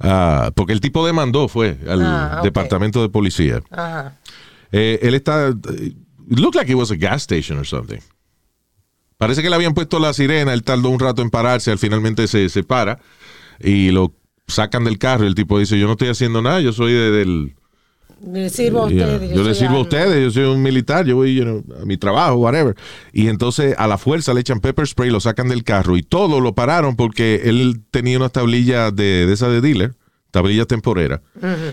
Ah, 0.00 0.50
porque 0.54 0.72
el 0.72 0.80
tipo 0.80 1.06
demandó 1.06 1.46
fue 1.48 1.78
al 1.88 2.02
Ah, 2.02 2.36
ok. 2.38 2.44
departamento 2.44 3.00
de 3.00 3.08
policía. 3.10 3.62
Ajá. 3.70 4.16
Eh, 4.72 4.98
él 5.02 5.14
está. 5.14 5.50
It 5.50 6.38
looked 6.38 6.56
like 6.56 6.70
it 6.70 6.74
was 6.76 6.90
a 6.90 6.96
gas 6.96 7.22
station 7.22 7.58
or 7.58 7.64
something. 7.66 8.00
Parece 9.24 9.42
que 9.42 9.48
le 9.50 9.56
habían 9.56 9.74
puesto 9.74 9.98
la 9.98 10.12
sirena, 10.12 10.52
él 10.52 10.62
tardó 10.62 10.88
un 10.90 10.98
rato 11.00 11.22
en 11.22 11.30
pararse, 11.30 11.70
al 11.70 11.78
finalmente 11.78 12.26
se, 12.28 12.48
se 12.48 12.62
para 12.62 12.98
y 13.60 13.90
lo 13.90 14.14
sacan 14.46 14.84
del 14.84 14.98
carro. 14.98 15.24
y 15.24 15.28
El 15.28 15.34
tipo 15.34 15.58
dice: 15.58 15.78
Yo 15.78 15.86
no 15.86 15.92
estoy 15.92 16.08
haciendo 16.08 16.42
nada, 16.42 16.60
yo 16.60 16.72
soy 16.72 16.92
de- 16.92 17.10
del. 17.10 17.54
Le 18.26 18.48
sirvo 18.48 18.82
a 18.82 18.86
ustedes. 18.86 19.30
Yo, 19.34 19.42
le 19.42 19.44
soy 19.44 19.54
sirvo 19.54 19.76
a 19.76 19.80
ustedes, 19.82 20.24
yo 20.24 20.30
soy 20.30 20.44
un 20.44 20.62
militar, 20.62 21.04
yo 21.04 21.16
voy 21.16 21.34
you 21.34 21.42
know, 21.42 21.62
a 21.82 21.84
mi 21.84 21.98
trabajo, 21.98 22.36
whatever. 22.36 22.74
Y 23.12 23.28
entonces 23.28 23.74
a 23.76 23.86
la 23.86 23.98
fuerza 23.98 24.32
le 24.32 24.40
echan 24.40 24.60
pepper 24.60 24.86
spray, 24.86 25.10
lo 25.10 25.20
sacan 25.20 25.48
del 25.48 25.62
carro 25.62 25.96
y 25.98 26.02
todo 26.02 26.40
lo 26.40 26.54
pararon 26.54 26.96
porque 26.96 27.42
él 27.44 27.82
tenía 27.90 28.16
unas 28.16 28.32
tablillas 28.32 28.94
de, 28.96 29.26
de 29.26 29.32
esa 29.32 29.48
de 29.50 29.60
dealer, 29.60 29.94
tablillas 30.30 30.66
temporeras, 30.66 31.20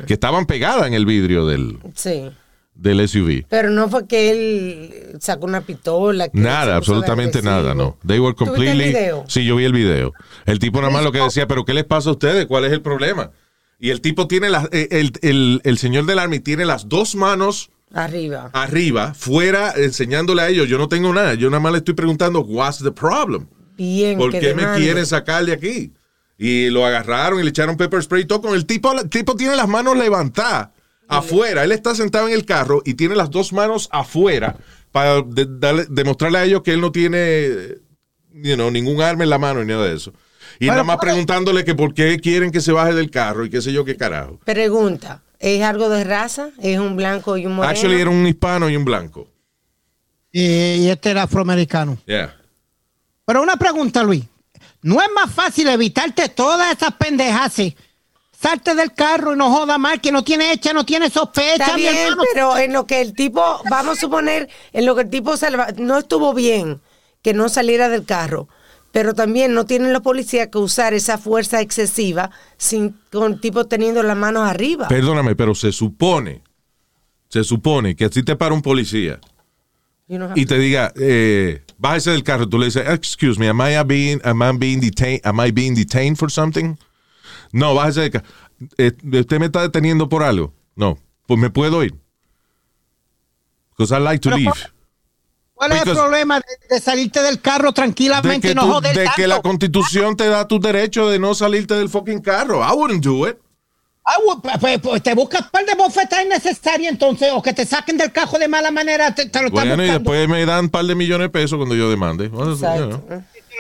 que 0.08 0.14
estaban 0.14 0.46
pegadas 0.46 0.88
en 0.88 0.94
el 0.94 1.06
vidrio 1.06 1.46
del, 1.46 1.78
Sí. 1.96 2.30
Del 2.74 3.08
SUV. 3.08 3.46
Pero 3.50 3.70
no 3.70 3.90
fue 3.90 4.08
que 4.08 4.32
él 4.32 5.18
sacó 5.20 5.46
una 5.46 5.62
pistola. 5.62 6.30
que 6.30 6.40
Nada, 6.40 6.76
absolutamente 6.76 7.42
nada, 7.42 7.74
no. 7.76 7.98
They 8.06 8.20
were 8.20 8.34
¿Tú 8.34 8.46
viste 8.46 8.62
el 8.62 8.68
completely. 8.68 8.88
video? 8.94 9.24
Sí, 9.28 9.46
yo 9.46 9.56
vi 9.56 9.66
el 9.66 9.74
video. 9.74 10.14
El 10.46 10.60
tipo 10.60 10.80
nada 10.82 10.92
más 10.92 11.04
lo 11.04 11.12
que 11.12 11.20
decía, 11.20 11.48
pero 11.48 11.66
¿qué 11.66 11.74
les 11.74 11.84
pasa 11.86 12.10
a 12.10 12.14
ustedes? 12.14 12.46
¿Cuál 12.48 12.66
es 12.66 12.72
el 12.72 12.82
problema? 12.82 13.32
Y 13.80 13.90
el 13.90 14.02
tipo 14.02 14.28
tiene 14.28 14.50
las, 14.50 14.68
eh, 14.72 14.88
el, 14.92 15.12
el, 15.22 15.62
el 15.64 15.78
señor 15.78 16.06
del 16.06 16.20
Army 16.20 16.40
tiene 16.40 16.66
las 16.66 16.88
dos 16.88 17.16
manos 17.16 17.72
Arriba. 17.94 18.50
arriba, 18.54 19.14
fuera, 19.14 19.74
enseñándole 19.76 20.42
a 20.44 20.48
ellos, 20.50 20.70
yo 20.70 20.78
no 20.78 20.88
tengo 20.88 21.12
nada, 21.14 21.34
yo 21.34 21.50
nada 21.50 21.60
más 21.60 21.72
le 21.74 21.80
estoy 21.80 21.94
preguntando, 21.96 22.40
what's 22.42 22.78
the 22.84 22.92
problem? 22.92 23.48
Bien. 23.76 24.18
¿Por 24.18 24.32
qué 24.32 24.54
me 24.54 24.64
quieren 24.78 25.06
sacar 25.06 25.44
de 25.46 25.54
aquí? 25.54 25.92
Y 26.38 26.70
lo 26.70 26.86
agarraron 26.86 27.40
y 27.40 27.44
le 27.44 27.50
echaron 27.50 27.76
pepper 27.76 28.02
spray 28.02 28.22
y 28.22 28.26
todo 28.26 28.42
con 28.42 28.54
el 28.56 28.66
tipo, 28.66 28.92
el 28.94 29.10
tipo 29.10 29.36
tiene 29.36 29.56
las 29.56 29.68
manos 29.68 29.98
levantadas 29.98 30.70
afuera, 31.18 31.64
él 31.64 31.72
está 31.72 31.94
sentado 31.96 32.28
en 32.28 32.34
el 32.34 32.46
carro 32.46 32.82
y 32.86 32.94
tiene 32.96 33.16
las 33.16 33.30
dos 33.30 33.54
manos 33.54 33.88
afuera 33.92 34.56
para 34.92 35.22
de- 35.22 35.86
demostrarle 35.90 36.38
a 36.40 36.44
ellos 36.46 36.62
que 36.64 36.74
él 36.74 36.82
no 36.82 36.92
tiene 36.92 37.50
you 38.34 38.56
know, 38.56 38.72
ningún 38.72 39.02
arma 39.02 39.24
en 39.24 39.30
la 39.30 39.38
mano 39.38 39.60
ni 39.62 39.68
nada 39.72 39.86
de 39.86 39.96
eso. 39.96 40.14
Y 40.60 40.68
nada 40.68 40.84
más 40.84 40.98
¿cuál- 40.98 41.10
preguntándole 41.10 41.64
que 41.66 41.76
por 41.76 41.94
qué 41.94 42.20
quieren 42.20 42.52
que 42.52 42.62
se 42.62 42.72
baje 42.72 42.94
del 42.94 43.10
carro 43.12 43.46
y 43.46 43.50
qué 43.50 43.62
sé 43.62 43.72
yo 43.74 43.84
qué 43.86 43.96
carajo. 43.98 44.40
Pregunta. 44.46 45.22
¿Es 45.40 45.64
algo 45.64 45.90
de 45.90 46.04
raza? 46.04 46.50
¿Es 46.62 46.78
un 46.78 46.96
blanco 46.96 47.36
y 47.36 47.46
un 47.48 47.56
moreno? 47.56 47.72
Actually 47.72 48.00
era 48.00 48.10
un 48.12 48.28
hispano 48.28 48.70
y 48.70 48.76
un 48.76 48.86
blanco. 48.86 49.28
Y, 50.32 50.42
y 50.44 50.90
este 50.90 51.10
era 51.12 51.24
afroamericano. 51.24 51.98
Yeah. 52.06 52.36
Pero 53.26 53.42
una 53.42 53.58
pregunta, 53.58 54.04
Luis. 54.04 54.24
¿No 54.84 55.02
es 55.02 55.08
más 55.16 55.32
fácil 55.34 55.68
evitarte 55.68 56.30
todas 56.30 56.76
esas 56.76 56.94
pendejas? 56.94 57.54
Salte 58.42 58.74
del 58.74 58.94
carro 58.94 59.34
y 59.34 59.38
no 59.38 59.52
joda 59.52 59.78
mal, 59.78 60.02
que 60.02 60.12
no 60.12 60.24
tiene 60.24 60.52
hecha, 60.52 60.74
no 60.74 60.84
tiene 60.84 61.10
sospecha, 61.12 61.64
Está 61.64 61.76
mi 61.76 61.82
bien, 61.84 61.96
hermano. 61.96 62.24
pero 62.34 62.58
en 62.58 62.74
lo 62.74 62.88
que 62.88 63.02
el 63.02 63.14
tipo, 63.14 63.42
vamos 63.70 63.98
a 63.98 64.02
suponer, 64.02 64.50
en 64.74 64.86
lo 64.86 64.96
que 64.96 65.02
el 65.02 65.10
tipo 65.10 65.38
salva- 65.38 65.74
no 65.78 66.00
estuvo 66.00 66.34
bien 66.34 66.82
que 67.22 67.34
no 67.36 67.50
saliera 67.50 67.88
del 67.88 68.04
carro, 68.04 68.48
pero 68.92 69.14
también 69.14 69.54
no 69.54 69.66
tienen 69.68 69.94
los 69.94 70.02
policías 70.02 70.48
que 70.48 70.58
usar 70.58 70.94
esa 70.96 71.20
fuerza 71.20 71.62
excesiva 71.62 72.32
sin 72.58 72.98
con 73.12 73.34
el 73.34 73.40
tipo 73.40 73.66
teniendo 73.68 74.02
las 74.02 74.18
manos 74.18 74.50
arriba. 74.50 74.88
Perdóname, 74.88 75.36
pero 75.36 75.54
se 75.54 75.72
supone, 75.72 76.42
se 77.30 77.44
supone 77.44 77.96
que 77.96 78.10
si 78.10 78.24
te 78.24 78.36
para 78.36 78.56
un 78.56 78.62
policía 78.64 79.20
You 80.08 80.18
know 80.18 80.30
how- 80.30 80.34
y 80.36 80.46
te 80.48 80.58
diga, 80.58 80.92
eh, 81.00 81.62
bájese 81.78 82.10
del 82.10 82.24
carro, 82.24 82.50
tú 82.50 82.58
le 82.58 82.66
dices, 82.66 82.84
excuse 82.90 83.40
me, 83.40 83.48
am 83.48 83.62
I 83.62 83.84
being, 83.86 84.20
am 84.24 84.42
I 84.42 84.58
being 84.58 84.80
detained, 84.82 85.22
am 85.24 85.40
I 85.46 85.52
being 85.52 85.76
detained 85.76 86.18
for 86.18 86.30
something? 86.32 86.76
No, 87.54 87.74
bájese 87.76 88.02
del 88.02 88.12
carro. 88.12 88.26
Eh, 88.78 88.92
¿Usted 89.20 89.40
me 89.40 89.46
está 89.48 89.62
deteniendo 89.62 90.08
por 90.10 90.24
algo? 90.24 90.54
No, 90.76 90.98
pues 91.28 91.40
me 91.40 91.50
puedo 91.50 91.84
ir. 91.84 91.96
Because 93.72 93.92
I 93.96 94.00
like 94.02 94.20
to 94.22 94.30
Pero, 94.30 94.38
leave. 94.38 94.54
¿Cuál 95.54 95.72
es 95.74 95.86
el 95.86 95.94
problema 95.94 96.40
de, 96.40 96.76
de 96.76 96.82
salirte 96.82 97.22
del 97.22 97.40
carro 97.40 97.68
De 97.68 97.74
tranquilamente 97.74 98.48
que, 98.48 98.52
y 98.52 98.56
no 98.56 98.64
tú- 98.64 98.72
joder 98.74 98.96
de 98.98 99.10
que 99.16 99.28
la 99.28 99.42
constitución 99.42 100.16
te 100.18 100.28
da 100.28 100.48
tu 100.48 100.60
derecho 100.60 101.08
de 101.10 101.20
no 101.20 101.36
salirte 101.36 101.76
del 101.76 101.90
fucking 101.90 102.20
carro. 102.22 102.62
I 102.62 102.74
wouldn't 102.76 103.04
do 103.04 103.28
it. 103.28 103.38
Ah, 104.04 104.16
bueno, 104.26 104.42
pues, 104.42 104.58
pues, 104.60 104.80
pues, 104.80 105.04
te 105.04 105.14
buscas 105.14 105.42
un 105.44 105.50
par 105.52 105.64
de 105.64 105.76
bofetas 105.76 106.26
innecesarias 106.26 106.92
entonces, 106.92 107.30
o 107.34 107.42
que 107.42 107.54
te 107.54 107.66
saquen 107.68 107.98
del 107.98 108.12
cajo 108.12 108.40
de 108.40 108.48
mala 108.48 108.72
manera, 108.72 109.14
te, 109.14 109.28
te 109.30 109.42
lo 109.44 109.52
Bueno, 109.52 109.74
y 109.74 109.78
buscando. 109.78 109.94
después 110.00 110.28
me 110.28 110.44
dan 110.48 110.66
un 110.66 110.70
par 110.72 110.86
de 110.86 110.96
millones 110.96 111.26
de 111.26 111.30
pesos 111.30 111.58
cuando 111.58 111.76
yo 111.76 111.88
demande. 111.92 112.28
Well, 112.28 112.58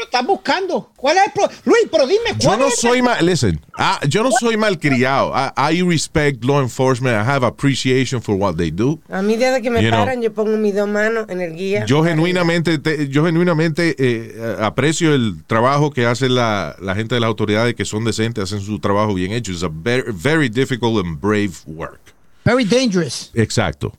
know. 0.02 0.06
Lo 0.06 0.06
estás 0.06 0.26
buscando. 0.26 0.92
¿Cuál 0.96 1.18
es 1.18 1.24
el 1.28 1.32
problema? 1.32 1.62
Luis, 1.66 1.88
pero 1.92 2.08
dime, 2.08 2.30
Yo 2.40 2.48
¿cuál 2.50 2.60
no 2.60 2.68
es 2.68 2.74
el- 2.74 2.80
soy 2.90 3.02
mal, 3.02 3.26
listen, 3.26 3.60
ah, 3.78 4.00
yo 4.08 4.24
no 4.24 4.32
soy 4.32 4.58
mal 4.58 4.80
criado. 4.80 5.32
I, 5.36 5.76
I 5.76 5.82
respect 5.84 6.44
law 6.44 6.60
enforcement. 6.62 7.14
I 7.16 7.30
have 7.30 7.46
appreciation 7.46 8.22
for 8.22 8.36
what 8.36 8.56
they 8.56 8.72
do. 8.72 9.00
A 9.10 9.22
mí 9.22 9.38
desde 9.38 9.62
que 9.62 9.70
me 9.70 9.82
You 9.84 9.90
know. 9.90 10.00
paran, 10.00 10.22
yo 10.22 10.34
pongo 10.34 10.58
mis 10.58 10.74
dos 10.76 10.88
manos 10.90 11.26
en 11.30 11.42
el 11.42 11.54
guía. 11.56 11.86
Yo 11.86 12.04
genuinamente, 12.04 12.78
te- 12.80 13.08
yo 13.10 13.26
genuinamente 13.26 13.96
eh, 14.00 14.56
aprecio 14.60 15.14
el 15.14 15.44
trabajo 15.46 15.92
que 15.92 16.06
hace 16.06 16.30
la, 16.30 16.76
la 16.82 16.96
gente 16.96 17.16
de 17.16 17.22
las 17.22 17.28
autoridades 17.28 17.76
que 17.76 17.86
son 17.86 18.04
decentes, 18.04 18.44
hacen 18.46 18.62
su 18.62 18.80
trabajo 18.80 19.14
bien 19.14 19.32
hecho. 19.32 19.52
It's 19.52 19.64
a 19.64 19.70
very, 19.72 20.12
very 20.14 20.50
difficult 20.50 21.06
and 21.06 21.20
brave 21.20 21.52
work. 21.68 22.00
Very 22.44 22.66
dangerous. 22.66 23.30
Exacto. 23.36 23.94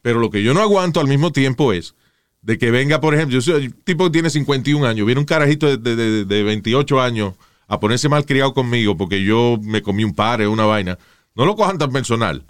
Pero 0.00 0.18
lo 0.18 0.30
que 0.30 0.42
yo 0.42 0.54
no 0.54 0.60
aguanto 0.62 0.98
al 0.98 1.06
mismo 1.06 1.30
tiempo 1.30 1.72
es 1.72 1.94
de 2.42 2.58
que 2.58 2.70
venga, 2.70 3.00
por 3.00 3.14
ejemplo, 3.14 3.34
yo 3.34 3.40
soy 3.40 3.64
el 3.66 3.74
tipo 3.74 4.04
que 4.04 4.10
tiene 4.10 4.28
51 4.30 4.84
años, 4.86 5.06
viene 5.06 5.20
un 5.20 5.24
carajito 5.26 5.66
de, 5.68 5.76
de- 5.78 5.96
de- 5.96 6.24
de 6.24 6.42
28 6.42 7.00
años 7.00 7.34
a 7.68 7.78
ponerse 7.80 8.08
mal 8.08 8.26
criado 8.26 8.52
conmigo 8.52 8.96
porque 8.96 9.22
yo 9.22 9.58
me 9.62 9.80
comí 9.80 10.04
un 10.04 10.14
par 10.14 10.46
una 10.46 10.64
vaina. 10.64 10.98
No 11.34 11.46
lo 11.46 11.54
cojan 11.56 11.78
tan 11.78 11.90
personal. 11.92 12.44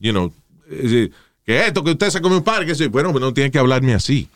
You 0.00 0.12
know, 0.12 0.32
que 0.68 1.66
esto, 1.66 1.84
que 1.84 1.92
usted 1.92 2.10
se 2.10 2.20
comió 2.20 2.38
un 2.38 2.44
par, 2.44 2.66
que 2.66 2.74
sí. 2.74 2.88
Bueno, 2.88 3.12
pues 3.12 3.22
no 3.22 3.32
tiene 3.32 3.50
que 3.50 3.58
hablarme 3.58 3.94
así. 3.94 4.28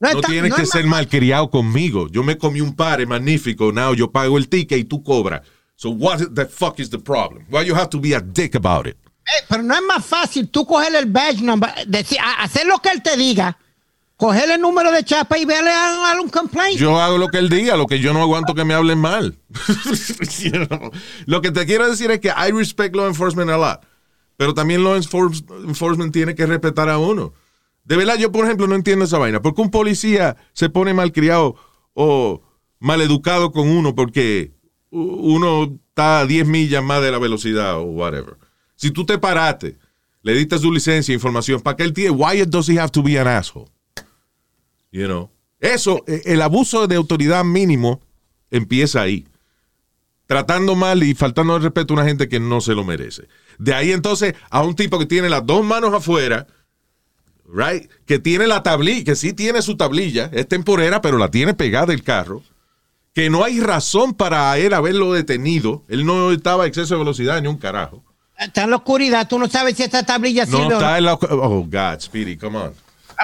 No 0.00 0.20
tienes 0.20 0.50
no 0.50 0.56
que 0.56 0.66
ser 0.66 0.84
más- 0.84 0.98
malcriado 1.00 1.50
conmigo. 1.50 2.08
Yo 2.10 2.22
me 2.22 2.38
comí 2.38 2.60
un 2.60 2.74
par, 2.74 3.04
magnífico. 3.06 3.72
Now 3.72 3.94
yo 3.94 4.10
pago 4.10 4.38
el 4.38 4.48
ticket 4.48 4.78
y 4.78 4.84
tú 4.84 5.02
cobras. 5.02 5.42
So 5.74 5.90
what 5.90 6.20
the 6.34 6.46
fuck 6.46 6.78
is 6.80 6.88
the 6.90 6.98
problem? 6.98 7.44
Why 7.50 7.64
you 7.66 7.74
have 7.74 7.88
to 7.90 8.00
be 8.00 8.14
a 8.14 8.20
dick 8.20 8.54
about 8.54 8.86
it? 8.86 8.96
Eh, 9.26 9.44
pero 9.48 9.62
no 9.62 9.74
es 9.74 9.82
más 9.82 10.04
fácil 10.06 10.48
tú 10.48 10.64
coger 10.66 10.94
el 10.94 11.06
badge 11.06 11.40
number, 11.42 11.70
decir, 11.86 12.18
hacer 12.38 12.66
lo 12.66 12.78
que 12.78 12.90
él 12.90 13.02
te 13.02 13.16
diga, 13.16 13.58
coger 14.16 14.48
el 14.50 14.60
número 14.60 14.92
de 14.92 15.02
chapa 15.04 15.36
y 15.36 15.44
verle 15.44 15.70
a, 15.72 16.16
un 16.22 16.28
complaint. 16.28 16.78
Yo 16.78 17.00
hago 17.00 17.18
lo 17.18 17.26
que 17.28 17.38
él 17.38 17.48
diga, 17.48 17.76
lo 17.76 17.86
que 17.86 17.98
yo 17.98 18.12
no 18.12 18.22
aguanto 18.22 18.54
que 18.54 18.64
me 18.64 18.74
hablen 18.74 18.98
mal. 18.98 19.36
Lo 21.26 21.40
que 21.40 21.50
te 21.50 21.66
quiero 21.66 21.88
decir 21.88 22.10
es 22.10 22.20
que 22.20 22.28
I 22.28 22.52
respect 22.52 22.94
law 22.94 23.06
enforcement 23.06 23.50
a 23.50 23.56
lot, 23.56 23.80
pero 24.36 24.54
también 24.54 24.84
law 24.84 24.96
enfor- 24.96 25.44
enforcement 25.66 26.12
tiene 26.12 26.34
que 26.34 26.46
respetar 26.46 26.88
a 26.88 26.98
uno. 26.98 27.34
De 27.84 27.96
verdad, 27.96 28.16
yo 28.16 28.32
por 28.32 28.44
ejemplo 28.44 28.66
no 28.66 28.74
entiendo 28.74 29.04
esa 29.04 29.18
vaina. 29.18 29.42
¿Por 29.42 29.54
qué 29.54 29.62
un 29.62 29.70
policía 29.70 30.36
se 30.52 30.68
pone 30.70 30.94
malcriado 30.94 31.56
o 31.94 32.42
maleducado 32.78 33.52
con 33.52 33.68
uno 33.68 33.94
porque 33.94 34.52
uno 34.90 35.78
está 35.88 36.20
a 36.20 36.26
10 36.26 36.46
millas 36.46 36.82
más 36.82 37.02
de 37.02 37.10
la 37.12 37.18
velocidad 37.18 37.76
o 37.78 37.82
whatever? 37.82 38.36
Si 38.76 38.90
tú 38.90 39.04
te 39.04 39.18
paraste, 39.18 39.76
le 40.22 40.34
diste 40.34 40.58
su 40.58 40.72
licencia, 40.72 41.12
información, 41.14 41.60
¿para 41.60 41.76
qué 41.76 41.82
él 41.82 41.92
tiene? 41.92 42.10
Why 42.10 42.44
does 42.46 42.68
he 42.68 42.78
have 42.78 42.90
to 42.90 43.02
be 43.02 43.18
an 43.18 43.26
asshole? 43.26 43.68
You 44.92 45.06
know. 45.06 45.30
Eso, 45.60 46.04
eh, 46.06 46.22
el 46.26 46.42
abuso 46.42 46.86
de 46.86 46.96
autoridad 46.96 47.44
mínimo 47.44 48.00
empieza 48.50 49.02
ahí. 49.02 49.26
tratando 50.26 50.74
mal 50.74 51.02
y 51.02 51.14
faltando 51.14 51.56
el 51.56 51.62
respeto 51.62 51.94
a 51.94 51.98
una 51.98 52.06
gente 52.06 52.28
que 52.28 52.40
no 52.40 52.60
se 52.60 52.74
lo 52.74 52.84
merece. 52.84 53.28
De 53.58 53.74
ahí 53.74 53.92
entonces 53.92 54.34
a 54.50 54.62
un 54.62 54.74
tipo 54.74 54.98
que 54.98 55.06
tiene 55.06 55.28
las 55.28 55.46
dos 55.46 55.64
manos 55.64 55.94
afuera, 55.94 56.46
right, 57.46 57.88
que 58.04 58.18
tiene 58.18 58.46
la 58.46 58.62
tablilla, 58.62 59.04
que 59.04 59.16
sí 59.16 59.32
tiene 59.32 59.62
su 59.62 59.76
tablilla, 59.76 60.28
es 60.32 60.48
temporera, 60.48 61.00
pero 61.00 61.16
la 61.18 61.30
tiene 61.30 61.54
pegada 61.54 61.92
el 61.92 62.02
carro, 62.02 62.42
que 63.14 63.30
no 63.30 63.44
hay 63.44 63.60
razón 63.60 64.14
para 64.14 64.58
él 64.58 64.74
haberlo 64.74 65.12
detenido. 65.12 65.84
Él 65.88 66.04
no 66.04 66.32
estaba 66.32 66.64
a 66.64 66.66
exceso 66.66 66.94
de 66.94 66.98
velocidad 66.98 67.40
ni 67.40 67.48
un 67.48 67.56
carajo. 67.56 68.04
Está 68.38 68.64
en 68.64 68.70
la 68.70 68.76
oscuridad, 68.76 69.26
tú 69.28 69.38
no 69.38 69.48
sabes 69.48 69.76
si 69.76 69.82
esta 69.82 70.02
tablilla 70.04 70.44
No 70.46 70.58
sirve 70.58 70.74
o 70.74 70.78
está 70.78 70.90
no. 70.92 70.96
en 70.98 71.04
la... 71.04 71.14
Oh, 71.14 71.66
God, 71.70 72.00
Speedy, 72.00 72.36
come 72.36 72.58
on. 72.58 72.72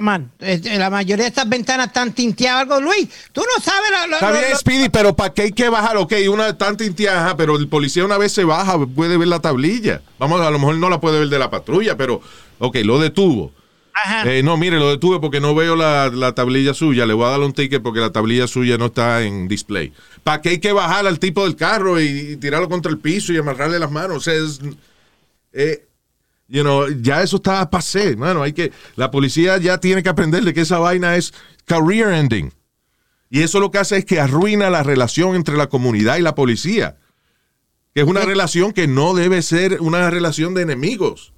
Man, 0.01 0.31
eh, 0.41 0.59
la 0.79 0.89
mayoría 0.89 1.25
de 1.25 1.29
estas 1.29 1.47
ventanas 1.47 1.89
están 1.89 2.15
tinteadas. 2.15 2.63
Algo, 2.63 2.81
Luis, 2.81 3.09
tú 3.31 3.43
no 3.43 3.63
sabes 3.63 3.91
lo, 3.91 4.07
lo- 4.07 4.15
Está 4.17 4.31
bien, 4.33 4.45
lo- 4.51 4.57
Speedy, 4.59 4.89
pero 4.89 5.15
¿para 5.15 5.35
qué 5.35 5.43
hay 5.43 5.53
que 5.53 5.69
bajar? 5.69 5.99
Ok, 5.99 6.15
una 6.31 6.57
tan 6.57 6.79
tinteada, 6.79 7.37
pero 7.37 7.57
el 7.59 7.69
policía 7.69 8.03
una 8.03 8.17
vez 8.17 8.33
se 8.33 8.45
baja, 8.45 8.79
puede 8.87 9.19
ver 9.19 9.29
la 9.29 9.41
tablilla. 9.41 10.01
Vamos, 10.19 10.41
a 10.41 10.51
lo 10.51 10.59
mejor 10.59 10.77
no 10.77 10.89
la 10.89 10.99
puede 10.99 11.19
ver 11.19 11.29
de 11.29 11.39
la 11.39 11.51
patrulla, 11.51 11.95
pero, 11.99 12.23
ok, 12.59 12.77
lo 12.85 12.99
detuvo. 12.99 13.53
Ajá. 13.93 14.25
Eh, 14.33 14.43
no, 14.43 14.57
mire, 14.57 14.79
lo 14.79 14.89
detuve 14.89 15.21
porque 15.21 15.41
no 15.41 15.55
veo 15.55 15.77
la, 15.77 16.09
la 16.09 16.35
tablilla 16.35 16.73
suya. 16.73 17.05
Le 17.05 17.13
voy 17.13 17.27
a 17.27 17.33
dar 17.33 17.41
un 17.41 17.53
ticket 17.53 17.83
porque 17.83 18.01
la 18.01 18.11
tablilla 18.11 18.47
suya 18.47 18.79
no 18.79 18.87
está 18.87 19.21
en 19.21 19.47
display. 19.47 19.93
¿Para 20.25 20.41
qué 20.41 20.49
hay 20.49 20.59
que 20.61 20.73
bajar 20.73 21.07
al 21.07 21.19
tipo 21.19 21.45
del 21.45 21.55
carro 21.55 22.01
y, 22.01 22.05
y 22.33 22.37
tirarlo 22.39 22.71
contra 22.71 22.91
el 22.91 22.97
piso 22.97 23.35
y 23.35 23.37
amarrarle 23.37 23.79
las 23.79 23.91
manos? 23.91 24.17
O 24.17 24.21
sea, 24.21 24.33
es, 24.33 24.61
eh, 25.53 25.87
you 26.49 26.63
know, 26.63 26.87
ya 27.01 27.23
eso 27.23 27.37
está 27.37 27.61
a 27.61 27.71
pasé, 27.71 28.17
mano. 28.17 28.43
Hay 28.43 28.53
que, 28.53 28.73
la 28.97 29.11
policía 29.11 29.57
ya 29.59 29.79
tiene 29.79 30.03
que 30.03 30.09
aprender 30.09 30.45
de 30.45 30.53
que 30.55 30.61
esa 30.63 30.79
vaina 30.79 31.17
es 31.17 31.33
career 31.65 32.09
ending. 32.13 32.53
Y 33.31 33.43
eso 33.43 33.61
lo 33.61 33.71
que 33.71 33.79
hace 33.79 33.97
es 33.99 34.05
que 34.05 34.21
arruina 34.21 34.69
la 34.69 34.83
relación 34.83 35.35
entre 35.37 35.57
la 35.57 35.69
comunidad 35.69 36.19
y 36.19 36.23
la 36.23 36.35
policía. 36.35 36.97
Que 37.95 38.03
es 38.03 38.07
una 38.07 38.23
relación 38.23 38.73
que 38.73 38.87
no 38.87 39.15
debe 39.15 39.41
ser 39.43 39.81
una 39.81 40.09
relación 40.11 40.55
de 40.55 40.63
enemigos. 40.63 41.33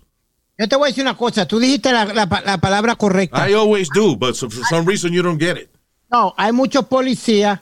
Yo 0.59 0.69
te 0.69 0.77
voy 0.77 0.87
a 0.87 0.91
decir 0.91 1.03
una 1.03 1.17
cosa. 1.17 1.47
Tú 1.47 1.59
dijiste 1.59 1.93
la, 1.93 2.05
la 2.07 2.29
pa- 2.29 2.43
la 2.43 2.59
palabra 2.59 2.95
correcta. 2.97 3.49
I 3.49 3.55
always 3.55 3.89
do, 3.95 4.17
but 4.17 4.35
for 4.37 4.51
some 4.69 4.87
reason 4.87 5.13
you 5.13 5.23
don't 5.23 5.41
get 5.41 5.57
it. 5.57 5.69
No, 6.11 6.33
hay 6.37 6.53
muchos 6.53 6.85
policías 6.87 7.61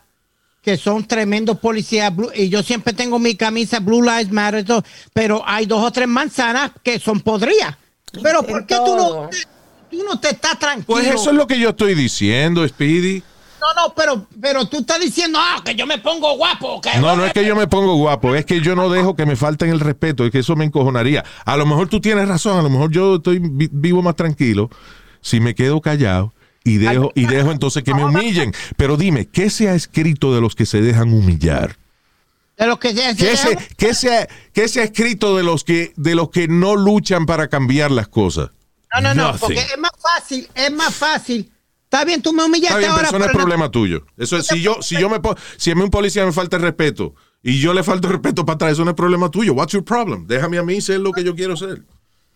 que 0.62 0.76
son 0.76 1.04
tremendos 1.04 1.58
policías 1.58 2.14
blue- 2.14 2.30
y 2.34 2.48
yo 2.48 2.62
siempre 2.62 2.92
tengo 2.92 3.18
mi 3.18 3.34
camisa 3.34 3.80
Blue 3.80 4.02
Lives 4.02 4.30
Matter, 4.30 4.64
pero 5.12 5.42
hay 5.44 5.66
dos 5.66 5.84
o 5.84 5.90
tres 5.90 6.06
manzanas 6.08 6.70
que 6.82 6.98
son 7.00 7.20
podridas. 7.20 7.76
Pero 8.22 8.42
¿por 8.44 8.64
qué 8.66 8.76
tú 8.76 8.94
no, 8.96 9.28
tú 9.90 10.04
no 10.04 10.20
te 10.20 10.30
estás 10.30 10.58
tranquilo? 10.58 10.86
Pues 10.86 11.06
eso 11.06 11.30
es 11.30 11.36
lo 11.36 11.46
que 11.46 11.58
yo 11.58 11.70
estoy 11.70 11.94
diciendo, 11.94 12.66
Speedy. 12.66 13.22
No, 13.60 13.74
no, 13.88 13.94
pero, 13.94 14.26
pero 14.40 14.64
tú 14.66 14.78
estás 14.78 14.98
diciendo, 15.00 15.38
ah, 15.40 15.62
que 15.64 15.74
yo 15.76 15.86
me 15.86 15.98
pongo 15.98 16.36
guapo. 16.36 16.80
Que 16.80 16.98
No, 16.98 17.14
no 17.16 17.24
es 17.24 17.32
que 17.32 17.44
yo 17.44 17.54
me 17.54 17.68
pongo 17.68 17.94
guapo, 17.96 18.34
es 18.34 18.44
que 18.44 18.60
yo 18.60 18.74
no 18.74 18.88
dejo 18.90 19.14
que 19.14 19.24
me 19.24 19.36
falten 19.36 19.70
el 19.70 19.78
respeto, 19.80 20.24
es 20.24 20.30
que 20.32 20.40
eso 20.40 20.56
me 20.56 20.64
encojonaría. 20.64 21.24
A 21.44 21.56
lo 21.56 21.64
mejor 21.64 21.88
tú 21.88 22.00
tienes 22.00 22.26
razón, 22.28 22.58
a 22.58 22.62
lo 22.62 22.70
mejor 22.70 22.90
yo 22.90 23.16
estoy 23.16 23.38
vi- 23.40 23.68
vivo 23.72 24.02
más 24.02 24.16
tranquilo 24.16 24.68
si 25.20 25.38
me 25.40 25.54
quedo 25.54 25.80
callado 25.80 26.32
y 26.64 26.78
dejo, 26.78 27.12
y 27.14 27.26
dejo 27.26 27.50
entonces 27.50 27.82
que 27.82 27.94
me 27.94 28.04
humillen. 28.04 28.52
Pero 28.76 28.96
dime, 28.96 29.26
¿qué 29.26 29.50
se 29.50 29.68
ha 29.68 29.74
escrito 29.74 30.34
de 30.34 30.40
los 30.40 30.54
que 30.54 30.66
se 30.66 30.80
dejan 30.80 31.12
humillar? 31.12 31.76
De 32.56 32.66
lo 32.66 32.78
que 32.78 32.92
sea. 32.92 33.14
¿Qué 33.14 33.36
se, 33.36 33.58
qué 33.76 33.94
se 33.94 34.16
ha, 34.16 34.28
qué 34.52 34.68
se 34.68 34.80
ha 34.80 34.84
escrito 34.84 35.36
de 35.36 35.42
los 35.42 35.64
que 35.64 35.92
de 35.96 36.14
los 36.14 36.30
que 36.30 36.48
no 36.48 36.76
luchan 36.76 37.26
para 37.26 37.48
cambiar 37.48 37.90
las 37.90 38.08
cosas? 38.08 38.50
No, 38.94 39.00
no, 39.00 39.14
no, 39.14 39.32
Nothing. 39.32 39.40
porque 39.40 39.60
es 39.60 39.78
más 39.78 39.92
fácil, 40.00 40.48
es 40.54 40.72
más 40.72 40.94
fácil. 40.94 41.50
Está 41.84 42.04
bien, 42.04 42.22
tú 42.22 42.32
me 42.32 42.44
humillaste 42.44 42.68
Está 42.68 42.78
bien, 42.78 42.90
ahora. 42.90 43.08
eso 43.08 43.18
no 43.18 43.24
es 43.26 43.32
problema 43.32 43.70
tuyo. 43.70 44.06
Eso 44.16 44.38
es, 44.38 44.46
si 44.46 44.62
yo, 44.62 44.80
si 44.80 44.98
yo 44.98 45.10
me 45.10 45.18
si 45.56 45.70
a 45.70 45.74
mí 45.74 45.82
un 45.82 45.90
policía 45.90 46.24
me 46.24 46.32
falta 46.32 46.56
el 46.56 46.62
respeto 46.62 47.14
y 47.42 47.58
yo 47.58 47.74
le 47.74 47.82
falto 47.82 48.06
el 48.06 48.14
respeto 48.14 48.46
para 48.46 48.54
atrás, 48.54 48.72
eso 48.72 48.84
no 48.84 48.92
es 48.92 48.96
problema 48.96 49.30
tuyo. 49.30 49.52
What's 49.52 49.72
your 49.72 49.84
problem? 49.84 50.26
Déjame 50.26 50.58
a 50.58 50.62
mí 50.62 50.80
ser 50.80 51.00
lo 51.00 51.12
que 51.12 51.22
yo 51.24 51.34
quiero 51.34 51.56
ser. 51.56 51.82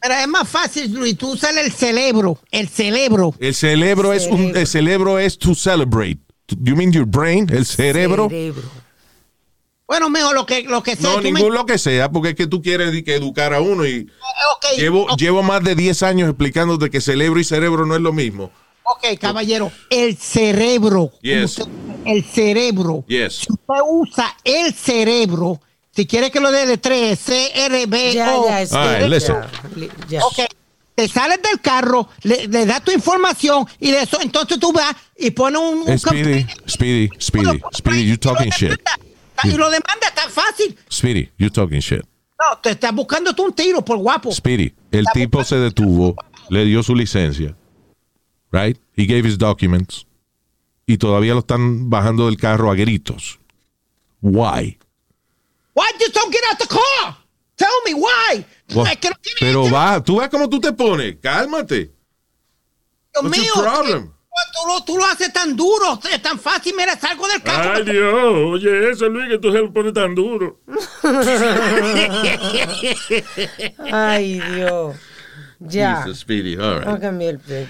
Pero 0.00 0.14
es 0.14 0.28
más 0.28 0.48
fácil, 0.48 0.92
Luis, 0.92 1.16
tú 1.16 1.32
usas 1.32 1.56
el 1.56 1.72
cerebro, 1.72 2.38
el 2.50 2.68
cerebro. 2.68 3.34
El 3.38 3.54
cerebro 3.54 4.12
es 4.12 4.26
un, 4.26 4.56
el 4.56 4.66
cerebro 4.66 5.18
es 5.18 5.38
to 5.38 5.54
celebrate. 5.54 6.18
You 6.60 6.76
mean 6.76 6.92
your 6.92 7.06
brain? 7.06 7.48
El 7.52 7.66
cerebro. 7.66 8.28
Cerebro. 8.28 8.62
Bueno, 9.88 10.10
mejor 10.10 10.34
lo 10.34 10.46
que, 10.46 10.62
lo 10.64 10.82
que 10.82 10.96
sea. 10.96 11.10
No, 11.10 11.22
me- 11.22 11.30
ningún 11.32 11.54
lo 11.54 11.64
que 11.64 11.78
sea, 11.78 12.10
porque 12.10 12.30
es 12.30 12.34
que 12.34 12.46
tú 12.46 12.60
quieres 12.60 12.90
que 13.04 13.14
educar 13.14 13.54
a 13.54 13.60
uno 13.60 13.86
y 13.86 13.90
Eh, 14.00 14.06
ok, 14.54 14.78
llevo, 14.78 15.06
llevo 15.16 15.42
más 15.42 15.62
de 15.62 15.74
10 15.76 16.02
años 16.02 16.28
explicándote 16.28 16.90
que 16.90 17.00
cerebro 17.00 17.38
y 17.38 17.44
cerebro 17.44 17.86
no 17.86 17.94
es 17.94 18.00
lo 18.00 18.12
mismo. 18.12 18.50
ok, 18.82 19.18
caballero, 19.20 19.70
el 19.90 20.16
cerebro. 20.16 21.10
Yes. 21.22 21.58
usted- 21.58 21.72
el 22.04 22.24
cerebro. 22.24 23.04
Yes. 23.08 23.34
Si 23.38 23.52
usted 23.52 23.74
usa 23.88 24.36
el 24.44 24.72
cerebro, 24.74 25.60
si 25.96 26.06
quiere 26.06 26.30
que 26.30 26.40
lo 26.40 26.52
dé 26.52 26.66
de 26.66 26.76
tres, 26.76 27.18
C-R-B-O. 27.18 28.12
Ya, 28.12 28.36
ya, 28.48 28.62
es 28.62 28.72
All 28.72 28.98
right, 28.98 29.08
listen. 29.08 29.36
ya, 29.74 29.88
ya. 30.08 30.24
Ok. 30.24 30.40
Te 30.94 31.08
sales 31.08 31.40
del 31.42 31.60
carro, 31.60 32.08
le, 32.22 32.48
le 32.48 32.64
das 32.64 32.82
tu 32.82 32.90
información 32.90 33.66
y 33.80 33.90
de 33.90 34.02
eso, 34.02 34.18
entonces 34.22 34.58
tú 34.58 34.72
vas 34.72 34.94
y 35.18 35.30
pones 35.30 35.60
un. 35.60 35.90
un 35.90 35.98
Speedy, 35.98 36.46
Speedy, 36.66 37.10
Speedy, 37.20 37.60
Speedy, 37.74 38.06
you 38.06 38.16
talking 38.16 38.50
shit. 38.50 38.80
Y 39.44 39.50
lo 39.50 39.68
demanda 39.68 40.10
tan 40.14 40.30
fácil. 40.30 40.74
Speedy, 40.90 41.30
you 41.36 41.50
talking 41.50 41.80
shit. 41.80 42.02
No, 42.38 42.58
te 42.62 42.70
estás 42.70 42.94
buscando 42.94 43.34
tú 43.34 43.44
un 43.44 43.52
tiro 43.52 43.84
por 43.84 43.98
guapo. 43.98 44.32
Speedy, 44.32 44.72
el 44.90 45.04
tipo 45.12 45.44
se 45.44 45.56
detuvo, 45.56 46.14
le 46.48 46.64
dio 46.64 46.82
su 46.82 46.94
licencia, 46.94 47.54
right? 48.50 48.78
He 48.96 49.04
gave 49.04 49.28
his 49.28 49.36
documents 49.36 50.06
y 50.86 50.96
todavía 50.96 51.34
lo 51.34 51.40
están 51.40 51.90
bajando 51.90 52.26
del 52.26 52.38
carro 52.38 52.70
a 52.70 52.74
gritos. 52.74 53.38
Why? 54.22 54.78
Why 55.76 55.92
just 56.00 56.14
don't 56.14 56.32
get 56.32 56.42
out 56.50 56.58
the 56.58 56.66
car? 56.66 57.16
Tell 57.54 57.68
me 57.84 57.92
why. 57.92 58.44
Well, 58.74 58.86
Es 58.86 58.96
que 58.96 59.10
no 59.10 59.16
tiene- 59.20 59.38
pero 59.40 59.68
va, 59.70 60.02
tú 60.02 60.18
ves 60.18 60.30
cómo 60.30 60.48
tú 60.48 60.58
te 60.58 60.72
pones, 60.72 61.16
cálmate. 61.20 61.92
Dios 63.12 63.22
what's 63.22 63.38
mío, 63.38 63.52
your 63.54 63.62
problem? 63.64 64.12
Tú 64.52 64.68
lo, 64.68 64.84
tú 64.84 64.96
lo 64.98 65.04
haces 65.06 65.32
tan 65.32 65.54
duro, 65.54 65.98
es 66.10 66.20
tan 66.22 66.38
fácil. 66.38 66.74
Mira, 66.76 66.98
salgo 66.98 67.26
del 67.28 67.42
carro. 67.42 67.74
Ay, 67.74 67.84
Dios, 67.84 68.14
oye, 68.14 68.90
eso, 68.90 69.08
Luis, 69.08 69.28
que 69.30 69.38
tú 69.38 69.52
se 69.52 69.58
lo 69.58 69.70
pones 69.72 69.92
tan 69.92 70.14
duro. 70.14 70.60
Ay, 73.92 74.40
Dios. 74.40 74.96
Ya. 75.58 76.02
Jesus, 76.02 76.20
Speedy, 76.20 76.56
all 76.56 76.80
right. 76.80 77.00
Cambiar 77.00 77.38
el 77.48 77.68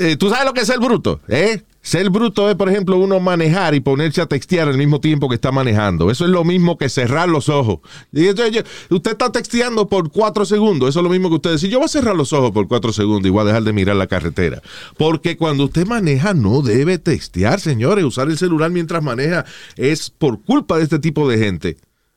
eh, 0.00 0.16
¿Tú 0.18 0.28
sabes 0.30 0.44
lo 0.44 0.52
que 0.54 0.60
es 0.62 0.66
ser 0.66 0.78
bruto? 0.78 1.20
¿Eh? 1.28 1.62
Ser 1.86 2.10
bruto 2.10 2.50
es, 2.50 2.56
por 2.56 2.68
ejemplo, 2.68 2.96
uno 2.96 3.20
manejar 3.20 3.76
y 3.76 3.78
ponerse 3.78 4.20
a 4.20 4.26
textear 4.26 4.66
al 4.66 4.76
mismo 4.76 5.00
tiempo 5.00 5.28
que 5.28 5.36
está 5.36 5.52
manejando. 5.52 6.10
Eso 6.10 6.24
es 6.24 6.32
lo 6.32 6.42
mismo 6.42 6.76
que 6.76 6.88
cerrar 6.88 7.28
los 7.28 7.48
ojos. 7.48 7.78
Y 8.12 8.28
usted 8.28 9.12
está 9.12 9.30
texteando 9.30 9.86
por 9.86 10.10
cuatro 10.10 10.44
segundos. 10.44 10.88
Eso 10.88 10.98
es 10.98 11.04
lo 11.04 11.10
mismo 11.10 11.28
que 11.28 11.36
usted 11.36 11.50
decir. 11.52 11.70
Yo 11.70 11.78
voy 11.78 11.84
a 11.84 11.88
cerrar 11.88 12.16
los 12.16 12.32
ojos 12.32 12.50
por 12.50 12.66
cuatro 12.66 12.92
segundos 12.92 13.28
y 13.28 13.30
voy 13.30 13.42
a 13.42 13.44
dejar 13.44 13.62
de 13.62 13.72
mirar 13.72 13.94
la 13.94 14.08
carretera. 14.08 14.60
Porque 14.98 15.36
cuando 15.36 15.66
usted 15.66 15.86
maneja, 15.86 16.34
no 16.34 16.60
debe 16.60 16.98
textear, 16.98 17.60
señores. 17.60 18.04
Usar 18.04 18.26
el 18.30 18.36
celular 18.36 18.72
mientras 18.72 19.00
maneja 19.00 19.44
es 19.76 20.10
por 20.10 20.42
culpa 20.42 20.78
de 20.78 20.82
este 20.82 20.98
tipo 20.98 21.28
de 21.28 21.38
gente. 21.38 21.76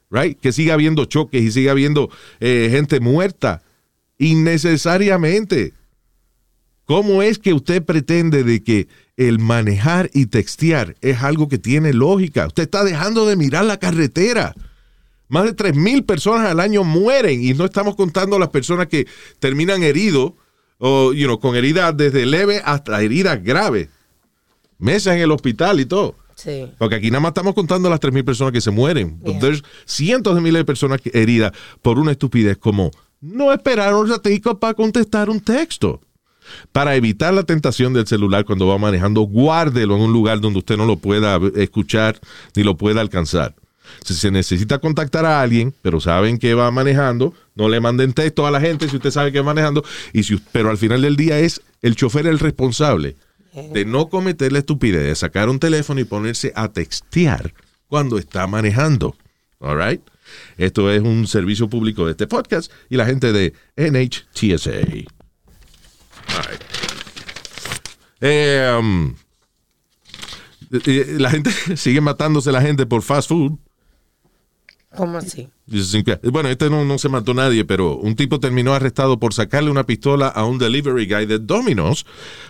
Right? 0.09 0.39
Que 0.39 0.51
siga 0.51 0.74
habiendo 0.74 1.05
choques 1.05 1.43
y 1.43 1.51
siga 1.51 1.74
habiendo 1.74 2.09
eh, 2.39 2.70
gente 2.72 2.99
muerta 2.99 3.61
innecesariamente. 4.17 5.74
¿Cómo 6.86 7.22
es 7.22 7.38
que 7.38 7.53
usted 7.53 7.86
pretende 7.86 8.43
de 8.43 8.63
que 8.63 8.88
el 9.20 9.38
manejar 9.38 10.09
y 10.13 10.28
textear 10.28 10.95
es 11.01 11.22
algo 11.22 11.49
que 11.49 11.57
tiene 11.57 11.93
lógica? 11.93 12.47
Usted 12.47 12.63
está 12.63 12.86
dejando 12.86 13.26
de 13.26 13.36
mirar 13.36 13.65
la 13.65 13.78
carretera. 13.78 14.55
Más 15.28 15.43
de 15.43 15.55
3.000 15.55 16.05
personas 16.05 16.49
al 16.49 16.61
año 16.61 16.86
mueren 16.86 17.43
y 17.43 17.53
no 17.53 17.65
estamos 17.65 17.97
contando 17.97 18.39
las 18.39 18.47
personas 18.47 18.88
que 18.88 19.07
terminan 19.39 19.84
heridos 19.84 20.34
o 20.78 21.11
you 21.11 21.26
know, 21.26 21.38
con 21.38 21.57
heridas 21.57 21.95
desde 21.97 22.26
leve 22.26 22.61
hasta 22.63 23.01
heridas 23.01 23.43
graves. 23.43 23.89
Meses 24.78 25.13
en 25.13 25.20
el 25.20 25.32
hospital 25.32 25.82
y 25.82 25.86
todo. 25.86 26.15
Sí. 26.36 26.72
Porque 26.78 26.95
aquí 26.95 27.11
nada 27.11 27.20
más 27.20 27.32
estamos 27.32 27.53
contando 27.53 27.89
las 27.89 27.99
3.000 27.99 28.24
personas 28.24 28.53
que 28.53 28.61
se 28.61 28.72
mueren. 28.72 29.20
Yeah. 29.20 29.39
There's 29.39 29.63
cientos 29.86 30.34
de 30.34 30.39
miles 30.39 30.61
de 30.61 30.65
personas 30.65 31.01
heridas 31.11 31.51
por 31.82 31.99
una 31.99 32.11
estupidez 32.11 32.57
como 32.57 32.89
no 33.20 33.51
esperar 33.51 33.93
un 33.93 34.07
ratico 34.07 34.57
para 34.57 34.74
contestar 34.74 35.30
un 35.30 35.41
texto. 35.41 35.99
Para 36.71 36.95
evitar 36.95 37.33
la 37.33 37.43
tentación 37.43 37.93
del 37.93 38.07
celular 38.07 38.45
cuando 38.45 38.67
va 38.67 38.77
manejando, 38.77 39.21
guárdelo 39.21 39.95
en 39.95 40.01
un 40.01 40.13
lugar 40.13 40.41
donde 40.41 40.59
usted 40.59 40.77
no 40.77 40.85
lo 40.85 40.97
pueda 40.97 41.39
escuchar 41.55 42.19
ni 42.55 42.63
lo 42.63 42.77
pueda 42.77 43.01
alcanzar. 43.01 43.55
Si 44.03 44.13
se 44.13 44.31
necesita 44.31 44.79
contactar 44.79 45.25
a 45.25 45.41
alguien, 45.41 45.73
pero 45.81 45.99
saben 45.99 46.37
que 46.37 46.53
va 46.53 46.71
manejando, 46.71 47.33
no 47.55 47.69
le 47.69 47.79
manden 47.79 48.13
texto 48.13 48.45
a 48.45 48.51
la 48.51 48.61
gente 48.61 48.87
si 48.87 48.95
usted 48.95 49.11
sabe 49.11 49.31
que 49.31 49.39
va 49.39 49.45
manejando. 49.45 49.83
Y 50.13 50.23
si, 50.23 50.37
pero 50.51 50.69
al 50.69 50.77
final 50.77 51.01
del 51.01 51.15
día 51.15 51.39
es 51.39 51.61
el 51.81 51.95
chofer 51.95 52.27
el 52.27 52.39
responsable 52.39 53.15
de 53.73 53.85
no 53.85 54.09
cometer 54.09 54.51
la 54.51 54.59
estupidez 54.59 55.03
de 55.03 55.15
sacar 55.15 55.49
un 55.49 55.59
teléfono 55.59 55.99
y 55.99 56.05
ponerse 56.05 56.53
a 56.55 56.69
textear 56.69 57.53
cuando 57.87 58.17
está 58.17 58.47
manejando. 58.47 59.15
All 59.59 59.77
right? 59.77 60.01
Esto 60.57 60.91
es 60.91 61.01
un 61.01 61.27
servicio 61.27 61.69
público 61.69 62.05
de 62.05 62.11
este 62.11 62.27
podcast 62.27 62.71
y 62.89 62.97
la 62.97 63.05
gente 63.05 63.31
de 63.33 63.53
NHTSA. 63.75 65.18
Right. 66.47 66.61
Eh, 68.21 68.77
um, 68.79 69.15
la 71.19 71.29
gente 71.31 71.51
sigue 71.75 72.01
matándose 72.01 72.51
la 72.51 72.61
gente 72.61 72.85
por 72.85 73.01
fast 73.01 73.29
food. 73.29 73.57
¿Cómo 74.95 75.19
así? 75.19 75.47
Bueno, 76.23 76.49
este 76.49 76.69
no, 76.69 76.83
no 76.83 76.97
se 76.97 77.09
mató 77.09 77.35
nadie, 77.35 77.63
pero 77.63 77.95
un 77.97 78.15
tipo 78.15 78.39
terminó 78.39 78.73
arrestado 78.73 79.19
por 79.19 79.35
sacarle 79.35 79.69
una 79.69 79.85
pistola 79.85 80.27
a 80.27 80.45
un 80.45 80.57
delivery 80.57 81.05
guy 81.05 81.25
de 81.27 81.37
Domino's 81.37 82.07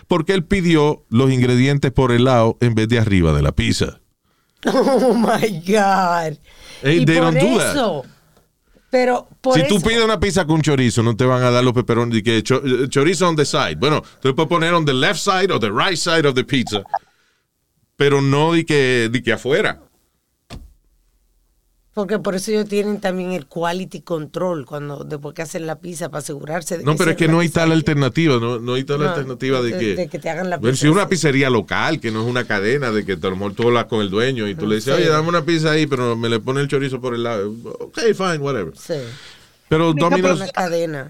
porque 0.08 0.32
él 0.32 0.44
pidió 0.44 1.04
los 1.10 1.30
ingredientes 1.30 1.92
por 1.92 2.12
el 2.12 2.24
lado 2.24 2.56
en 2.60 2.74
vez 2.74 2.88
de 2.88 2.98
arriba 2.98 3.32
de 3.34 3.42
la 3.42 3.52
pizza. 3.52 4.00
Oh 4.66 5.14
my 5.14 5.62
God. 5.66 6.38
Hey, 6.82 7.00
y 7.00 7.04
they 7.06 7.18
por 7.18 7.32
don't 7.32 7.38
do 7.38 7.58
that. 7.58 8.04
Pero 8.90 9.28
por 9.40 9.54
si 9.54 9.60
eso. 9.60 9.76
tú 9.76 9.80
pides 9.82 10.04
una 10.04 10.18
pizza 10.18 10.44
con 10.44 10.62
chorizo, 10.62 11.02
no 11.02 11.16
te 11.16 11.24
van 11.24 11.42
a 11.42 11.50
dar 11.50 11.62
los 11.62 11.72
peperones 11.72 12.18
y 12.18 12.22
que 12.22 12.38
eh, 12.38 12.88
chorizo 12.88 13.28
on 13.28 13.36
the 13.36 13.44
side. 13.44 13.76
Bueno, 13.76 14.02
tú 14.20 14.34
puedes 14.34 14.48
poner 14.48 14.74
on 14.74 14.84
the 14.84 14.92
left 14.92 15.20
side 15.20 15.52
o 15.52 15.60
the 15.60 15.70
right 15.70 15.96
side 15.96 16.26
of 16.26 16.34
the 16.34 16.44
pizza, 16.44 16.82
pero 17.96 18.20
no 18.20 18.52
di 18.52 18.64
que, 18.64 19.08
di 19.10 19.22
que 19.22 19.32
afuera. 19.32 19.80
Porque 21.92 22.20
por 22.20 22.36
eso 22.36 22.52
ellos 22.52 22.68
tienen 22.68 23.00
también 23.00 23.32
el 23.32 23.46
quality 23.46 24.02
control 24.02 24.64
cuando 24.64 25.02
después 25.02 25.34
que 25.34 25.42
hacen 25.42 25.66
la 25.66 25.80
pizza 25.80 26.08
para 26.08 26.20
asegurarse 26.20 26.78
de 26.78 26.84
No, 26.84 26.94
pero 26.96 27.10
es 27.10 27.16
que 27.16 27.26
no 27.26 27.40
hay 27.40 27.48
tal 27.48 27.72
alternativa, 27.72 28.38
no, 28.38 28.60
no 28.60 28.74
hay 28.74 28.84
tal 28.84 29.00
No, 29.00 29.08
alternativa 29.08 29.60
de 29.60 29.72
de- 29.72 29.78
que... 29.78 29.96
de 29.96 30.08
que 30.08 30.18
te 30.20 30.30
hagan 30.30 30.48
la 30.50 30.60
pizza 30.60 30.76
si 30.76 30.86
es 30.86 30.92
una 30.92 31.08
pizzería 31.08 31.50
local, 31.50 31.98
que 32.00 32.12
no 32.12 32.22
es 32.22 32.28
una 32.28 32.44
cadena, 32.44 32.92
de 32.92 33.04
que 33.04 33.14
a 33.14 33.16
lo 33.16 33.32
mejor 33.32 33.54
tú 33.54 33.64
hablas 33.66 33.86
con 33.86 34.00
el 34.02 34.08
dueño 34.10 34.46
y 34.48 34.54
tú 34.54 34.68
le 34.68 34.76
dices, 34.76 34.94
Sí. 34.94 35.00
oye, 35.02 35.10
dame 35.10 35.28
una 35.28 35.44
pizza 35.44 35.72
ahí, 35.72 35.88
pero 35.88 36.16
me 36.16 36.28
le 36.28 36.38
pone 36.38 36.60
el 36.60 36.68
chorizo 36.68 37.00
por 37.00 37.12
el 37.14 37.24
lado. 37.24 37.52
Ok, 37.80 37.98
fine, 38.14 38.38
whatever. 38.38 38.72
Sí. 38.78 38.94
Pero 39.68 39.92
Domino's. 39.92 40.40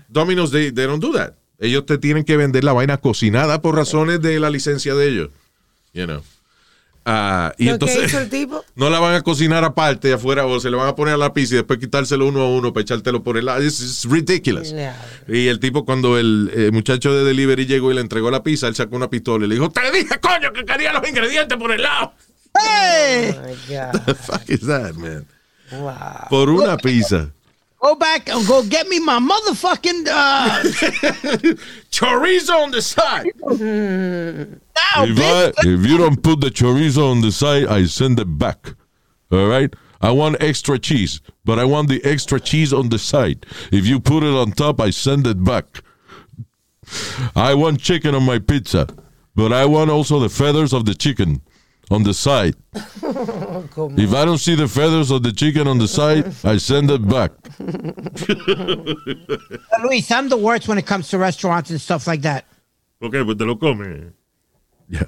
Domino's 0.09 0.51
they, 0.51 0.73
they 0.73 0.87
don't 0.87 1.03
do 1.03 1.13
that. 1.13 1.35
Ellos 1.59 1.85
te 1.85 1.99
tienen 1.99 2.25
que 2.25 2.39
vender 2.39 2.65
la 2.65 2.73
vaina 2.73 2.97
cocinada 2.97 3.61
por 3.61 3.75
razones 3.77 4.23
de 4.23 4.41
la 4.41 4.49
licencia 4.49 4.95
de 4.95 5.09
ellos. 5.09 5.29
You 5.93 6.07
know. 6.07 6.23
Ah, 7.13 7.53
y 7.59 7.65
¿Lo 7.65 7.73
entonces 7.73 7.99
que 7.99 8.07
hizo 8.07 8.19
el 8.21 8.31
tipo? 8.31 8.65
no 8.77 8.89
la 8.89 9.01
van 9.01 9.17
a 9.17 9.23
cocinar 9.23 9.65
aparte 9.65 10.13
afuera 10.13 10.47
o 10.47 10.61
se 10.61 10.71
le 10.71 10.77
van 10.77 10.87
a 10.87 10.95
poner 10.95 11.15
a 11.15 11.17
la 11.17 11.33
pizza 11.33 11.55
y 11.55 11.57
después 11.57 11.81
quitárselo 11.81 12.29
uno 12.29 12.43
a 12.43 12.49
uno 12.49 12.73
para 12.73 12.83
echártelo 12.83 13.25
por 13.25 13.37
el 13.37 13.47
lado. 13.47 13.65
It's, 13.65 13.81
it's 13.81 14.05
ridiculous. 14.09 14.73
Y 15.27 15.49
el 15.49 15.59
tipo 15.59 15.85
cuando 15.85 16.19
el 16.19 16.53
eh, 16.55 16.71
muchacho 16.71 17.13
de 17.13 17.25
delivery 17.25 17.67
llegó 17.67 17.91
y 17.91 17.95
le 17.95 18.01
entregó 18.01 18.31
la 18.31 18.45
pizza, 18.45 18.69
él 18.69 18.77
sacó 18.77 18.95
una 18.95 19.11
pistola 19.11 19.45
y 19.45 19.49
le 19.49 19.57
dijo, 19.57 19.71
te 19.71 19.91
dije, 19.91 20.21
coño, 20.21 20.53
que 20.53 20.65
quería 20.65 20.93
los 20.93 21.09
ingredientes 21.09 21.59
por 21.59 21.73
el 21.73 21.83
lado. 21.83 22.13
Hey, 22.57 23.35
Oh 23.37 23.43
my 23.43 23.55
God. 23.69 24.05
The 24.07 24.15
fuck 24.15 24.49
is 24.49 24.61
that, 24.67 24.95
man? 24.95 25.27
Wow. 25.73 26.29
Por 26.29 26.49
una 26.49 26.77
pizza. 26.77 27.33
go 27.81 27.95
back 27.95 28.29
and 28.29 28.47
go 28.47 28.63
get 28.63 28.87
me 28.89 29.01
my 29.01 29.19
motherfucking 29.19 30.07
uh, 30.07 30.61
Chorizo 31.91 32.63
on 32.63 32.71
the 32.71 32.83
side. 32.83 33.33
Now, 34.95 35.05
If, 35.05 35.17
bitch. 35.17 35.55
I, 35.65 35.69
if 35.69 35.87
you 35.87 35.99
don't 35.99 36.23
put 36.23 36.41
the 36.41 36.51
chorizo 36.51 37.11
on 37.11 37.21
the 37.21 37.33
side, 37.33 37.67
I 37.67 37.85
send 37.87 38.19
it 38.21 38.39
back. 38.39 38.75
All 39.31 39.47
right? 39.47 39.75
I 40.03 40.11
want 40.13 40.43
extra 40.43 40.79
cheese, 40.79 41.21
but 41.45 41.59
I 41.59 41.65
want 41.65 41.89
the 41.89 42.03
extra 42.05 42.41
cheese 42.41 42.73
on 42.73 42.89
the 42.89 42.99
side. 42.99 43.45
If 43.71 43.87
you 43.87 44.01
put 44.01 44.23
it 44.23 44.35
on 44.35 44.53
top, 44.53 44.81
I 44.81 44.91
send 44.91 45.27
it 45.27 45.45
back. 45.45 45.83
I 47.37 47.55
want 47.55 47.81
chicken 47.81 48.15
on 48.15 48.25
my 48.25 48.39
pizza, 48.39 48.87
but 49.35 49.53
I 49.53 49.67
want 49.67 49.91
also 49.91 50.19
the 50.19 50.31
feathers 50.31 50.73
of 50.73 50.87
the 50.87 50.95
chicken 50.95 51.43
on 51.91 52.03
the 52.05 52.15
side. 52.15 52.55
If 53.99 54.15
I 54.15 54.25
don't 54.25 54.39
see 54.39 54.55
the 54.55 54.69
feathers 54.69 55.11
of 55.11 55.23
the 55.23 55.33
chicken 55.33 55.69
on 55.69 55.79
the 55.79 55.89
side, 55.89 56.33
I 56.45 56.57
send 56.57 56.91
it 56.91 57.07
back. 57.07 57.33
Luis, 59.85 60.11
I'm 60.11 60.29
the 60.29 60.39
worst 60.39 60.67
when 60.67 60.79
it 60.79 60.87
comes 60.87 61.09
to 61.11 61.19
restaurants 61.19 61.71
and 61.71 61.81
stuff 61.81 62.07
like 62.07 62.23
that. 62.23 62.47
Ok, 63.03 63.23
but 63.23 63.39
te 63.39 63.45
lo 63.45 63.57
comes. 63.57 64.13
Yeah. 64.91 65.07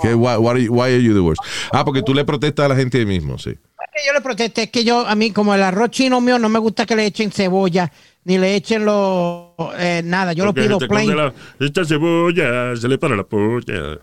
¿Qué? 0.00 0.14
why, 0.14 0.36
why 0.36 0.50
are 0.50 0.58
you, 0.58 0.72
why 0.72 0.90
are 0.92 1.00
you 1.00 1.14
the 1.14 1.20
worst? 1.20 1.40
Ah, 1.72 1.84
porque 1.84 2.02
tú 2.02 2.14
le 2.14 2.24
protestas 2.24 2.64
a 2.66 2.68
la 2.68 2.74
gente 2.76 3.04
mismo, 3.06 3.38
sí. 3.38 3.50
Es 3.50 3.58
que 4.02 4.06
yo 4.06 4.12
le 4.12 4.20
protesté, 4.22 4.62
es 4.64 4.70
que 4.70 4.82
yo, 4.82 5.06
a 5.06 5.14
mí, 5.14 5.30
como 5.30 5.54
el 5.54 5.62
arroz 5.62 5.90
chino 5.90 6.20
mío, 6.20 6.38
no 6.38 6.48
me 6.48 6.58
gusta 6.58 6.84
que 6.86 6.96
le 6.96 7.06
echen 7.06 7.30
cebolla, 7.30 7.92
ni 8.24 8.38
le 8.38 8.56
echen 8.56 8.84
lo, 8.84 9.54
eh, 9.78 10.02
nada. 10.04 10.32
Yo 10.32 10.46
Porque 10.46 10.62
lo 10.68 10.78
pido 10.78 10.88
plain. 10.88 11.06
congela 11.10 11.32
esta 11.60 11.84
cebolla, 11.84 12.74
se 12.76 12.88
le 12.88 12.98
para 12.98 13.14
la 13.14 13.22
polla. 13.24 13.98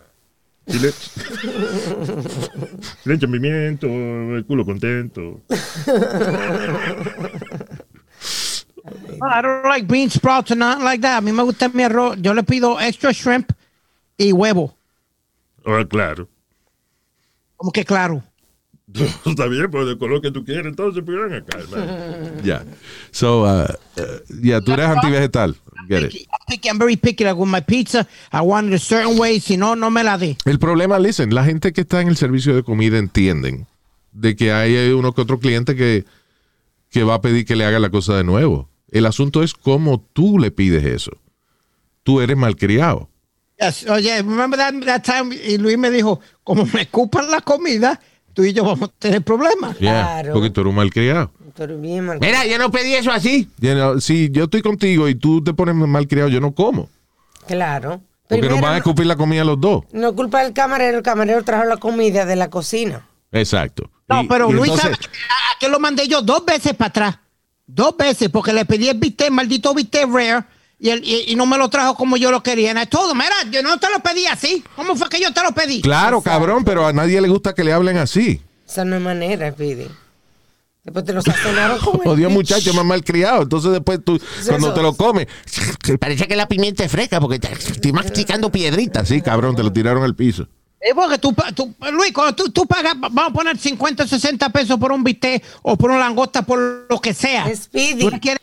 Y 0.68 0.80
le, 0.80 0.94
le 3.06 3.14
echan 3.16 3.32
pimiento, 3.32 3.88
el 3.88 4.46
culo 4.46 4.64
contento. 4.64 5.42
No, 9.20 9.28
I 9.28 9.42
don't 9.42 9.66
like 9.66 9.88
bean 9.88 10.10
sprouts 10.10 10.52
or 10.52 10.58
nothing 10.58 10.84
like 10.84 11.02
that. 11.02 11.18
A 11.18 11.22
mí 11.22 11.32
me 11.32 11.44
gusta 11.44 11.70
mi 11.70 11.84
arroz. 11.84 12.18
Yo 12.22 12.34
le 12.34 12.44
pido 12.44 12.80
extra 12.80 13.12
shrimp 13.12 13.52
y 14.18 14.32
huevo. 14.32 14.76
Ah, 15.66 15.86
claro. 15.88 16.28
Como 17.58 17.72
que 17.72 17.86
claro. 17.86 18.24
Está 19.26 19.48
bien, 19.48 19.70
pues 19.72 19.86
del 19.86 19.98
color 19.98 20.22
que 20.22 20.32
tú 20.32 20.44
quieres, 20.44 20.66
entonces, 20.66 21.04
pues 21.06 21.18
ven 21.18 21.34
acá. 21.34 21.60
Ya. 22.44 22.66
So, 23.12 23.44
uh, 23.44 23.66
uh, 23.98 24.42
yeah, 24.42 24.60
tú 24.62 24.74
eres 24.74 24.88
antivegetal. 24.88 25.56
Get 25.88 26.04
it. 26.04 26.28
I'm 26.66 26.80
very 26.80 26.98
picky. 26.98 27.24
Like 27.24 27.40
with 27.40 27.50
my 27.50 27.62
pizza, 27.62 28.08
I 28.32 28.42
want 28.42 28.68
it 28.70 28.74
a 28.74 28.80
certain 28.80 29.18
way. 29.18 29.40
Si 29.40 29.58
no, 29.58 29.76
no 29.76 29.90
me 29.92 30.04
la 30.04 30.18
dé. 30.18 30.38
El 30.46 30.60
problema, 30.60 31.00
listen, 31.00 31.34
la 31.34 31.46
gente 31.46 31.72
que 31.72 31.82
está 31.82 32.02
en 32.02 32.08
el 32.08 32.18
servicio 32.18 32.56
de 32.56 32.64
comida 32.64 32.98
entienden 32.98 33.68
de 34.12 34.36
que 34.36 34.52
hay 34.52 34.92
uno 34.92 35.14
que 35.14 35.22
otro 35.22 35.40
cliente 35.40 35.76
que, 35.76 36.06
que 36.90 37.04
va 37.04 37.16
a 37.16 37.22
pedir 37.22 37.46
que 37.46 37.56
le 37.56 37.66
haga 37.66 37.80
la 37.80 37.90
cosa 37.90 38.16
de 38.16 38.24
nuevo. 38.24 38.70
El 38.90 39.06
asunto 39.06 39.42
es 39.42 39.54
cómo 39.54 40.06
tú 40.14 40.38
le 40.38 40.52
pides 40.52 40.84
eso. 40.84 41.12
Tú 42.04 42.20
eres 42.20 42.36
malcriado. 42.36 43.11
Yes. 43.62 43.86
Oye, 43.90 44.18
remember 44.18 44.58
that, 44.60 44.74
that 44.86 45.04
time? 45.04 45.36
Y 45.36 45.58
Luis 45.58 45.78
me 45.78 45.90
dijo, 45.92 46.20
como 46.44 46.66
me 46.66 46.84
ocupan 46.84 47.30
la 47.30 47.42
comida, 47.42 48.00
tú 48.34 48.44
y 48.44 48.54
yo 48.54 48.64
vamos 48.64 48.90
a 48.90 48.94
tener 49.00 49.22
problemas. 49.22 49.78
Yeah, 49.78 49.92
Claro. 50.22 50.34
Porque 50.34 50.50
tú 50.50 50.62
eres 50.62 50.70
un 50.72 50.76
malcriado. 50.76 51.32
Bien. 51.80 52.10
Mira, 52.20 52.46
yo 52.48 52.58
no 52.58 52.72
pedí 52.72 52.96
eso 52.96 53.12
así. 53.12 53.48
si 54.00 54.30
yo 54.32 54.46
estoy 54.46 54.62
contigo 54.62 55.08
y 55.08 55.16
tú 55.16 55.44
te 55.44 55.54
pones 55.54 55.76
malcriado, 55.76 56.30
yo 56.30 56.40
no 56.40 56.54
como. 56.54 56.90
Claro. 57.46 58.02
Porque 58.28 58.40
Primero, 58.42 58.56
nos 58.56 58.62
van 58.62 58.74
a 58.76 58.78
escupir 58.78 59.06
la 59.06 59.16
comida 59.18 59.44
los 59.44 59.60
dos. 59.60 59.84
no 59.92 60.16
culpa 60.16 60.44
del 60.44 60.54
camarero, 60.54 60.98
el 60.98 61.04
camarero 61.04 61.44
trajo 61.44 61.66
la 61.66 61.78
comida 61.78 62.26
de 62.26 62.36
la 62.38 62.50
cocina. 62.50 63.06
Exacto. 63.32 63.90
No, 64.08 64.24
Y- 64.24 64.28
pero 64.28 64.50
y 64.50 64.54
Luis 64.54 64.72
entonces- 64.72 64.84
sabe 64.84 64.98
que- 64.98 65.08
a 65.08 65.60
que 65.60 65.68
lo 65.70 65.80
mandé 65.80 66.08
yo 66.08 66.22
dos 66.22 66.46
veces 66.46 66.74
para 66.74 66.88
atrás. 66.90 67.20
Dos 67.68 67.96
veces, 67.98 68.30
porque 68.30 68.54
le 68.54 68.66
pedí 68.66 68.88
el 68.90 68.98
bistec, 68.98 69.30
maldito 69.32 69.74
bistec 69.74 70.10
rare, 70.10 70.44
y, 70.82 70.90
él- 70.90 71.02
y, 71.06 71.32
y 71.32 71.36
no 71.36 71.46
me 71.46 71.58
lo 71.58 71.70
trajo 71.70 71.96
como 71.96 72.18
yo 72.18 72.32
lo 72.32 72.42
quería. 72.44 72.72
Y 72.82 72.86
todo, 72.88 73.14
mira, 73.14 73.30
yo 73.52 73.62
no 73.62 73.78
te 73.78 73.88
lo 73.90 74.00
pedí 74.02 74.26
así. 74.26 74.64
¿Cómo 74.76 74.96
fue 74.96 75.08
que 75.10 75.22
yo 75.22 75.32
te 75.32 75.44
lo 75.44 75.52
pedí? 75.54 75.82
Claro, 75.82 76.22
cabrón, 76.22 76.64
pero 76.66 76.86
a 76.88 76.92
nadie 76.92 77.22
le 77.22 77.28
gusta 77.30 77.54
que 77.54 77.64
le 77.64 77.72
hablen 77.72 77.98
así. 77.98 78.42
Esa 78.68 78.84
no 78.84 78.96
es 78.96 79.02
manera, 79.02 79.52
Pidi. 79.52 79.88
Después 80.84 81.06
te 81.06 81.14
lo 81.14 81.22
sazonaron 81.22 81.78
con 81.80 82.02
el 82.04 82.16
bicho. 82.16 82.30
muchacho, 82.32 82.74
más 82.74 82.84
malcriado. 82.86 83.44
Entonces 83.44 83.72
después 83.72 84.00
tú, 84.04 84.20
cuando 84.48 84.68
eso. 84.70 84.74
te 84.74 84.82
lo 84.82 84.96
comes, 84.96 85.28
parece 86.00 86.28
que 86.28 86.36
la 86.36 86.48
pimienta 86.48 86.84
es 86.84 86.92
fresca 86.92 87.22
porque 87.22 87.38
te 87.38 87.52
estoy 87.54 87.92
masticando 87.94 88.52
piedritas. 88.52 89.08
Sí, 89.08 89.22
cabrón, 89.22 89.56
te 89.56 89.62
lo 89.62 89.72
tiraron 89.72 90.04
al 90.04 90.16
piso. 90.16 90.48
Es 90.84 90.96
porque 90.96 91.20
tú, 91.20 91.36
tú- 91.54 91.76
Luis, 91.92 92.12
cuando 92.12 92.34
tú, 92.34 92.50
tú 92.52 92.66
pagas, 92.66 92.96
vamos 93.00 93.26
a 93.28 93.34
poner 93.34 93.56
50 93.56 94.04
o 94.04 94.08
60 94.08 94.50
pesos 94.50 94.80
por 94.80 94.92
un 94.92 95.04
bistec 95.04 95.44
o 95.62 95.78
por 95.78 95.92
una 95.92 96.00
langosta, 96.00 96.42
por 96.42 96.88
lo 96.90 97.00
que 97.00 97.14
sea. 97.14 97.54
Speedy. 97.56 98.00
Tú 98.00 98.10
le 98.10 98.20
quieres 98.20 98.42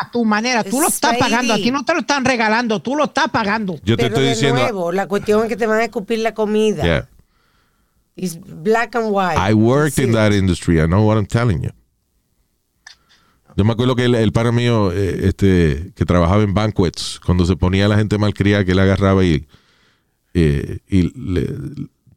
a 0.00 0.08
tu 0.12 0.24
manera, 0.24 0.62
tú 0.62 0.80
lo 0.80 0.86
estás 0.86 1.10
Speedy. 1.16 1.18
pagando, 1.30 1.54
aquí 1.54 1.72
no 1.72 1.84
te 1.84 1.92
lo 1.94 2.00
están 2.00 2.24
regalando, 2.24 2.80
tú 2.80 2.94
lo 2.94 3.04
estás 3.04 3.28
pagando. 3.30 3.80
Yo 3.84 3.96
te 3.96 4.04
Pero 4.04 4.06
estoy 4.14 4.24
de 4.24 4.30
diciendo. 4.30 4.60
nuevo, 4.62 4.92
la 4.92 5.08
cuestión 5.08 5.42
es 5.42 5.48
que 5.48 5.56
te 5.56 5.66
van 5.66 5.80
a 5.80 5.84
escupir 5.84 6.20
la 6.20 6.32
comida. 6.34 6.84
Yeah. 6.84 7.08
It's 8.14 8.38
black 8.40 8.94
and 8.94 9.06
white. 9.10 9.36
I 9.36 9.52
worked 9.52 9.94
Sí. 9.94 10.02
in 10.04 10.12
that 10.12 10.30
industry. 10.32 10.78
I 10.78 10.86
know 10.86 11.04
what 11.04 11.16
I'm 11.16 11.26
telling 11.26 11.62
you. 11.62 11.70
Yo 13.56 13.64
me 13.64 13.72
acuerdo 13.72 13.96
que 13.96 14.04
el, 14.04 14.14
el 14.14 14.32
pana 14.32 14.52
mío, 14.52 14.92
eh, 14.92 15.26
este, 15.28 15.92
que 15.94 16.04
trabajaba 16.06 16.42
en 16.42 16.54
banquets, 16.54 17.20
cuando 17.24 17.44
se 17.44 17.56
ponía 17.56 17.86
la 17.88 17.96
gente 17.96 18.16
malcriada, 18.18 18.64
que 18.64 18.72
él 18.72 18.78
agarraba 18.78 19.24
y, 19.24 19.46
eh, 20.34 20.78
y 20.88 21.12
le, 21.18 21.48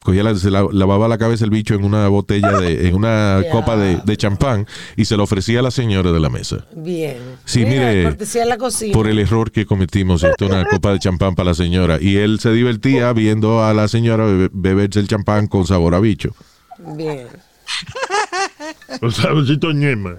cogía 0.03 0.22
la- 0.24 0.36
se 0.36 0.51
la- 0.51 0.68
lavaba 0.72 1.07
la 1.07 1.18
cabeza 1.18 1.45
el 1.45 1.49
bicho 1.49 1.74
en 1.74 1.84
una 1.84 2.07
botella 2.09 2.51
de, 2.59 2.88
en 2.88 2.95
una 2.95 3.41
copa 3.51 3.76
de, 3.76 3.97
de 4.05 4.18
champán 4.18 4.68
y 4.95 5.05
se 5.05 5.18
lo 5.18 5.24
ofrecía 5.24 5.59
a 5.59 5.63
la 5.63 5.72
señora 5.72 6.11
de 6.11 6.20
la 6.20 6.30
mesa. 6.30 6.66
Bien. 6.76 7.18
Sí, 7.45 7.66
Mira, 7.66 7.91
mire, 7.91 8.16
la 8.45 8.57
cocina. 8.57 8.93
Por 8.93 9.07
el 9.07 9.18
error 9.20 9.51
que 9.51 9.66
cometimos, 9.66 10.24
esto 10.24 10.45
una 10.45 10.63
copa 10.70 10.91
de 10.93 10.99
champán 10.99 11.34
para 11.36 11.49
la 11.49 11.55
señora. 11.55 11.97
Y 11.99 12.18
él 12.18 12.39
se 12.39 12.51
divertía 12.51 13.11
viendo 13.13 13.63
a 13.63 13.74
la 13.74 13.88
señora 13.88 14.26
bebe- 14.26 14.49
beberse 14.53 14.99
el 14.99 15.07
champán 15.07 15.47
con 15.47 15.66
sabor 15.66 15.95
a 15.95 15.99
bicho. 15.99 16.36
Bien. 16.95 17.28
O 19.01 19.09
saborcito 19.09 19.72
ñema. 19.74 20.16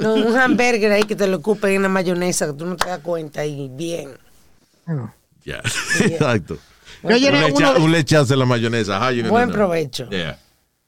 No, 0.00 0.14
un 0.14 0.36
hamburger 0.36 0.92
ahí 0.92 1.02
que 1.04 1.16
te 1.16 1.26
lo 1.26 1.38
ocupen 1.38 1.72
en 1.72 1.82
la 1.82 1.88
mayonesa, 1.88 2.46
que 2.46 2.52
tú 2.52 2.66
no 2.66 2.76
te 2.76 2.88
das 2.88 3.00
cuenta 3.00 3.44
y 3.44 3.68
bien. 3.68 4.10
Ya, 5.44 5.60
exacto. 6.00 6.58
Yo 7.02 7.16
llené 7.16 7.44
Un, 7.44 7.52
uno 7.52 7.58
lecha- 7.60 7.74
de- 7.74 7.80
un 7.80 7.92
lechazo 7.92 8.24
de 8.26 8.36
la 8.36 8.46
mayonesa. 8.46 9.10
Buen 9.28 9.50
provecho. 9.50 10.08
Yeah. 10.10 10.38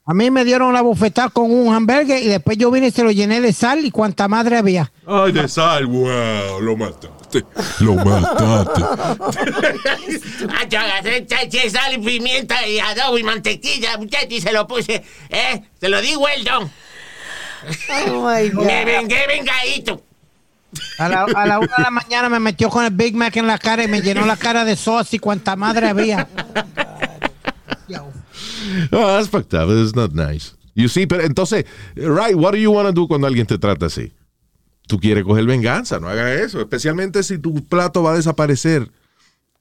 A 0.09 0.15
mí 0.15 0.31
me 0.31 0.45
dieron 0.45 0.73
la 0.73 0.83
bofetada 0.83 1.29
con 1.31 1.51
un 1.51 1.75
hamburger 1.75 2.23
y 2.23 2.29
después 2.29 2.57
yo 2.57 2.71
vine 2.71 2.87
y 2.87 2.91
se 2.93 3.03
lo 3.03 3.11
llené 3.11 3.41
de 3.41 3.53
sal 3.53 3.85
y 3.85 3.91
cuanta 3.91 4.29
madre 4.29 4.57
había. 4.57 4.91
Ay, 5.07 5.33
de 5.33 5.49
sal, 5.49 5.85
wow, 5.87 6.61
lo 6.63 6.77
mata. 6.77 7.09
mataste. 7.11 7.45
Lo 7.85 7.95
mataste. 7.97 8.83
Ah, 10.49 10.65
yo 10.69 10.79
agarré 10.79 11.27
sal 11.71 11.95
y 11.95 11.99
pimienta 11.99 12.67
y 12.67 12.79
adobo 12.79 13.19
y 13.19 13.23
mantequilla, 13.25 13.99
muchacho, 13.99 14.27
y 14.31 14.41
se 14.41 14.53
lo 14.53 14.67
puse. 14.67 15.03
¿Eh? 15.29 15.63
Se 15.81 15.89
lo 15.89 16.01
di 16.01 16.15
Weldon. 16.17 16.71
Oh 18.09 18.29
my 18.31 18.49
God. 18.55 18.65
Me 18.65 18.85
vengué 18.85 19.27
vengadito. 19.27 20.03
A 20.99 21.09
la, 21.09 21.25
a 21.25 21.47
la 21.47 21.59
una 21.59 21.75
de 21.77 21.83
la 21.83 21.91
mañana 21.91 22.29
me 22.29 22.41
metió 22.41 22.69
con 22.69 22.85
el 22.85 22.91
Big 22.91 23.15
Mac 23.15 23.37
en 23.37 23.47
la 23.47 23.59
cara 23.59 23.85
y 23.85 23.89
me 23.89 24.03
llenó 24.03 24.27
la 24.27 24.37
cara 24.37 24.65
de 24.65 24.77
sos 24.77 25.13
y 25.15 25.19
cuanta 25.19 25.57
madre 25.57 25.89
había. 25.89 26.29
Oh, 28.91 29.07
that's 29.07 29.29
fucked 29.29 29.55
up. 29.55 29.71
It's 29.71 29.95
not 29.95 30.13
nice. 30.13 30.55
You 30.75 30.89
see, 30.89 31.07
pero 31.07 31.25
entonces, 31.25 31.65
right, 31.95 32.35
what 32.35 32.53
do 32.53 32.59
you 32.59 32.71
want 32.71 32.87
to 32.87 32.93
do 32.93 33.09
cuando 33.09 33.27
alguien 33.27 33.47
te 33.47 33.59
trata 33.59 33.87
así? 33.87 34.13
Tú 34.87 34.99
quieres 35.01 35.25
coger 35.25 35.45
venganza, 35.47 35.99
no 35.99 36.09
hagas 36.09 36.41
eso. 36.41 36.61
Especialmente 36.61 37.23
si 37.23 37.39
tu 37.39 37.65
plato 37.65 38.03
va 38.03 38.13
a 38.13 38.17
desaparecer. 38.17 38.91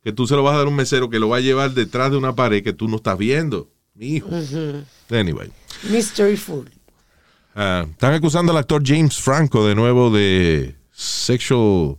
Que 0.04 0.12
tú 0.12 0.28
se 0.28 0.36
lo 0.36 0.44
vas 0.44 0.54
a 0.54 0.58
dar 0.58 0.68
a 0.68 0.70
un 0.70 0.76
mesero 0.76 1.10
que 1.10 1.20
lo 1.20 1.30
va 1.30 1.38
a 1.38 1.42
llevar 1.42 1.72
detrás 1.72 2.12
de 2.12 2.18
una 2.18 2.36
pared 2.36 2.64
que 2.64 2.74
tú 2.74 2.88
no 2.88 2.98
estás 2.98 3.18
viendo. 3.18 3.72
Mi 3.96 4.18
hijo. 4.18 4.30
Anyway. 5.10 5.52
Mystery 5.90 6.38
food. 6.38 6.68
Ah, 7.56 7.86
están 7.90 8.14
acusando 8.14 8.52
al 8.52 8.58
actor 8.58 8.84
James 8.86 9.18
Franco 9.18 9.66
de 9.66 9.74
nuevo 9.74 10.12
de 10.12 10.76
sexual, 10.96 11.98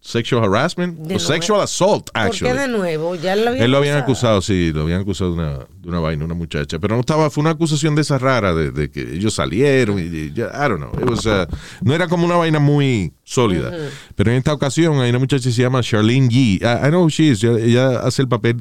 sexual 0.00 0.44
harassment. 0.44 0.98
De 0.98 1.16
o 1.16 1.18
sexual 1.18 1.60
assault, 1.60 2.10
¿Por 2.10 2.22
actually. 2.22 2.52
qué 2.52 2.60
de 2.60 2.68
nuevo? 2.68 3.14
Ya 3.14 3.36
lo 3.36 3.50
habían 3.50 3.64
Él 3.64 3.70
lo 3.70 3.78
habían 3.78 3.96
acusado. 3.98 4.38
acusado, 4.38 4.42
sí, 4.42 4.72
lo 4.72 4.82
habían 4.82 5.00
acusado 5.02 5.30
de 5.30 5.36
una, 5.36 5.58
de 5.58 5.88
una 5.88 6.00
vaina, 6.00 6.24
una 6.24 6.34
muchacha. 6.34 6.78
Pero 6.78 6.94
no 6.96 7.00
estaba, 7.00 7.30
fue 7.30 7.42
una 7.42 7.50
acusación 7.50 7.94
de 7.94 8.02
esa 8.02 8.18
rara, 8.18 8.54
de, 8.54 8.70
de 8.72 8.90
que 8.90 9.00
ellos 9.14 9.34
salieron 9.34 9.98
y, 9.98 10.32
ya, 10.32 10.46
I 10.46 10.68
don't 10.68 10.78
know. 10.78 10.92
It 11.00 11.08
was, 11.08 11.24
uh, 11.26 11.46
no 11.82 11.94
era 11.94 12.08
como 12.08 12.26
una 12.26 12.36
vaina 12.36 12.58
muy 12.58 13.12
sólida. 13.22 13.70
Pero 14.16 14.30
en 14.32 14.38
esta 14.38 14.52
ocasión 14.52 15.00
hay 15.00 15.10
una 15.10 15.20
muchacha 15.20 15.44
que 15.48 15.52
se 15.54 15.62
llama 15.62 15.80
Charlene 15.82 16.28
Yee. 16.28 16.58
I, 16.60 16.86
I 16.86 16.88
know 16.90 17.04
who 17.04 17.08
she 17.08 17.30
is. 17.30 17.42
Ella, 17.44 17.58
ella 17.64 18.00
hace 18.00 18.20
el 18.22 18.28
papel, 18.28 18.60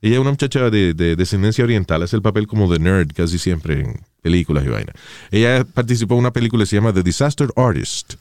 ella 0.00 0.14
es 0.14 0.20
una 0.20 0.30
muchacha 0.30 0.70
de, 0.70 0.94
de 0.94 1.14
descendencia 1.14 1.62
oriental, 1.62 2.02
hace 2.02 2.16
el 2.16 2.22
papel 2.22 2.46
como 2.46 2.72
de 2.72 2.78
nerd 2.78 3.12
casi 3.14 3.38
siempre 3.38 3.80
en 3.80 4.00
películas 4.22 4.64
y 4.64 4.68
vaina. 4.68 4.92
Ella 5.30 5.64
participó 5.64 6.14
en 6.14 6.20
una 6.20 6.32
película 6.32 6.62
que 6.64 6.66
se 6.70 6.76
llama 6.76 6.92
The 6.92 7.02
Disaster 7.02 7.48
Artist. 7.54 8.14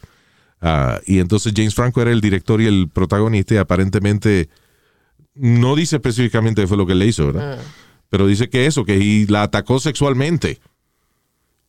Ah, 0.61 0.99
y 1.05 1.19
entonces 1.19 1.53
James 1.55 1.73
Franco 1.73 2.01
era 2.01 2.11
el 2.11 2.21
director 2.21 2.61
y 2.61 2.67
el 2.67 2.89
protagonista 2.89 3.53
y 3.53 3.57
aparentemente 3.57 4.49
no 5.33 5.75
dice 5.75 5.97
específicamente 5.97 6.67
fue 6.67 6.77
lo 6.77 6.85
que 6.85 6.95
le 6.95 7.07
hizo, 7.07 7.27
¿verdad? 7.27 7.59
Pero 8.09 8.27
dice 8.27 8.49
que 8.49 8.65
eso, 8.65 8.83
que 8.83 9.25
la 9.29 9.43
atacó 9.43 9.79
sexualmente. 9.79 10.59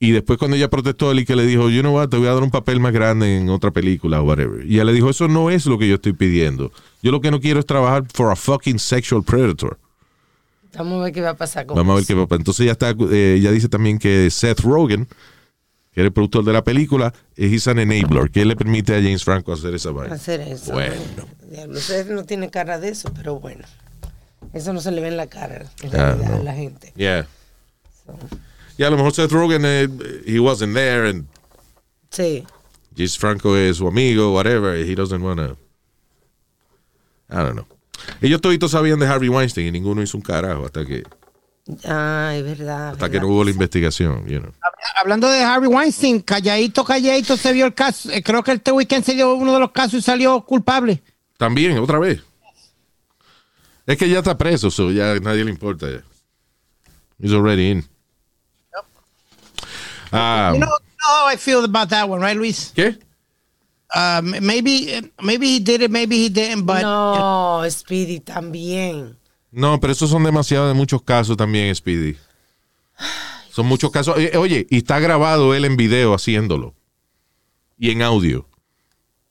Y 0.03 0.13
después 0.13 0.39
cuando 0.39 0.57
ella 0.57 0.71
protestó, 0.71 1.13
él 1.13 1.21
y 1.21 1.25
que 1.27 1.37
le 1.37 1.45
dijo, 1.45 1.69
you 1.69 1.83
know 1.83 1.95
what, 1.95 2.09
te 2.09 2.17
voy 2.17 2.27
a 2.27 2.33
dar 2.33 2.43
un 2.43 2.51
papel 2.51 2.81
más 2.81 2.93
grande 2.93 3.37
en 3.37 3.51
otra 3.51 3.71
película 3.71 4.23
o 4.23 4.25
whatever. 4.25 4.65
Y 4.67 4.75
ella 4.75 4.85
le 4.85 4.95
dijo, 4.95 5.11
eso 5.11 5.29
no 5.29 5.51
es 5.51 5.67
lo 5.67 5.79
que 5.79 5.87
yo 5.87 5.97
estoy 5.97 6.15
pidiendo. 6.15 6.73
Yo 7.03 7.13
lo 7.13 7.21
que 7.21 7.31
no 7.31 7.39
quiero 7.39 7.61
es 7.61 7.67
trabajar 7.67 8.05
for 8.15 8.33
a 8.33 8.37
fucking 8.37 8.79
sexual 8.79 9.23
predator. 9.23 9.79
Vamos 10.75 11.01
a 11.01 11.05
ver 11.05 11.13
qué 11.13 11.21
va 11.21 11.31
a 11.31 11.37
pasar 11.37 11.67
con 11.67 11.77
Vamos 11.77 11.93
a 11.93 11.97
ver 11.97 12.07
qué 12.07 12.15
pasa. 12.15 12.37
Entonces 12.37 12.61
ella, 12.61 12.73
está, 12.73 12.91
eh, 12.91 13.37
ella 13.39 13.53
dice 13.53 13.69
también 13.69 13.99
que 13.99 14.31
Seth 14.31 14.61
Rogen, 14.61 15.07
que 15.93 16.01
era 16.01 16.07
el 16.07 16.13
productor 16.13 16.45
de 16.45 16.53
la 16.53 16.63
película, 16.63 17.13
es 17.37 17.67
an 17.69 17.79
enabler, 17.79 18.31
que 18.31 18.45
le 18.45 18.55
permite 18.57 18.93
a 18.95 18.99
James 19.03 19.25
Franco 19.25 19.53
hacer 19.53 19.75
esa 19.75 19.91
vaina. 19.91 20.15
hacer 20.15 20.41
eso. 20.41 20.73
Bueno. 20.73 20.95
Diablo, 21.51 21.79
usted 21.79 22.09
no 22.11 22.25
tiene 22.25 22.49
cara 22.51 22.79
de 22.79 22.91
eso, 22.91 23.13
pero 23.15 23.41
bueno. 23.41 23.65
Eso 24.53 24.73
no 24.73 24.81
se 24.81 24.91
le 24.91 25.01
ve 25.01 25.09
en 25.09 25.17
la 25.17 25.27
cara, 25.27 25.67
en 25.83 25.89
Ah, 25.89 26.15
realidad, 26.15 26.29
no. 26.31 26.37
a 26.37 26.43
la 26.45 26.55
gente. 26.55 26.93
Yeah. 26.97 27.27
Y 28.79 28.83
a 28.85 28.91
lo 28.91 28.97
mejor 28.97 29.13
Seth 29.13 29.31
Rogen, 29.33 29.63
eh, 29.65 29.89
he 30.27 30.39
wasn't 30.41 30.75
there, 30.75 31.09
and 31.11 31.27
Sí. 32.11 32.45
James 32.97 33.19
Franco 33.19 33.57
es 33.57 33.77
su 33.77 33.87
amigo, 33.87 34.33
whatever, 34.35 34.77
he 34.77 34.95
doesn't 34.95 35.23
wanna. 35.23 35.55
I 37.31 37.35
don't 37.37 37.53
know. 37.53 37.67
Ellos 38.21 38.41
toditos 38.41 38.73
sabían 38.73 38.99
de 38.99 39.07
Harvey 39.07 39.29
Weinstein 39.29 39.67
y 39.69 39.71
ninguno 39.71 40.03
hizo 40.03 40.17
un 40.17 40.23
carajo 40.23 40.65
hasta 40.67 40.85
que, 40.85 41.03
Ah, 41.85 42.33
es 42.37 42.43
verdad. 42.45 42.91
hasta 42.91 43.09
que 43.11 43.21
no 43.21 43.29
hubo 43.29 43.45
la 43.45 43.51
investigación, 43.51 44.27
you 44.27 44.41
know. 44.41 44.53
Hablando 44.97 45.29
de 45.29 45.43
Harvey 45.43 45.69
Weinstein, 45.69 46.21
calladito, 46.21 46.85
calladito 46.85 47.37
se 47.37 47.53
vio 47.53 47.67
el 47.67 47.75
caso. 47.75 48.11
Eh, 48.11 48.23
Creo 48.23 48.43
que 48.43 48.53
este 48.53 48.73
weekend 48.73 49.05
se 49.05 49.15
dio 49.15 49.35
uno 49.35 49.53
de 49.55 49.61
los 49.61 49.71
casos 49.73 49.95
y 49.95 50.03
salió 50.03 50.41
culpable. 50.43 51.03
También, 51.37 51.79
otra 51.79 51.99
vez. 51.99 52.23
Es 53.87 53.97
que 53.99 54.09
ya 54.09 54.19
está 54.19 54.37
preso, 54.39 54.71
so 54.71 54.91
ya 54.91 55.13
a 55.13 55.21
nadie 55.21 55.45
le 55.45 55.51
importa. 55.51 55.87
ya. 55.91 56.03
He's 57.19 57.33
already 57.33 57.71
in. 57.71 57.85
Ah, 60.13 60.51
You 60.55 60.59
know, 60.61 60.67
you 60.67 60.69
know 60.69 60.77
how 60.99 61.27
I 61.29 61.37
feel 61.37 61.65
about 61.65 61.89
that 61.91 62.09
one, 62.09 62.21
right, 62.21 62.37
Luis? 62.37 62.73
¿Qué? 62.75 62.99
Uh, 63.95 64.19
m- 64.23 64.41
maybe, 64.41 65.11
maybe 65.23 65.49
he 65.49 65.61
did 65.61 65.83
it, 65.83 65.91
maybe 65.91 66.17
he 66.17 66.29
didn't, 66.29 66.65
but 66.67 66.83
No, 66.83 67.63
Speedy 67.71 68.21
también. 68.21 69.17
No, 69.53 69.81
pero 69.81 69.93
esos 69.93 70.11
son 70.11 70.25
demasiados 70.25 70.69
de 70.69 70.75
muchos 70.75 71.03
casos 71.03 71.37
también, 71.37 71.75
Speedy. 71.75 72.17
Son 73.51 73.67
muchos 73.67 73.91
casos. 73.91 74.17
Eh, 74.19 74.37
Oye, 74.37 74.67
y 74.71 74.79
está 74.79 75.01
grabado 75.01 75.55
él 75.55 75.65
en 75.65 75.77
video 75.77 76.15
haciéndolo. 76.15 76.75
Y 77.79 77.91
en 77.91 78.03
audio. 78.03 78.47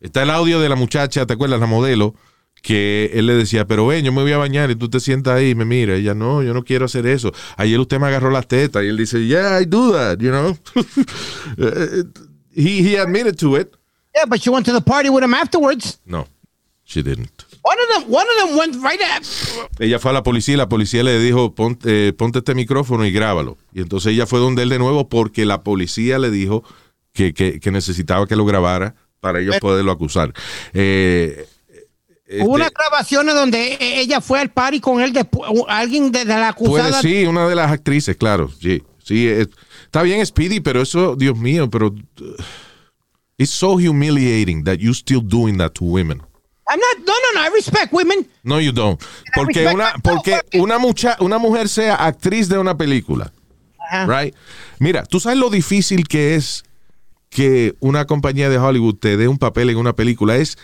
Está 0.02 0.24
el 0.24 0.30
audio 0.30 0.60
de 0.60 0.70
la 0.70 0.76
muchacha, 0.76 1.26
¿te 1.26 1.34
acuerdas? 1.34 1.60
La 1.60 1.68
modelo, 1.68 2.16
que 2.62 3.12
él 3.14 3.28
le 3.28 3.34
decía, 3.34 3.66
pero 3.66 3.86
ven, 3.88 4.04
yo 4.04 4.12
me 4.12 4.22
voy 4.22 4.32
a 4.32 4.38
bañar 4.38 4.72
y 4.72 4.76
tú 4.76 4.90
te 4.90 5.00
sientas 5.00 5.36
ahí 5.36 5.52
y 5.52 5.56
me 5.56 5.66
mira. 5.66 5.96
Ella, 5.96 6.14
no, 6.14 6.42
yo 6.44 6.54
no 6.54 6.64
quiero 6.64 6.86
hacer 6.86 7.06
eso. 7.08 7.32
Ayer 7.58 7.80
usted 7.80 8.00
me 8.00 8.08
agarró 8.08 8.30
las 8.32 8.48
tetas. 8.48 8.84
Y 8.84 8.88
él 8.88 8.98
dice, 8.98 9.26
yeah, 9.26 9.62
I 9.62 9.66
do 9.66 9.94
that, 9.94 10.18
you 10.20 10.30
know. 10.32 10.58
Eh, 11.58 12.04
he, 12.56 12.82
he 12.82 12.98
admitted 12.98 13.38
to 13.38 13.56
it. 13.56 13.74
yeah, 14.16 14.26
but 14.26 14.42
she 14.42 14.50
went 14.50 14.66
to 14.66 14.74
the 14.74 14.82
party 14.82 15.10
with 15.10 15.24
him 15.24 15.34
afterwards. 15.34 16.00
No, 16.06 16.28
she 16.84 17.02
didn't. 17.02 17.46
One 17.70 17.78
of 17.78 18.04
them, 18.04 18.14
one 18.14 18.26
of 18.26 18.48
them 18.50 18.58
went 18.58 18.76
right 18.84 19.00
at. 19.02 19.24
Ella 19.80 20.00
fue 20.00 20.10
a 20.10 20.14
la 20.16 20.24
policía 20.24 20.56
y 20.56 20.58
la 20.58 20.68
policía 20.70 21.04
le 21.04 21.20
dijo, 21.20 21.54
ponte, 21.54 22.08
eh, 22.08 22.14
ponte 22.14 22.40
este 22.40 22.56
micrófono 22.56 23.06
y 23.06 23.12
grábalo. 23.12 23.58
Y 23.74 23.82
entonces 23.82 24.14
ella 24.14 24.26
fue 24.26 24.40
donde 24.40 24.64
él 24.64 24.70
de 24.70 24.80
nuevo 24.80 25.08
porque 25.08 25.46
la 25.46 25.62
policía 25.62 26.18
le 26.18 26.32
dijo 26.32 26.64
que, 27.14 27.34
que- 27.34 27.60
que 27.60 27.72
necesitaba 27.72 28.26
que 28.26 28.36
lo 28.36 28.46
grabara 28.46 28.96
para 29.20 29.40
ellos 29.40 29.58
poderlo 29.60 29.92
acusar. 29.92 30.34
Eh, 30.74 31.46
este, 32.26 32.44
Hubo 32.44 32.56
unas 32.56 32.72
grabaciones 32.72 33.36
donde 33.36 33.74
e- 33.74 34.00
ella 34.02 34.20
fue 34.22 34.40
al 34.40 34.50
party 34.50 34.80
con 34.80 35.02
él 35.02 35.14
después, 35.14 35.52
alguien 35.68 36.12
de, 36.12 36.20
de 36.26 36.36
la 36.36 36.54
puede, 36.54 36.84
acusada. 36.84 37.02
sí, 37.02 37.26
una 37.26 37.48
de 37.48 37.56
las 37.56 37.72
actrices, 37.72 38.16
claro. 38.16 38.50
Sí, 38.62 38.82
sí 39.04 39.28
es- 39.28 39.50
está 39.84 40.02
bien 40.04 40.26
Speedy, 40.26 40.60
pero 40.60 40.82
eso, 40.82 41.16
Dios 41.16 41.38
mío, 41.38 41.70
pero... 41.70 41.88
uh, 41.88 42.36
it's 43.38 43.52
so 43.52 43.74
humiliating 43.80 44.64
that 44.66 44.78
you 44.80 44.92
still 44.94 45.22
doing 45.24 45.58
that 45.58 45.72
to 45.72 45.86
women. 45.86 46.22
I'm 46.70 46.80
not, 46.80 47.06
no, 47.06 47.14
no, 47.14 47.42
no, 47.42 47.48
I 47.48 47.50
respect 47.54 47.92
women. 47.92 48.28
No, 48.44 48.60
you 48.60 48.72
don't. 48.72 49.02
Porque 49.36 49.68
una, 49.68 49.94
porque 50.04 50.40
una, 50.54 50.78
mucha, 50.78 51.18
una 51.20 51.40
mujer 51.40 51.68
sea 51.68 51.96
actriz 51.96 52.48
de 52.48 52.60
una 52.60 52.78
película. 52.78 53.32
Ajá. 53.92 54.06
Right? 54.06 54.36
Mira, 54.78 55.04
tú 55.04 55.20
sabes 55.20 55.40
lo 55.40 55.50
difícil 55.50 56.08
que 56.08 56.36
es 56.36 56.64
que 57.30 57.76
una 57.80 58.06
compañía 58.06 58.50
de 58.50 58.58
Hollywood 58.58 58.96
te 58.96 59.18
dé 59.18 59.28
un 59.28 59.38
papel 59.38 59.70
en 59.72 59.78
una 59.78 59.94
película. 59.94 60.36
Es 60.36 60.58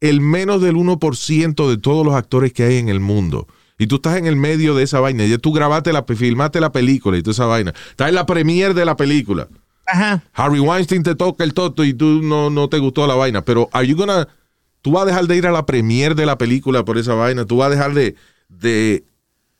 el 0.00 0.20
menos 0.20 0.60
del 0.60 0.74
1% 0.74 1.68
de 1.68 1.76
todos 1.78 2.04
los 2.04 2.14
actores 2.14 2.52
que 2.52 2.64
hay 2.64 2.78
en 2.78 2.88
el 2.88 2.98
mundo. 2.98 3.46
Y 3.78 3.86
tú 3.86 3.96
estás 3.96 4.16
en 4.16 4.26
el 4.26 4.36
medio 4.36 4.74
de 4.74 4.82
esa 4.82 5.00
vaina. 5.00 5.24
Ya 5.26 5.38
tú 5.38 5.52
grabaste 5.52 5.92
la, 5.92 6.04
filmaste 6.04 6.60
la 6.60 6.72
película 6.72 7.16
y 7.16 7.22
toda 7.22 7.32
esa 7.32 7.46
vaina. 7.46 7.72
Estás 7.90 8.08
en 8.08 8.16
la 8.16 8.26
premiere 8.26 8.74
de 8.74 8.84
la 8.84 8.96
película. 8.96 9.48
Ajá. 9.86 10.22
Harvey 10.32 10.60
Weinstein 10.60 11.02
te 11.02 11.14
toca 11.14 11.44
el 11.44 11.54
toto 11.54 11.84
y 11.84 11.94
tú 11.94 12.20
no, 12.22 12.50
no 12.50 12.68
te 12.68 12.78
gustó 12.78 13.06
la 13.06 13.14
vaina. 13.14 13.42
Pero 13.42 13.68
are 13.72 13.86
you 13.86 13.96
gonna, 13.96 14.28
tú 14.82 14.92
vas 14.92 15.04
a 15.04 15.06
dejar 15.06 15.26
de 15.26 15.36
ir 15.36 15.46
a 15.46 15.50
la 15.52 15.64
premiere 15.64 16.14
de 16.14 16.26
la 16.26 16.36
película 16.36 16.84
por 16.84 16.98
esa 16.98 17.14
vaina. 17.14 17.44
Tú 17.46 17.56
vas 17.56 17.68
a 17.68 17.70
dejar 17.70 17.94
de, 17.94 18.14
de, 18.48 19.04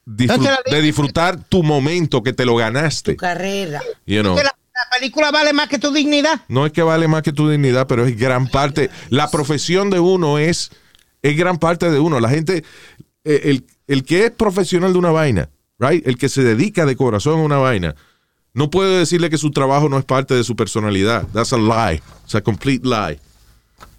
disfrut- 0.04 0.70
de 0.70 0.82
disfrutar 0.82 1.42
tu 1.48 1.62
momento 1.62 2.22
que 2.22 2.32
te 2.32 2.44
lo 2.44 2.56
ganaste. 2.56 3.12
Tu 3.12 3.16
carrera. 3.18 3.80
You 4.06 4.22
know. 4.22 4.36
La 4.36 4.98
película 4.98 5.30
vale 5.30 5.52
más 5.52 5.68
que 5.68 5.78
tu 5.78 5.92
dignidad. 5.92 6.42
No 6.48 6.66
es 6.66 6.72
que 6.72 6.82
vale 6.82 7.06
más 7.06 7.22
que 7.22 7.32
tu 7.32 7.48
dignidad, 7.48 7.86
pero 7.86 8.04
es 8.06 8.18
gran 8.18 8.48
parte. 8.48 8.90
La 9.10 9.30
profesión 9.30 9.90
de 9.90 10.00
uno 10.00 10.38
es, 10.38 10.70
es 11.22 11.36
gran 11.36 11.58
parte 11.58 11.90
de 11.90 12.00
uno. 12.00 12.18
La 12.20 12.28
gente, 12.30 12.64
eh, 13.24 13.40
el, 13.44 13.66
el 13.86 14.02
que 14.04 14.24
es 14.24 14.30
profesional 14.30 14.92
de 14.92 14.98
una 14.98 15.10
vaina, 15.10 15.50
right? 15.78 16.04
El 16.06 16.16
que 16.16 16.28
se 16.28 16.42
dedica 16.42 16.84
de 16.86 16.96
corazón 16.96 17.40
a 17.40 17.42
una 17.44 17.58
vaina, 17.58 17.94
no 18.54 18.70
puede 18.70 18.98
decirle 18.98 19.30
que 19.30 19.38
su 19.38 19.50
trabajo 19.50 19.88
no 19.88 19.98
es 19.98 20.04
parte 20.04 20.34
de 20.34 20.42
su 20.42 20.56
personalidad. 20.56 21.26
That's 21.32 21.52
a 21.52 21.58
lie. 21.58 22.02
It's 22.24 22.34
a 22.34 22.40
complete 22.40 22.84
lie. 22.84 23.20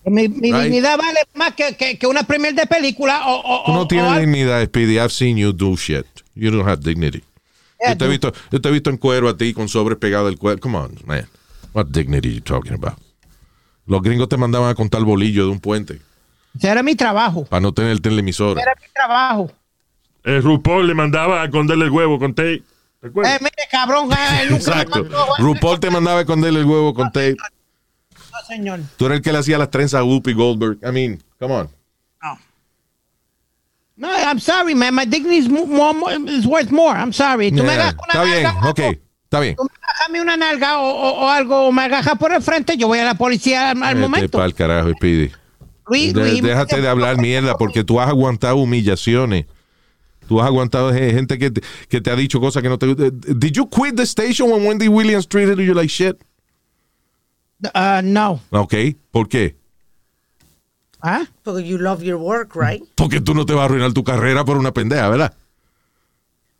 Mi, 0.05 0.27
mi 0.27 0.51
Right. 0.51 0.63
dignidad 0.63 0.97
vale 0.97 1.19
más 1.33 1.53
que, 1.53 1.75
que, 1.75 1.97
que 1.97 2.07
una 2.07 2.23
premier 2.23 2.53
de 2.53 2.65
película 2.67 3.27
o, 3.27 3.41
o, 3.61 3.63
Tú 3.65 3.71
no 3.73 3.81
o 3.81 3.87
tienes 3.87 4.19
dignidad, 4.19 4.63
Speedy. 4.65 4.97
I've 4.99 5.11
seen 5.11 5.37
you 5.37 5.53
do 5.53 5.75
shit. 5.77 6.05
You 6.35 6.51
don't 6.51 6.67
have 6.67 6.81
dignity. 6.83 7.23
Yeah, 7.79 7.91
yo, 7.93 7.97
te 7.97 8.05
he 8.05 8.07
visto, 8.09 8.33
yo 8.51 8.59
te 8.61 8.69
he 8.69 8.71
visto 8.71 8.89
en 8.89 8.97
cuero 8.97 9.29
a 9.29 9.37
ti 9.37 9.53
con 9.53 9.69
sobres 9.69 9.97
pegado 9.97 10.25
del 10.27 10.37
cuero. 10.37 10.59
Come 10.59 10.77
on, 10.77 10.97
man. 11.05 11.27
What 11.73 11.87
dignity 11.87 12.33
you 12.35 12.41
talking 12.41 12.73
about? 12.73 12.97
Los 13.85 14.01
gringos 14.01 14.29
te 14.29 14.37
mandaban 14.37 14.69
a 14.69 14.75
contar 14.75 15.01
bolillo 15.03 15.45
de 15.45 15.51
un 15.51 15.59
puente 15.59 15.99
Ese 16.55 16.67
era 16.69 16.83
mi 16.83 16.95
trabajo. 16.95 17.45
para 17.45 17.59
no 17.61 17.73
tener 17.73 17.99
televisor. 17.99 18.57
Era 18.59 18.73
mi 18.79 18.87
trabajo. 18.93 19.51
El 20.23 20.41
RuPaul 20.41 20.87
le 20.87 20.93
mandaba 20.93 21.41
a 21.41 21.45
esconderle 21.45 21.85
el 21.85 21.91
huevo 21.91 22.17
con 22.19 22.33
tape. 22.33 22.61
¿Te 23.01 23.07
Eh, 23.07 23.11
mire, 23.41 23.51
cabrón. 23.69 24.09
eh, 24.13 24.15
él 24.43 24.51
nunca 24.51 24.75
me 24.75 24.81
Exacto. 24.81 24.99
mandó, 25.03 25.17
eh. 25.25 25.29
RuPaul 25.39 25.79
te 25.81 25.89
mandaba 25.89 26.19
a 26.19 26.21
esconderle 26.21 26.59
el 26.61 26.65
huevo 26.65 26.93
con 26.93 27.07
tape. 27.07 27.35
No, 28.33 28.47
señor. 28.47 28.79
Tú 28.97 29.05
eres 29.05 29.17
el 29.17 29.21
que 29.23 29.31
le 29.31 29.37
hacía 29.37 29.57
las 29.57 29.69
trenzas 29.69 30.01
a 30.01 30.03
Whoopi 30.03 30.33
Goldberg. 30.33 30.77
I 30.83 30.91
mean, 30.91 31.23
come 31.39 31.53
on. 31.53 31.69
No, 33.95 34.07
I'm 34.09 34.39
sorry, 34.39 34.73
man. 34.73 34.95
My 34.95 35.05
dignity 35.05 35.37
is, 35.37 35.47
mo- 35.47 35.67
more, 35.67 35.93
more- 35.93 36.13
is 36.27 36.47
worth 36.47 36.71
more. 36.71 36.95
I'm 36.97 37.13
sorry. 37.13 37.51
Tú 37.51 37.63
me 37.63 37.73
agarras 37.73 37.93
una 37.93 38.07
Está 38.07 38.23
bien, 38.23 38.43
nalga, 38.43 38.69
ok, 38.71 38.79
está 39.25 39.39
bien. 39.39 39.55
Tú 39.55 39.63
me 39.63 39.69
agarras 39.77 40.07
a 40.07 40.11
mí 40.11 40.19
una 40.19 40.35
nalga 40.35 40.79
o, 40.79 40.89
o- 40.89 41.25
o 41.25 41.29
algo, 41.29 41.67
o 41.67 41.71
me 41.71 41.83
agarras 41.83 42.17
por 42.17 42.33
el 42.33 42.41
frente, 42.41 42.75
yo 42.75 42.87
voy 42.87 42.97
a 42.99 43.05
la 43.05 43.13
policía 43.13 43.69
al, 43.69 43.95
momento. 43.97 44.39
pa'l 44.39 44.55
carajo, 44.55 44.89
Speedy. 44.93 45.31
Luis, 45.87 46.11
De- 46.13 46.21
Luis, 46.21 46.41
déjate 46.41 46.81
de 46.81 46.87
hablar 46.87 47.17
mierda 47.17 47.55
porque 47.55 47.83
tú 47.83 48.01
has 48.01 48.09
aguantado 48.09 48.55
humillaciones. 48.57 49.45
Tú 50.27 50.39
has 50.41 50.47
aguantado 50.47 50.91
ge- 50.91 51.11
gente 51.13 51.37
que 51.37 51.51
te, 51.51 51.61
que 51.87 52.01
te 52.01 52.09
ha 52.09 52.15
dicho 52.15 52.39
cosas 52.39 52.63
que 52.63 52.69
no 52.69 52.79
te 52.79 52.87
gustan. 52.87 53.11
Did 53.37 53.51
you 53.51 53.69
quit 53.69 53.95
the 53.95 54.03
station 54.07 54.49
when 54.49 54.65
Wendy 54.65 54.87
Williams 54.87 55.27
treated 55.27 55.59
you 55.59 55.75
like 55.75 55.89
shit? 55.89 56.17
Uh, 57.73 58.01
no. 58.03 58.41
Ok, 58.51 58.73
¿por 59.11 59.29
qué? 59.29 59.55
¿Ah? 61.01 61.25
Porque 61.43 61.67
you 61.67 61.77
love 61.77 62.01
your 62.01 62.17
work, 62.17 62.55
right? 62.55 62.83
Porque 62.95 63.21
tú 63.21 63.33
no 63.33 63.45
te 63.45 63.53
vas 63.53 63.63
a 63.63 63.65
arruinar 63.65 63.93
tu 63.93 64.03
carrera 64.03 64.45
por 64.45 64.57
una 64.57 64.71
pendeja, 64.73 65.09
¿verdad? 65.09 65.33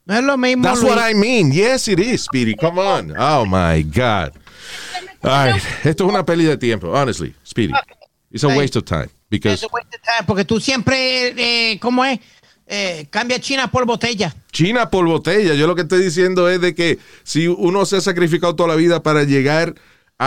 No 0.06 0.16
es 0.16 0.24
lo 0.24 0.38
mismo. 0.38 0.64
That's 0.64 0.82
Luis. 0.82 0.94
what 0.94 1.10
I 1.10 1.14
mean. 1.14 1.52
Yes, 1.52 1.88
it 1.88 2.00
is, 2.00 2.24
Speedy. 2.24 2.56
Come 2.56 2.78
on. 2.78 3.14
Oh, 3.18 3.46
my 3.46 3.84
God. 3.84 4.34
Ay, 5.22 5.54
esto 5.84 6.04
es 6.04 6.10
una 6.10 6.26
peli 6.26 6.44
de 6.44 6.58
tiempo, 6.58 6.90
honestly, 6.92 7.34
Speedy. 7.46 7.74
It's 8.30 8.44
a 8.44 8.50
waste 8.50 8.78
of 8.78 8.84
time. 8.84 9.08
Because 9.30 9.54
Eso 9.54 9.70
waste 9.72 9.96
of 9.96 10.02
time, 10.02 10.28
Porque 10.28 10.44
tú 10.44 10.60
siempre, 10.60 11.34
eh, 11.38 11.80
¿cómo 11.80 12.04
es? 12.04 12.20
Eh, 12.68 13.08
cambia 13.10 13.40
China 13.40 13.72
por 13.72 13.86
botella. 13.86 14.36
China 14.52 14.90
por 14.90 15.06
botella. 15.06 15.54
Yo 15.54 15.68
lo 15.68 15.76
que 15.76 15.84
estoy 15.84 16.04
diciendo 16.04 16.50
es 16.50 16.60
de 16.60 16.76
que 16.76 17.00
si 17.24 17.48
uno 17.48 17.86
se 17.86 17.98
ha 17.98 18.02
sacrificado 18.02 18.56
toda 18.56 18.70
la 18.70 18.76
vida 18.76 19.02
para 19.04 19.24
llegar 19.24 19.76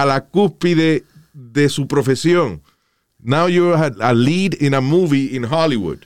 a 0.03 0.07
la 0.07 0.25
cúspide 0.27 1.05
de 1.33 1.69
su 1.69 1.87
profesión, 1.87 2.63
now 3.19 3.49
you're 3.49 3.75
a, 3.77 3.91
a 4.09 4.13
lead 4.15 4.55
in 4.61 4.75
a 4.75 4.81
movie 4.81 5.35
in 5.37 5.45
Hollywood. 5.45 5.99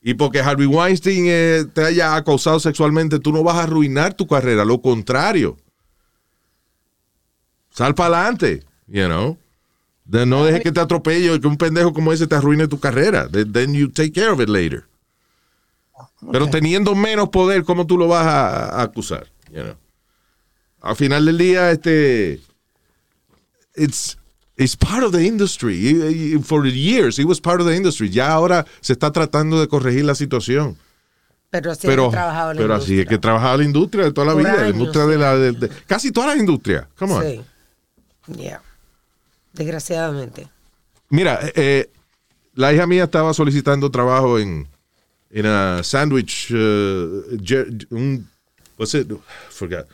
Y 0.00 0.14
porque 0.14 0.40
Harvey 0.40 0.66
Weinstein 0.66 1.24
eh, 1.26 1.64
te 1.74 1.84
haya 1.84 2.14
acosado 2.14 2.60
sexualmente, 2.60 3.18
tú 3.18 3.32
no 3.32 3.42
vas 3.42 3.56
a 3.56 3.64
arruinar 3.64 4.14
tu 4.14 4.26
carrera. 4.26 4.64
Lo 4.64 4.80
contrario. 4.80 5.56
Sal 7.70 7.94
para 7.94 8.20
adelante, 8.20 8.62
you 8.86 9.06
know. 9.06 9.36
De- 10.04 10.24
no 10.24 10.44
dejes 10.44 10.62
que 10.62 10.72
te 10.72 10.80
atropelle 10.80 11.30
o 11.30 11.40
que 11.40 11.46
un 11.46 11.56
pendejo 11.58 11.92
como 11.92 12.12
ese 12.12 12.26
te 12.26 12.34
arruine 12.34 12.66
tu 12.68 12.78
carrera. 12.80 13.28
Then- 13.28 13.74
you 13.74 13.88
take 13.90 14.12
care 14.12 14.30
of 14.30 14.40
it 14.40 14.48
later. 14.48 14.84
Pero 16.32 16.48
teniendo 16.48 16.94
menos 16.94 17.28
poder, 17.28 17.64
¿cómo 17.64 17.86
tú 17.86 17.98
lo 17.98 18.08
vas 18.08 18.26
a, 18.26 18.80
a 18.80 18.82
acusar? 18.82 19.26
You 19.52 19.62
know? 19.62 19.74
Al 20.80 20.96
final 20.96 21.26
del 21.26 21.38
día, 21.38 21.70
este, 21.70 22.40
it's, 23.78 24.16
it's 24.56 24.76
part 24.76 25.02
of 25.04 25.12
the 25.12 25.24
industry. 25.26 26.38
For 26.42 26.66
years, 26.66 27.18
it 27.18 27.24
was 27.26 27.40
part 27.40 27.60
of 27.60 27.66
the 27.66 27.74
industry. 27.76 28.10
Ya 28.10 28.30
ahora 28.32 28.64
se 28.80 28.92
está 28.92 29.10
tratando 29.12 29.60
de 29.60 29.68
corregir 29.68 30.04
la 30.04 30.14
situación. 30.14 30.76
Pero 31.50 31.72
así 31.72 31.86
pero 31.86 32.08
he 32.08 32.10
trabajado 32.10 32.50
en 32.50 32.56
la 32.58 32.62
pero 32.62 32.74
así 32.74 32.82
es 32.84 32.90
industria. 32.90 33.08
que 33.08 33.18
trabajaba 33.18 33.56
la 33.56 33.64
industria 33.64 34.04
de 34.04 34.12
toda 34.12 34.26
la 34.26 34.32
Por 34.34 34.42
vida. 34.42 34.54
la 34.54 34.62
años, 34.64 34.74
industria 34.74 35.06
de 35.06 35.14
sí. 35.14 35.20
la, 35.20 35.36
de- 35.36 35.52
de- 35.52 35.68
casi 35.86 36.12
toda 36.12 36.26
la 36.26 36.36
industria. 36.36 36.88
Come 36.98 37.12
on. 37.14 37.22
Sí. 37.24 37.40
Yeah. 38.36 38.60
Desgraciadamente. 39.54 40.48
Mira, 41.08 41.40
eh, 41.42 41.52
eh, 41.56 41.90
la 42.54 42.72
hija 42.74 42.86
mía 42.86 43.04
estaba 43.04 43.32
solicitando 43.32 43.90
trabajo 43.90 44.38
en, 44.38 44.68
en 45.30 45.46
a 45.46 45.82
sandwich, 45.82 46.50
uh, 46.52 47.22
un, 47.90 48.28
what's 48.76 48.92
it? 48.94 49.10
Forgot. 49.48 49.86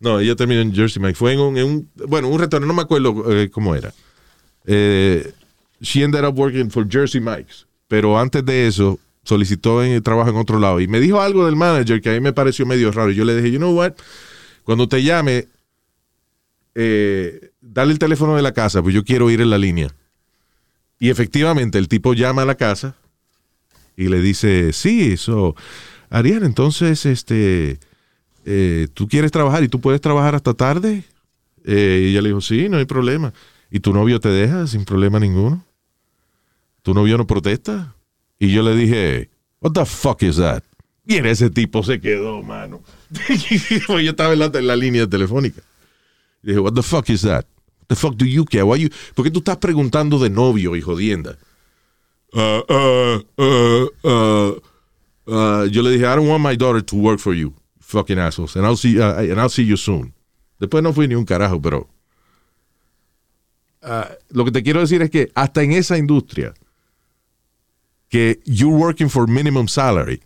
No, 0.00 0.20
ella 0.20 0.36
terminó 0.36 0.60
en 0.60 0.74
Jersey 0.74 1.02
Mike. 1.02 1.14
Fue 1.14 1.32
en 1.32 1.40
un, 1.40 1.56
en 1.56 1.64
un- 1.66 1.90
bueno, 2.06 2.28
un 2.28 2.38
restaurante, 2.38 2.66
no 2.68 2.74
me 2.74 2.82
acuerdo 2.82 3.32
eh, 3.32 3.50
cómo 3.50 3.74
era. 3.74 3.92
Eh, 4.66 5.32
she 5.80 6.02
ended 6.02 6.24
up 6.24 6.38
working 6.38 6.70
for 6.70 6.86
Jersey 6.88 7.20
Mike's. 7.20 7.66
Pero 7.88 8.18
antes 8.18 8.44
de 8.44 8.66
eso, 8.66 8.98
solicitó 9.24 9.82
en, 9.82 10.02
trabajo 10.02 10.30
en 10.30 10.36
otro 10.36 10.58
lado. 10.58 10.80
Y 10.80 10.88
me 10.88 11.00
dijo 11.00 11.20
algo 11.20 11.46
del 11.46 11.56
manager 11.56 12.00
que 12.00 12.10
a 12.10 12.12
mí 12.12 12.20
me 12.20 12.32
pareció 12.32 12.66
medio 12.66 12.90
raro. 12.92 13.10
Yo 13.10 13.24
le 13.24 13.34
dije, 13.36 13.50
you 13.52 13.58
know 13.58 13.74
what? 13.74 13.92
Cuando 14.64 14.88
te 14.88 15.02
llame, 15.02 15.46
eh, 16.74 17.50
dale 17.60 17.92
el 17.92 17.98
teléfono 17.98 18.36
de 18.36 18.42
la 18.42 18.52
casa, 18.52 18.82
pues 18.82 18.94
yo 18.94 19.04
quiero 19.04 19.30
ir 19.30 19.40
en 19.40 19.50
la 19.50 19.58
línea. 19.58 19.88
Y 20.98 21.10
efectivamente, 21.10 21.78
el 21.78 21.88
tipo 21.88 22.14
llama 22.14 22.42
a 22.42 22.46
la 22.46 22.54
casa 22.56 22.96
y 23.96 24.08
le 24.08 24.20
dice, 24.20 24.72
sí, 24.72 25.12
eso, 25.12 25.54
Ariana, 26.10 26.46
entonces, 26.46 27.06
este, 27.06 27.78
eh, 28.46 28.88
tú 28.94 29.08
quieres 29.08 29.30
trabajar 29.32 29.62
y 29.64 29.68
tú 29.68 29.80
puedes 29.80 30.00
trabajar 30.00 30.34
hasta 30.34 30.54
tarde. 30.54 31.04
Eh, 31.64 32.00
y 32.04 32.10
ella 32.12 32.22
le 32.22 32.28
dijo, 32.28 32.40
sí, 32.40 32.68
no 32.68 32.78
hay 32.78 32.84
problema. 32.84 33.32
¿Y 33.70 33.80
tu 33.80 33.92
novio 33.92 34.20
te 34.20 34.28
deja 34.28 34.66
sin 34.68 34.84
problema 34.84 35.18
ninguno? 35.18 35.64
¿Tu 36.82 36.94
novio 36.94 37.18
no 37.18 37.26
protesta? 37.26 37.94
Y 38.38 38.52
yo 38.52 38.62
le 38.62 38.76
dije, 38.76 39.28
what 39.60 39.72
the 39.72 39.84
fuck 39.84 40.22
is 40.22 40.36
that? 40.36 40.62
Y 41.04 41.16
en 41.16 41.26
ese 41.26 41.50
tipo 41.50 41.82
se 41.82 42.00
quedó, 42.00 42.42
mano. 42.42 42.82
Yo 43.88 43.98
estaba 43.98 44.32
en 44.32 44.66
la, 44.66 44.76
línea 44.76 45.06
telefónica. 45.06 45.62
Dije, 46.42 46.58
what 46.58 46.72
the 46.74 46.82
fuck 46.82 47.08
is 47.10 47.22
that? 47.22 47.44
What 47.80 47.86
the 47.88 47.94
fuck 47.96 48.16
do 48.16 48.24
you 48.24 48.44
care? 48.44 48.64
Why 48.64 48.80
you- 48.80 48.90
¿Por 49.14 49.24
qué 49.24 49.30
tú 49.30 49.38
estás 49.38 49.56
preguntando 49.58 50.18
de 50.18 50.30
novio 50.30 50.74
y 50.74 50.80
jodienda? 50.80 51.38
Uh, 52.32 52.60
uh, 52.68 53.22
uh, 53.36 53.88
uh, 54.02 54.60
uh, 55.26 55.64
yo 55.66 55.82
le 55.82 55.90
dije, 55.90 56.04
I 56.04 56.16
don't 56.16 56.28
want 56.28 56.44
my 56.44 56.56
daughter 56.56 56.82
to 56.82 56.96
work 56.96 57.20
for 57.20 57.34
you, 57.34 57.54
fucking 57.86 58.18
assholes, 58.18 58.56
and 58.56 58.66
I'll 58.66 58.76
see, 58.76 59.00
uh, 59.00 59.14
and 59.20 59.38
I'll 59.40 59.48
see 59.48 59.62
you 59.64 59.76
soon. 59.76 60.12
Después 60.60 60.82
no 60.82 60.92
fui 60.92 61.06
ni 61.06 61.14
un 61.14 61.24
carajo, 61.24 61.60
pero 61.62 61.88
uh, 63.82 64.04
lo 64.30 64.44
que 64.44 64.50
te 64.50 64.62
quiero 64.62 64.80
decir 64.80 65.02
es 65.02 65.10
que 65.10 65.30
hasta 65.34 65.62
en 65.62 65.72
esa 65.72 65.96
industria 65.96 66.52
que 68.08 68.40
you're 68.44 68.76
working 68.76 69.08
for 69.08 69.28
minimum 69.28 69.68
salary, 69.68 70.20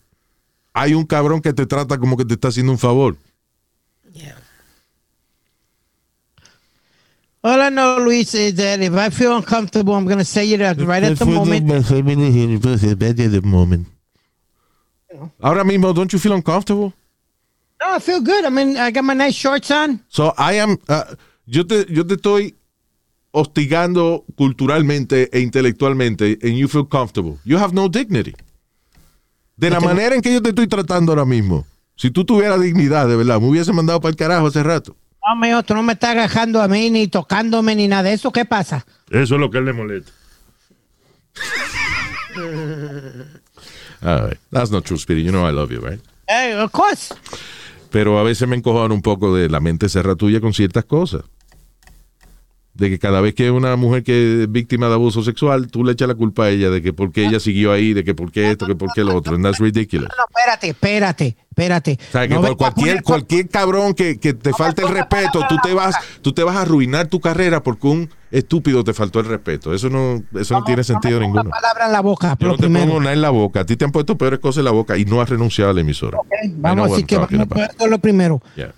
hay 0.72 0.94
un 0.94 1.04
cabrón 1.04 1.42
que 1.42 1.52
te 1.52 1.66
trata 1.66 1.98
como 1.98 2.16
que 2.16 2.24
te 2.24 2.34
está 2.34 2.48
haciendo 2.48 2.72
un 2.72 2.78
favor. 2.78 3.16
Yeah. 4.14 4.36
All 7.42 7.60
I 7.60 7.70
know, 7.70 7.98
Luis, 7.98 8.34
is 8.34 8.54
that 8.56 8.80
if 8.80 8.92
I 8.94 9.08
feel 9.10 9.34
uncomfortable, 9.36 9.94
I'm 9.94 10.04
going 10.04 10.18
to 10.18 10.24
say 10.24 10.50
it 10.52 10.60
at- 10.60 10.78
right 10.78 11.02
at 11.02 11.18
the 11.18 11.24
moment. 11.26 11.66
Ahora 15.40 15.64
mismo, 15.64 15.92
don't 15.94 16.12
you 16.12 16.18
feel 16.18 16.32
uncomfortable? 16.34 16.92
No, 17.80 17.96
I 17.96 17.98
feel 17.98 18.20
good. 18.20 18.44
I 18.44 18.50
mean, 18.50 18.76
I 18.76 18.90
got 18.90 19.04
my 19.04 19.14
nice 19.14 19.34
shorts 19.34 19.70
on. 19.70 20.00
So 20.08 20.34
I 20.36 20.58
am, 20.58 20.78
uh, 20.88 21.14
yo 21.46 21.64
te, 21.66 21.86
yo 21.88 22.06
te 22.06 22.14
estoy 22.14 22.54
hostigando 23.32 24.24
culturalmente 24.36 25.30
e 25.32 25.40
intelectualmente, 25.40 26.38
and 26.42 26.56
you 26.56 26.68
feel 26.68 26.86
comfortable. 26.86 27.38
You 27.44 27.58
have 27.58 27.72
no 27.72 27.88
dignity. 27.88 28.34
De 29.56 29.70
la 29.70 29.80
manera 29.80 30.14
en 30.14 30.22
que 30.22 30.32
yo 30.32 30.42
te 30.42 30.50
estoy 30.50 30.66
tratando 30.66 31.12
ahora 31.12 31.24
mismo. 31.24 31.66
Si 31.96 32.10
tú 32.10 32.24
tuvieras 32.24 32.60
dignidad, 32.60 33.08
de 33.08 33.16
verdad, 33.16 33.40
me 33.40 33.48
hubiese 33.48 33.72
mandado 33.72 34.00
para 34.00 34.10
el 34.10 34.16
carajo 34.16 34.46
hace 34.46 34.62
rato. 34.62 34.96
No, 35.26 35.36
mijo, 35.36 35.62
tú 35.62 35.74
no 35.74 35.82
me 35.82 35.92
estás 35.92 36.10
agajando 36.10 36.62
a 36.62 36.68
mí, 36.68 36.90
ni 36.90 37.08
tocándome, 37.08 37.74
ni 37.74 37.86
nada 37.88 38.04
de 38.04 38.14
eso. 38.14 38.32
¿Qué 38.32 38.46
pasa? 38.46 38.86
Eso 39.10 39.34
es 39.34 39.40
lo 39.40 39.50
que 39.50 39.58
él 39.58 39.66
le 39.66 39.72
molesta. 39.74 40.10
All 44.02 44.28
right. 44.28 44.38
That's 44.50 44.70
not 44.70 44.84
true, 44.84 44.96
Spirit. 44.96 45.24
You 45.24 45.30
know 45.32 45.46
I 45.46 45.52
love 45.52 45.70
you, 45.70 45.80
right? 45.80 46.00
Hey, 46.26 46.54
of 46.54 46.72
course. 46.72 47.12
Pero 47.90 48.18
a 48.18 48.22
veces 48.22 48.48
me 48.48 48.56
encojan 48.56 48.92
un 48.92 49.02
poco 49.02 49.34
de 49.34 49.48
la 49.48 49.60
mente 49.60 49.88
cerrada 49.88 50.16
tuya 50.16 50.40
con 50.40 50.54
ciertas 50.54 50.84
cosas. 50.84 51.24
De 52.72 52.88
que 52.88 52.98
cada 53.00 53.20
vez 53.20 53.34
que 53.34 53.50
una 53.50 53.74
mujer 53.76 54.04
que 54.04 54.42
es 54.44 54.50
víctima 54.52 54.86
de 54.86 54.94
abuso 54.94 55.22
sexual, 55.22 55.66
tú 55.70 55.84
le 55.84 55.92
echas 55.92 56.06
la 56.08 56.14
culpa 56.14 56.44
a 56.44 56.50
ella 56.50 56.70
de 56.70 56.80
que 56.80 56.92
por 56.92 57.10
qué 57.12 57.26
ella 57.26 57.40
siguió 57.40 57.72
ahí, 57.72 57.92
de 57.92 58.04
que 58.04 58.14
por 58.14 58.30
qué 58.30 58.52
esto, 58.52 58.66
que 58.66 58.76
por 58.76 58.90
qué 58.94 59.02
lo 59.02 59.16
otro. 59.16 59.34
And 59.34 59.44
that's 59.44 59.58
ridiculous. 59.58 60.08
No, 60.16 60.24
espérate, 60.30 60.68
espérate, 60.68 61.36
espérate. 61.50 61.98
O 62.08 62.12
sea, 62.12 62.28
que 62.28 62.34
No 62.34 62.40
por 62.42 62.50
a 62.52 62.54
cualquier, 62.54 63.02
cualquier 63.02 63.48
cabrón 63.48 63.92
que, 63.94 64.18
que 64.20 64.34
te 64.34 64.52
falte 64.52 64.82
el 64.82 64.88
respeto, 64.88 65.42
tú 65.48 65.56
te 65.62 65.74
vas, 65.74 65.96
tú 66.22 66.32
te 66.32 66.44
vas 66.44 66.56
a 66.56 66.62
arruinar 66.62 67.08
tu 67.08 67.20
carrera 67.20 67.62
porque 67.62 67.88
un 67.88 68.08
estúpido 68.30 68.84
te 68.84 68.94
faltó 68.94 69.18
el 69.18 69.26
respeto. 69.26 69.74
Eso 69.74 69.90
no, 69.90 70.22
eso 70.40 70.54
no 70.54 70.64
tiene 70.64 70.84
sentido 70.84 71.18
ninguno. 71.18 71.50
palabra 71.50 71.86
en 71.86 71.92
la 71.92 72.00
boca, 72.00 72.36
Yo 72.38 72.46
no 72.48 72.54
te 72.54 72.60
primero. 72.62 72.86
pongo 72.86 73.00
nada 73.00 73.12
en 73.12 73.20
la 73.20 73.30
boca. 73.30 73.60
A 73.60 73.66
ti 73.66 73.76
te 73.76 73.84
han 73.84 73.90
puesto 73.90 74.16
peores 74.16 74.38
cosas 74.38 74.58
en 74.60 74.66
la 74.66 74.70
boca 74.70 74.96
y 74.96 75.04
no 75.04 75.20
has 75.20 75.28
renunciado 75.28 75.72
a 75.72 75.74
la 75.74 75.80
emisora. 75.80 76.18
Know 76.18 76.54
Vamos 76.58 76.86
a 76.86 76.90
decir 76.92 77.06
que 77.06 77.16
vamos, 77.18 77.30
es 77.78 77.90
lo 77.90 77.98
primero. 77.98 78.40
Yeah. 78.54 78.72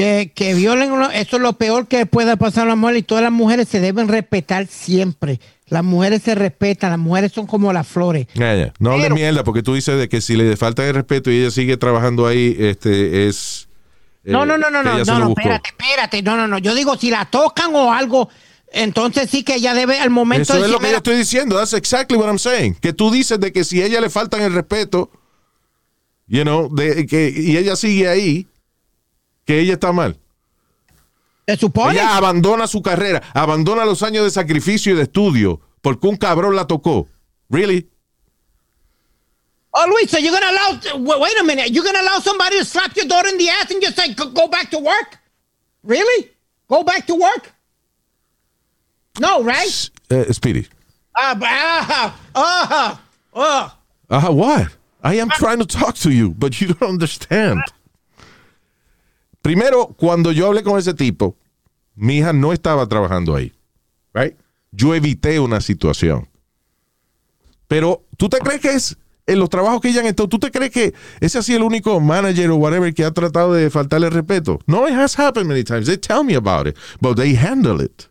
Que, 0.00 0.32
que 0.34 0.54
violen, 0.54 0.92
uno- 0.92 1.10
eso 1.10 1.36
es 1.36 1.42
lo 1.42 1.52
peor 1.54 1.86
que 1.88 2.06
pueda 2.06 2.36
pasar 2.36 2.64
a 2.66 2.70
la 2.70 2.76
mujer 2.76 2.96
y 2.96 3.02
todas 3.02 3.22
las 3.22 3.32
mujeres 3.32 3.68
se 3.68 3.80
deben 3.80 4.08
respetar 4.08 4.66
siempre. 4.66 5.40
Las 5.68 5.84
mujeres 5.84 6.22
se 6.22 6.34
respetan, 6.34 6.90
las 6.90 6.98
mujeres 6.98 7.32
son 7.32 7.46
como 7.46 7.72
las 7.72 7.86
flores. 7.86 8.26
Ya. 8.34 8.72
No 8.78 8.96
Pero- 8.96 9.14
mierda, 9.14 9.44
porque 9.44 9.62
tú 9.62 9.74
dices 9.74 9.98
de 9.98 10.08
que 10.08 10.20
si 10.20 10.36
le 10.36 10.56
falta 10.56 10.86
el 10.86 10.94
respeto 10.94 11.30
y 11.30 11.40
ella 11.40 11.50
sigue 11.50 11.76
trabajando 11.76 12.26
ahí, 12.26 12.56
este 12.58 13.28
es. 13.28 13.68
eh, 14.24 14.32
No, 14.32 14.44
no, 14.44 14.58
no, 14.58 14.70
no, 14.70 14.82
no, 14.82 14.98
no, 14.98 15.18
lo 15.18 15.24
no, 15.26 15.28
espérate, 15.30 15.68
espérate, 15.68 16.22
no, 16.22 16.36
no, 16.36 16.48
no. 16.48 16.58
Yo 16.58 16.74
digo, 16.74 16.96
si 16.96 17.10
la 17.10 17.24
tocan 17.26 17.74
o 17.74 17.92
algo, 17.92 18.28
entonces 18.72 19.30
sí 19.30 19.42
que 19.44 19.54
ella 19.56 19.74
debe 19.74 19.98
al 20.00 20.10
momento 20.10 20.42
Eso 20.42 20.54
de 20.54 20.60
es 20.60 20.66
lo 20.66 20.78
decir, 20.78 20.78
que 20.80 20.84
yo 20.84 20.88
"Mira, 20.88 20.96
estoy 20.98 21.16
diciendo. 21.16 21.56
That's 21.56 21.72
exactly 21.74 22.16
what 22.18 22.26
I'm 22.26 22.38
saying. 22.38 22.74
Que 22.74 22.92
tú 22.92 23.10
dices 23.10 23.38
de 23.38 23.52
que 23.52 23.62
si 23.64 23.80
a 23.80 23.86
ella 23.86 24.00
le 24.00 24.10
faltan 24.10 24.42
el 24.42 24.52
respeto, 24.52 25.10
you 26.26 26.42
know, 26.42 26.68
de, 26.74 27.06
que, 27.06 27.32
y 27.34 27.56
ella 27.56 27.76
sigue 27.76 28.08
ahí, 28.08 28.46
que 29.44 29.58
ella 29.60 29.74
está 29.74 29.92
mal. 29.92 30.16
se 31.46 31.56
supone. 31.56 31.94
Ella 31.94 32.16
abandona 32.16 32.66
su 32.66 32.80
carrera, 32.82 33.22
abandona 33.34 33.84
los 33.84 34.02
años 34.02 34.24
de 34.24 34.30
sacrificio 34.30 34.92
y 34.92 34.96
de 34.96 35.02
estudio 35.02 35.60
porque 35.82 36.06
un 36.06 36.16
cabrón 36.16 36.54
la 36.54 36.66
tocó. 36.66 37.08
Really? 37.48 37.88
Oh, 39.72 39.86
Luis, 39.88 40.10
so 40.10 40.18
you're 40.18 40.32
gonna 40.32 40.50
allow? 40.50 41.18
Wait, 41.20 41.38
a 41.40 41.44
minute. 41.44 41.70
You're 41.70 41.84
gonna 41.84 42.00
allow 42.00 42.18
somebody 42.20 42.58
to 42.58 42.64
slap 42.64 42.94
your 42.96 43.06
daughter 43.06 43.28
in 43.28 43.38
the 43.38 43.48
ass 43.48 43.70
and 43.70 43.80
just 43.82 43.96
say, 43.96 44.12
"Go- 44.14 44.30
"Go 44.30 44.48
back 44.48 44.70
to 44.70 44.78
work"? 44.78 45.18
Really? 45.84 46.30
Go 46.68 46.82
back 46.82 47.06
to 47.06 47.14
work? 47.14 47.52
No, 49.20 49.42
right? 49.42 49.90
Uh, 50.10 50.32
Speedy. 50.32 50.66
Ah, 51.16 51.36
ah, 51.42 52.14
ah, 52.34 53.00
ah. 53.34 53.76
Uh, 54.10 54.32
what? 54.32 54.68
I 55.02 55.14
am 55.14 55.30
trying 55.30 55.58
to 55.60 55.66
talk 55.66 55.94
to 55.98 56.10
you, 56.10 56.30
but 56.30 56.60
you 56.60 56.68
don't 56.74 56.90
understand. 56.90 57.60
Primero, 59.42 59.86
cuando 59.96 60.32
yo 60.32 60.46
hablé 60.46 60.62
con 60.62 60.78
ese 60.78 60.94
tipo, 60.94 61.36
mi 61.94 62.18
hija 62.18 62.32
no 62.32 62.52
estaba 62.52 62.86
trabajando 62.86 63.34
ahí. 63.34 63.52
Right? 64.12 64.34
Yo 64.72 64.94
evité 64.94 65.40
una 65.40 65.60
situación. 65.60 66.28
Pero, 67.68 68.04
¿tú 68.16 68.28
te 68.28 68.38
crees 68.38 68.60
que 68.60 68.74
es 68.74 68.96
en 69.26 69.38
los 69.38 69.48
trabajos 69.48 69.80
que 69.80 69.88
ella 69.88 70.00
han 70.00 70.06
estado? 70.06 70.28
¿Tú 70.28 70.38
te 70.38 70.50
crees 70.50 70.72
que 70.72 70.94
ese 71.20 71.38
ha 71.38 71.42
sido 71.42 71.58
el 71.58 71.64
único 71.64 72.00
manager 72.00 72.50
o 72.50 72.56
whatever 72.56 72.92
que 72.92 73.04
ha 73.04 73.12
tratado 73.12 73.52
de 73.54 73.70
faltarle 73.70 74.10
respeto? 74.10 74.58
No, 74.66 74.88
it 74.88 74.94
has 74.94 75.18
happened 75.18 75.48
many 75.48 75.64
times. 75.64 75.86
They 75.86 75.96
tell 75.96 76.24
me 76.24 76.34
about 76.34 76.66
it, 76.66 76.76
but 77.00 77.16
they 77.16 77.36
handle 77.36 77.82
it. 77.82 78.09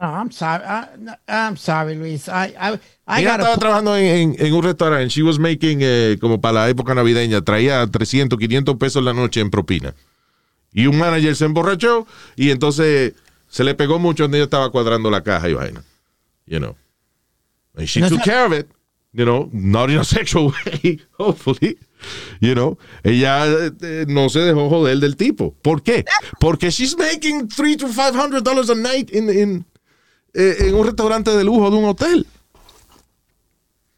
No, 0.00 0.06
I'm 0.08 0.30
sorry. 0.30 0.62
I, 0.64 0.86
I'm 1.26 1.56
sorry, 1.56 1.96
Luis. 1.96 2.28
I, 2.28 2.54
I, 2.58 2.78
I 3.06 3.24
gotta. 3.24 3.42
estaba 3.42 3.56
trabajando 3.56 3.96
en, 3.96 4.06
en- 4.36 4.46
en 4.46 4.54
un 4.54 4.62
restaurante. 4.62 5.08
She 5.08 5.22
was 5.22 5.38
making, 5.38 5.80
eh, 5.82 6.16
como 6.20 6.40
para 6.40 6.60
la 6.60 6.68
época 6.68 6.94
navideña, 6.94 7.40
traía 7.42 7.84
300, 7.86 8.38
500 8.38 8.76
pesos 8.76 9.02
la 9.02 9.12
noche 9.12 9.40
en 9.40 9.50
propina. 9.50 9.94
Y 10.72 10.86
un 10.86 10.98
manager 10.98 11.34
se 11.34 11.46
emborrachó 11.46 12.06
y 12.36 12.50
entonces 12.50 13.14
se 13.48 13.64
le 13.64 13.74
pegó 13.74 13.98
mucho 13.98 14.24
donde 14.24 14.38
ella 14.38 14.44
estaba 14.44 14.70
cuadrando 14.70 15.10
la 15.10 15.22
caja 15.22 15.48
y 15.48 15.54
vaina. 15.54 15.82
You 16.46 16.58
know. 16.58 16.76
And 17.76 17.86
she 17.88 18.00
No 18.00 18.08
took 18.08 18.22
care 18.22 18.44
of 18.46 18.52
it. 18.52 18.68
You 19.12 19.24
know, 19.24 19.48
not 19.52 19.90
in 19.90 19.98
a 19.98 20.04
sexual 20.04 20.52
way, 20.52 21.00
hopefully. 21.18 21.78
You 22.40 22.54
know, 22.54 22.78
ella 23.02 23.46
eh, 23.80 24.04
no 24.06 24.28
se 24.28 24.40
dejó 24.40 24.68
joder 24.68 24.98
del 25.00 25.16
tipo. 25.16 25.56
¿Por 25.62 25.82
qué? 25.82 26.04
Porque 26.38 26.70
she's 26.70 26.96
making 26.96 27.48
three 27.48 27.76
to 27.76 27.88
five 27.88 28.14
hundred 28.14 28.44
dollars 28.44 28.70
a 28.70 28.74
night 28.76 29.10
in, 29.10 29.28
in, 29.30 29.64
eh, 30.34 30.56
en 30.60 30.74
un 30.74 30.84
restaurante 30.86 31.30
de 31.30 31.44
lujo 31.44 31.70
de 31.70 31.76
un 31.76 31.84
hotel. 31.84 32.26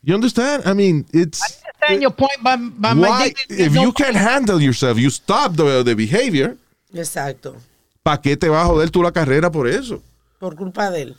You 0.03 0.14
understand? 0.14 0.64
I 0.66 0.74
mean, 0.74 1.07
it's 1.12 1.41
understand 1.43 2.01
your 2.03 2.14
point, 2.14 2.39
but, 2.43 2.59
but 2.78 2.95
my 2.97 3.09
why 3.09 3.24
dignity 3.28 3.62
if 3.64 3.74
you 3.74 3.93
can 3.93 4.14
handle 4.14 4.61
yourself, 4.61 4.99
you 4.99 5.09
stop 5.11 5.55
the, 5.57 5.83
the 5.85 5.95
behavior. 5.95 6.57
Exacto. 6.95 7.57
¿Para 8.03 8.20
qué 8.22 8.37
te 8.37 8.49
va 8.49 8.62
a 8.62 8.66
joder 8.66 8.91
tú 8.91 9.03
la 9.03 9.12
carrera 9.12 9.51
por 9.51 9.68
eso? 9.68 10.03
Por 10.39 10.57
culpa 10.57 10.91
de 10.91 11.03
él. 11.03 11.16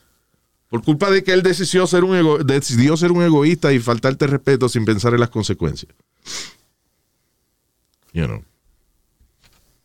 Por 0.69 0.83
culpa 0.83 1.11
de 1.11 1.23
que 1.23 1.31
él 1.33 1.43
decidió 1.43 1.85
ser 1.85 2.03
un 2.03 2.15
ego- 2.15 2.39
decidió 2.43 2.97
ser 2.97 3.11
un 3.11 3.21
egoísta 3.21 3.71
y 3.71 3.79
faltarte 3.79 4.25
respeto 4.25 4.67
sin 4.67 4.83
pensar 4.85 5.13
en 5.13 5.19
las 5.19 5.29
consecuencias. 5.29 5.93
You 8.13 8.25
know. 8.25 8.43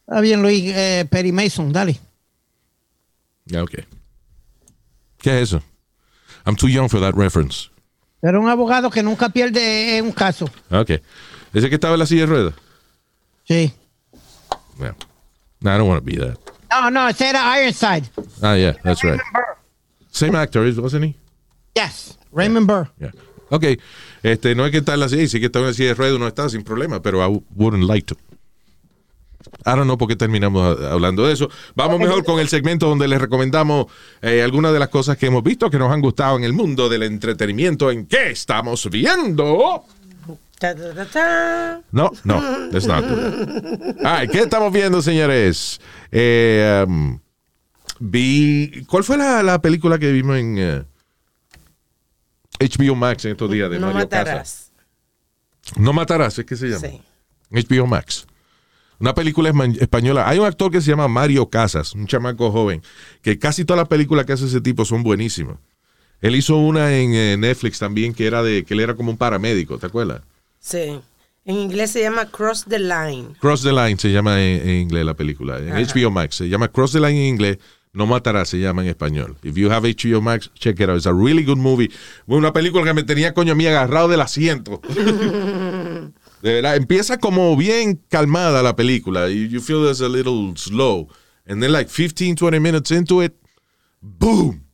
Está 0.08 0.20
bien, 0.20 0.40
Luis. 0.40 0.62
Eh, 0.74 1.04
Perry 1.10 1.32
Mason, 1.32 1.72
dale. 1.72 2.00
Yeah, 3.46 3.62
okay. 3.62 3.84
¿Qué 5.18 5.40
es 5.40 5.48
eso? 5.48 5.62
I'm 6.44 6.56
too 6.56 6.68
young 6.68 6.88
for 6.88 7.00
that 7.00 7.14
reference. 7.14 7.70
Pero 8.20 8.40
un 8.40 8.48
abogado 8.48 8.90
que 8.90 9.02
nunca 9.02 9.28
pierde 9.28 9.98
en 9.98 10.06
un 10.06 10.12
caso. 10.12 10.48
Okay. 10.70 11.00
Ese 11.52 11.68
que 11.68 11.76
estaba 11.76 11.94
en 11.94 12.00
la 12.00 12.06
silla 12.06 12.22
de 12.22 12.26
ruedas. 12.26 12.54
Sí. 13.44 13.72
Yeah. 14.78 14.94
No, 15.60 15.74
I 15.74 15.78
don't 15.78 15.88
want 15.88 16.04
to 16.04 16.04
be 16.04 16.16
that. 16.18 16.38
No, 16.70 16.90
no, 16.90 17.08
ese 17.08 17.28
era 17.28 17.60
Ironside. 17.60 18.10
Ah, 18.42 18.56
yeah, 18.56 18.74
that's 18.82 19.02
right. 19.02 19.20
Same 20.10 20.34
actor, 20.34 20.62
wasn't 20.80 21.04
he? 21.04 21.14
Yes, 21.74 22.18
Raymond 22.32 22.66
Burr. 22.66 22.90
Yeah. 22.98 23.12
Ok. 23.50 23.78
Este, 24.22 24.54
no 24.54 24.64
es 24.64 24.72
que 24.72 24.78
está 24.78 24.94
en 24.94 25.00
la 25.00 25.08
silla, 25.08 25.28
sí 25.28 25.38
que 25.38 25.46
está 25.46 25.60
en 25.60 25.66
la 25.66 25.72
silla 25.72 25.90
de 25.90 25.94
ruedas, 25.94 26.18
no 26.18 26.26
está 26.26 26.48
sin 26.48 26.64
problema, 26.64 27.00
pero 27.00 27.24
I 27.24 27.42
wouldn't 27.54 27.84
like 27.84 28.06
to. 28.06 28.16
I 29.64 29.70
don't 29.70 29.84
know 29.84 29.98
por 29.98 30.08
qué 30.08 30.16
terminamos 30.16 30.80
hablando 30.82 31.26
de 31.26 31.32
eso. 31.32 31.48
Vamos 31.74 31.98
mejor 31.98 32.24
con 32.24 32.40
el 32.40 32.48
segmento 32.48 32.88
donde 32.88 33.08
les 33.08 33.20
recomendamos 33.20 33.86
eh, 34.22 34.42
algunas 34.42 34.72
de 34.72 34.78
las 34.78 34.88
cosas 34.88 35.16
que 35.16 35.26
hemos 35.26 35.42
visto 35.42 35.70
que 35.70 35.78
nos 35.78 35.92
han 35.92 36.00
gustado 36.00 36.36
en 36.36 36.44
el 36.44 36.52
mundo 36.52 36.88
del 36.88 37.02
entretenimiento. 37.04 37.90
¿En 37.90 38.06
qué 38.06 38.30
estamos 38.30 38.88
viendo? 38.90 39.84
No, 41.92 42.10
no, 42.24 42.68
let's 42.72 42.86
not 42.86 43.04
right, 43.04 44.30
¿qué 44.30 44.40
estamos 44.40 44.72
viendo, 44.72 45.02
señores? 45.02 45.80
Eh, 46.10 46.84
um, 46.86 47.18
vi. 48.00 48.84
¿Cuál 48.88 49.04
fue 49.04 49.18
la, 49.18 49.42
la 49.42 49.60
película 49.60 49.98
que 49.98 50.10
vimos 50.12 50.38
en 50.38 50.56
eh, 50.58 50.82
HBO 52.58 52.94
Max 52.94 53.24
en 53.26 53.32
estos 53.32 53.50
días 53.50 53.70
de 53.70 53.78
No 53.78 53.86
Mario 53.86 54.00
matarás. 54.00 54.72
No 55.76 55.92
matarás, 55.92 56.38
es 56.38 56.46
que 56.46 56.56
se 56.56 56.68
llama. 56.68 56.88
Sí. 56.88 57.02
HBO 57.50 57.86
Max. 57.86 58.26
Una 58.98 59.14
película 59.14 59.52
española. 59.78 60.28
Hay 60.28 60.38
un 60.38 60.46
actor 60.46 60.70
que 60.70 60.80
se 60.80 60.90
llama 60.90 61.08
Mario 61.08 61.48
Casas, 61.50 61.94
un 61.94 62.06
chamaco 62.06 62.50
joven, 62.50 62.82
que 63.22 63.38
casi 63.38 63.64
todas 63.64 63.78
las 63.78 63.88
películas 63.88 64.24
que 64.24 64.32
hace 64.32 64.46
ese 64.46 64.60
tipo 64.60 64.84
son 64.84 65.02
buenísimas. 65.02 65.56
Él 66.20 66.34
hizo 66.34 66.56
una 66.56 66.96
en 66.96 67.14
eh, 67.14 67.36
Netflix 67.36 67.78
también 67.78 68.14
que 68.14 68.26
era 68.26 68.42
de 68.42 68.64
que 68.64 68.74
él 68.74 68.80
era 68.80 68.94
como 68.94 69.10
un 69.10 69.18
paramédico, 69.18 69.78
¿te 69.78 69.86
acuerdas? 69.86 70.22
Sí. 70.58 71.00
En 71.44 71.56
inglés 71.56 71.92
se 71.92 72.00
llama 72.00 72.26
Cross 72.26 72.64
the 72.68 72.78
Line. 72.78 73.28
Cross 73.38 73.62
the 73.62 73.72
Line 73.72 73.98
se 73.98 74.10
llama 74.10 74.42
en, 74.42 74.68
en 74.68 74.76
inglés 74.82 75.04
la 75.04 75.14
película. 75.14 75.58
En 75.58 75.74
HBO 75.74 76.10
Max 76.10 76.36
se 76.36 76.48
llama 76.48 76.68
Cross 76.68 76.92
the 76.92 77.00
Line 77.00 77.20
en 77.20 77.26
inglés. 77.26 77.58
No 77.96 78.04
matarás 78.04 78.50
se 78.50 78.58
llama 78.58 78.82
en 78.82 78.88
español. 78.88 79.38
If 79.42 79.54
you 79.54 79.70
have 79.70 79.88
HBO 79.88 80.20
Max, 80.20 80.50
check 80.54 80.78
it 80.80 80.90
out. 80.90 80.98
It's 80.98 81.06
a 81.06 81.14
really 81.14 81.44
good 81.44 81.56
movie. 81.56 81.90
Una 82.26 82.52
película 82.52 82.84
que 82.84 82.92
me 82.92 83.04
tenía 83.04 83.32
coño 83.32 83.52
a 83.52 83.54
mí 83.54 83.66
agarrado 83.66 84.08
del 84.08 84.20
asiento. 84.20 84.82
Empieza 86.46 87.18
como 87.18 87.56
bien 87.56 88.02
calmada 88.08 88.62
la 88.62 88.76
película. 88.76 89.28
You, 89.28 89.46
you 89.46 89.60
feel 89.60 89.82
there's 89.82 90.00
a 90.00 90.08
little 90.08 90.56
slow. 90.56 91.08
And 91.46 91.62
then 91.62 91.72
like 91.72 91.88
15, 91.88 92.36
20 92.36 92.58
minutes 92.58 92.90
into 92.90 93.22
it, 93.22 93.34
boom. 94.00 94.64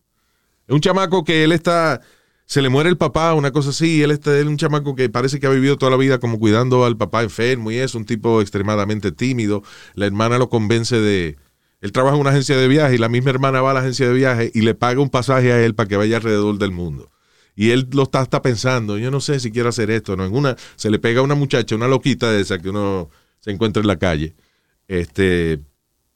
Es 0.67 0.75
un 0.75 0.81
chamaco 0.81 1.25
que 1.25 1.45
él 1.45 1.53
está, 1.53 2.01
se 2.47 2.63
le 2.63 2.69
muere 2.69 2.89
el 2.89 2.97
papá, 2.97 3.35
una 3.35 3.51
cosa 3.51 3.71
así, 3.71 4.03
él 4.03 4.11
está, 4.11 4.33
él 4.39 4.47
es 4.47 4.47
un 4.47 4.57
chamaco 4.57 4.95
que 4.95 5.09
parece 5.09 5.39
que 5.39 5.47
ha 5.47 5.51
vivido 5.51 5.77
toda 5.77 5.91
la 5.91 5.97
vida 5.97 6.19
como 6.19 6.39
cuidando 6.39 6.85
al 6.85 6.97
papá 6.97 7.23
enfermo 7.23 7.71
y 7.71 7.77
es 7.77 7.95
un 7.95 8.05
tipo 8.05 8.41
extremadamente 8.41 9.13
tímido. 9.13 9.63
La 9.95 10.07
hermana 10.07 10.39
lo 10.39 10.49
convence 10.49 10.99
de, 10.99 11.37
él 11.81 11.93
trabaja 11.93 12.15
en 12.15 12.21
una 12.21 12.31
agencia 12.31 12.57
de 12.57 12.69
viaje 12.69 12.95
y 12.95 12.99
la 12.99 13.09
misma 13.09 13.31
hermana 13.31 13.61
va 13.61 13.73
a 13.73 13.75
la 13.75 13.81
agencia 13.81 14.07
de 14.07 14.15
viaje 14.15 14.51
y 14.55 14.63
le 14.63 14.75
paga 14.75 15.01
un 15.01 15.11
pasaje 15.11 15.53
a 15.53 15.63
él 15.63 15.75
para 15.75 15.89
que 15.89 15.97
vaya 15.97 16.17
alrededor 16.17 16.57
del 16.59 16.71
mundo. 16.71 17.11
Y 17.55 17.71
él 17.71 17.89
lo 17.93 18.05
está, 18.05 18.23
está 18.23 18.41
pensando, 18.41 18.97
yo 18.99 19.11
no 19.11 19.21
sé 19.21 19.39
si 19.41 19.51
quiero 19.51 19.69
hacer 19.69 19.91
esto, 19.91 20.17
¿no? 20.17 20.25
En 20.25 20.35
una, 20.35 20.57
se 20.77 20.91
le 20.91 20.99
pega 20.99 21.21
a 21.21 21.23
una 21.23 21.35
muchacha, 21.35 21.77
una 21.77 21.89
loquita 21.89 22.31
de 22.31 22.41
esa 22.41 22.59
que 22.59 22.71
uno 22.71 23.11
se 23.41 23.51
encuentra 23.51 23.81
en 23.81 23.87
la 23.87 23.97
calle. 23.97 24.35
Este, 24.89 25.61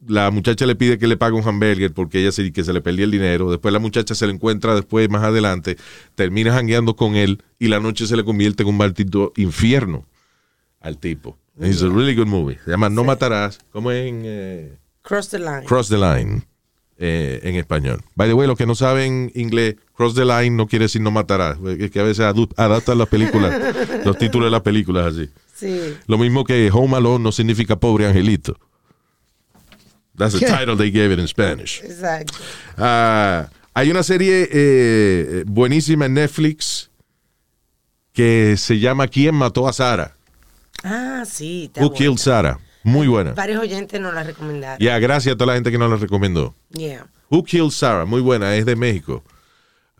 la 0.07 0.31
muchacha 0.31 0.67
le 0.67 0.77
pide 0.77 0.99
que 0.99 1.07
le 1.07 1.17
pague 1.17 1.37
un 1.37 1.47
hamburger 1.47 1.93
porque 1.93 2.21
ella 2.21 2.33
se, 2.33 2.53
que 2.53 2.65
se 2.65 2.73
le 2.73 2.81
perdió 2.81 3.05
el 3.05 3.11
dinero. 3.11 3.51
Después 3.51 3.73
la 3.73 3.79
muchacha 3.79 4.15
se 4.15 4.27
le 4.27 4.33
encuentra 4.33 4.75
después, 4.75 5.09
más 5.11 5.23
adelante, 5.23 5.77
termina 6.15 6.53
jangueando 6.53 6.97
con 6.97 7.17
él 7.17 7.43
y 7.59 7.69
la 7.69 7.81
noche 7.81 8.07
se 8.07 8.17
le 8.17 8.25
convierte 8.25 8.63
en 8.63 8.71
un 8.71 8.77
maldito 8.77 9.33
infierno 9.37 10.07
al 10.81 10.99
tipo. 10.99 11.37
It's 11.61 11.83
a 11.83 11.89
really 11.89 12.15
good 12.15 12.27
movie. 12.27 12.59
Se 12.65 12.71
llama 12.71 12.91
No 12.91 13.03
Matarás. 13.03 13.59
como 13.73 13.91
en 13.91 14.23
eh, 14.25 14.77
Cross 15.03 15.31
the 15.31 15.39
Line. 15.39 15.65
Cross 15.65 15.89
the 15.89 15.97
Line 15.97 16.43
eh, 16.99 17.41
en 17.43 17.57
español. 17.57 18.03
By 18.15 18.29
the 18.29 18.35
way, 18.35 18.47
los 18.47 18.59
que 18.59 18.67
no 18.67 18.75
saben 18.75 19.33
inglés, 19.35 19.77
Cross 19.97 20.15
the 20.15 20.25
Line 20.25 20.51
no 20.51 20.67
quiere 20.67 20.85
decir 20.85 21.01
no 21.01 21.11
matarás. 21.11 21.59
Es 21.79 21.91
que 21.91 22.01
a 22.01 22.03
veces 22.03 22.25
adaptan 22.57 22.99
las 22.99 23.09
películas, 23.09 23.55
los 24.05 24.19
títulos 24.19 24.47
de 24.47 24.51
las 24.51 24.61
películas 24.61 25.15
así. 25.15 25.31
Sí. 25.55 25.97
Lo 26.07 26.19
mismo 26.19 26.45
que 26.45 26.71
Home 26.73 26.97
Alone 26.97 27.25
no 27.25 27.33
significa 27.33 27.77
pobre 27.77 28.07
angelito. 28.07 28.59
That's 30.17 30.39
the 30.39 30.47
title 30.47 30.77
they 30.77 30.91
gave 30.91 31.13
it 31.13 31.19
in 31.19 31.27
Spanish. 31.27 31.83
Exacto. 31.83 32.35
Ah, 32.77 33.49
hay 33.73 33.91
una 33.91 34.03
serie 34.03 34.49
eh, 34.51 35.45
buenísima 35.47 36.07
en 36.07 36.15
Netflix 36.15 36.91
que 38.13 38.57
se 38.59 38.79
llama 38.79 39.09
¿Quién 39.09 39.35
mató 39.35 39.67
a 39.67 39.73
Sara? 39.73 40.17
Ah, 40.83 41.25
sí. 41.27 41.71
Who 41.77 41.89
buena. 41.89 41.97
Killed 41.97 42.19
Sarah? 42.19 42.59
Muy 42.85 43.09
buena. 43.09 43.33
Varios 43.33 43.61
oyentes 43.61 44.01
nos 44.01 44.15
la 44.15 44.23
recomendaron. 44.23 44.79
Ya, 44.79 44.99
gracias 44.99 45.35
a 45.35 45.37
toda 45.37 45.49
la 45.49 45.55
gente 45.55 45.71
que 45.71 45.79
nos 45.79 45.91
la 45.91 45.97
recomendó. 45.97 46.55
Yeah. 46.71 47.07
Who 47.31 47.45
Killed 47.45 47.71
Sarah? 47.71 48.05
Muy 48.05 48.21
buena, 48.21 48.55
es 48.55 48.65
de 48.65 48.77
México. 48.77 49.25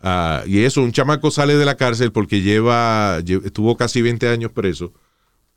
Ah, 0.01 0.43
y 0.45 0.63
eso, 0.63 0.81
un 0.81 0.91
chamaco 0.91 1.31
sale 1.31 1.55
de 1.55 1.65
la 1.65 1.75
cárcel 1.75 2.11
porque 2.11 2.41
lleva, 2.41 3.19
lle- 3.21 3.43
estuvo 3.45 3.75
casi 3.77 4.01
20 4.01 4.27
años 4.29 4.51
preso 4.51 4.93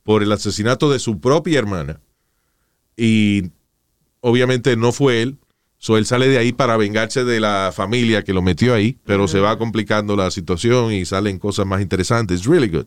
por 0.02 0.22
el 0.22 0.32
asesinato 0.32 0.90
de 0.90 0.98
su 0.98 1.20
propia 1.20 1.58
hermana. 1.58 2.00
Y 2.96 3.50
obviamente 4.20 4.76
no 4.76 4.92
fue 4.92 5.22
él. 5.22 5.38
So 5.78 5.96
él 5.96 6.04
sale 6.04 6.28
de 6.28 6.36
ahí 6.36 6.52
para 6.52 6.76
vengarse 6.76 7.24
de 7.24 7.40
la 7.40 7.72
familia 7.74 8.22
que 8.22 8.34
lo 8.34 8.42
metió 8.42 8.74
ahí, 8.74 8.98
pero 9.06 9.26
se 9.28 9.40
va 9.40 9.56
complicando 9.56 10.14
la 10.14 10.30
situación 10.30 10.92
y 10.92 11.06
salen 11.06 11.38
cosas 11.38 11.64
más 11.66 11.80
interesantes. 11.80 12.40
It's 12.40 12.46
really 12.46 12.68
good. 12.68 12.84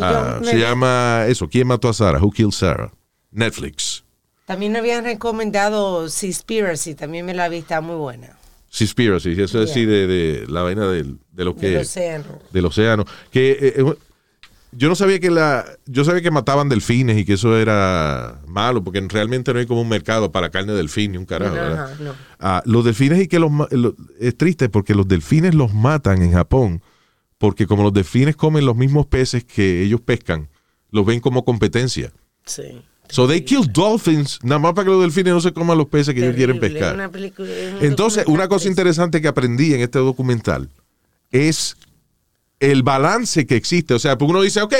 Ah, 0.00 0.38
me- 0.40 0.46
se 0.46 0.58
llama 0.58 1.24
eso, 1.28 1.48
¿Quién 1.48 1.66
mató 1.66 1.88
a 1.88 1.94
Sarah? 1.94 2.18
Who 2.20 2.30
Killed 2.30 2.50
Sarah? 2.50 2.92
Netflix. 3.30 4.04
También 4.44 4.72
me 4.72 4.80
habían 4.80 5.04
recomendado 5.04 6.08
Seaspiracy, 6.10 6.94
también 6.94 7.24
me 7.24 7.32
la 7.32 7.48
vi, 7.48 7.58
está 7.58 7.80
muy 7.80 7.96
buena. 7.96 8.36
Seaspiracy, 8.74 9.40
eso 9.40 9.62
es 9.62 9.70
sí 9.72 9.84
de, 9.84 10.06
de 10.08 10.46
la 10.48 10.62
vaina 10.62 10.88
del- 10.88 11.18
de, 11.32 11.44
lo 11.44 11.54
que 11.54 11.68
Del 11.68 11.82
océano. 11.82 12.24
del 12.52 12.64
océano. 12.66 13.04
Que 13.30 13.52
eh, 13.52 13.74
eh, 13.76 13.94
yo 14.72 14.88
no 14.88 14.96
sabía 14.96 15.20
que 15.20 15.30
la, 15.30 15.64
yo 15.86 16.04
sabía 16.04 16.22
que 16.22 16.32
mataban 16.32 16.68
delfines 16.68 17.16
y 17.16 17.24
que 17.24 17.34
eso 17.34 17.56
era 17.56 18.40
malo, 18.48 18.82
porque 18.82 19.00
realmente 19.08 19.52
no 19.52 19.60
hay 19.60 19.66
como 19.66 19.82
un 19.82 19.88
mercado 19.88 20.32
para 20.32 20.50
carne 20.50 20.72
de 20.72 20.78
delfín 20.78 21.12
ni 21.12 21.18
un 21.18 21.24
carajo. 21.24 21.54
¿verdad? 21.54 21.84
Ajá, 21.92 22.02
no. 22.02 22.14
Ah, 22.40 22.62
los 22.66 22.84
delfines 22.84 23.20
y 23.22 23.28
que 23.28 23.38
los 23.38 23.52
lo- 23.70 23.94
es 24.18 24.36
triste 24.36 24.68
porque 24.68 24.96
los 24.96 25.06
delfines 25.06 25.54
los 25.54 25.72
matan 25.72 26.20
en 26.22 26.32
Japón 26.32 26.82
porque 27.38 27.66
como 27.68 27.84
los 27.84 27.92
delfines 27.92 28.34
comen 28.34 28.66
los 28.66 28.74
mismos 28.74 29.06
peces 29.06 29.44
que 29.44 29.82
ellos 29.82 30.00
pescan, 30.00 30.48
los 30.90 31.06
ven 31.06 31.20
como 31.20 31.44
competencia. 31.44 32.10
Sí. 32.44 32.82
So 33.08 33.28
they 33.28 33.42
kill 33.42 33.70
dolphins 33.70 34.38
nada 34.42 34.58
más 34.58 34.72
para 34.72 34.86
que 34.86 34.90
los 34.90 35.02
delfines 35.02 35.32
no 35.34 35.40
se 35.40 35.52
coman 35.52 35.76
los 35.78 35.86
peces 35.88 36.14
que 36.14 36.20
ellos 36.20 36.34
quieren 36.34 36.58
pescar. 36.58 36.94
una 36.94 37.10
película- 37.10 37.48
es 37.50 37.74
un 37.74 37.84
Entonces, 37.84 38.24
una 38.26 38.48
cosa 38.48 38.66
interesante 38.68 39.20
que 39.20 39.28
aprendí 39.28 39.74
en 39.74 39.80
este 39.80 39.98
documental 39.98 40.68
es 41.30 41.76
el 42.60 42.82
balance 42.82 43.46
que 43.46 43.56
existe. 43.56 43.94
O 43.94 43.98
sea, 43.98 44.16
porque 44.16 44.30
uno 44.32 44.42
dice, 44.42 44.62
ok, 44.62 44.74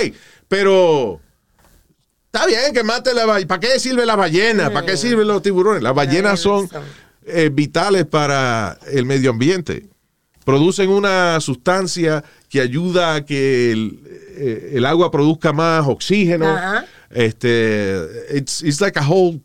pero 0.49 1.21
está 2.27 2.47
bien 2.47 2.73
que 2.73 2.83
mate 2.83 3.13
la 3.15 3.27
ballena. 3.27 3.47
¿Para 3.49 3.61
qué 3.61 3.79
sirve 3.79 4.07
la 4.07 4.17
ballena? 4.17 4.71
¿Para 4.73 4.87
qué 4.87 4.97
sirven 4.97 5.29
los 5.29 5.43
tiburones? 5.43 5.83
Las 5.83 5.95
ballenas 5.95 6.41
son 6.41 6.69
eh, 7.27 7.51
vitales 7.53 8.07
para 8.07 8.79
el 8.91 9.05
medio 9.07 9.31
ambiente. 9.31 9.87
Producen 10.45 10.91
una 10.91 11.41
sustancia 11.41 12.23
que 12.49 12.61
ayuda 12.61 13.15
a 13.15 13.25
que 13.25 13.73
el, 13.73 14.01
eh, 14.37 14.73
el 14.75 14.85
agua 14.87 15.11
produzca 15.11 15.53
más 15.53 15.87
oxígeno. 15.87 16.49
Ajá. 16.49 16.85
Este, 17.11 18.37
it's, 18.37 18.63
it's 18.63 18.81
like 18.81 18.99
a 18.99 19.03
whole, 19.03 19.41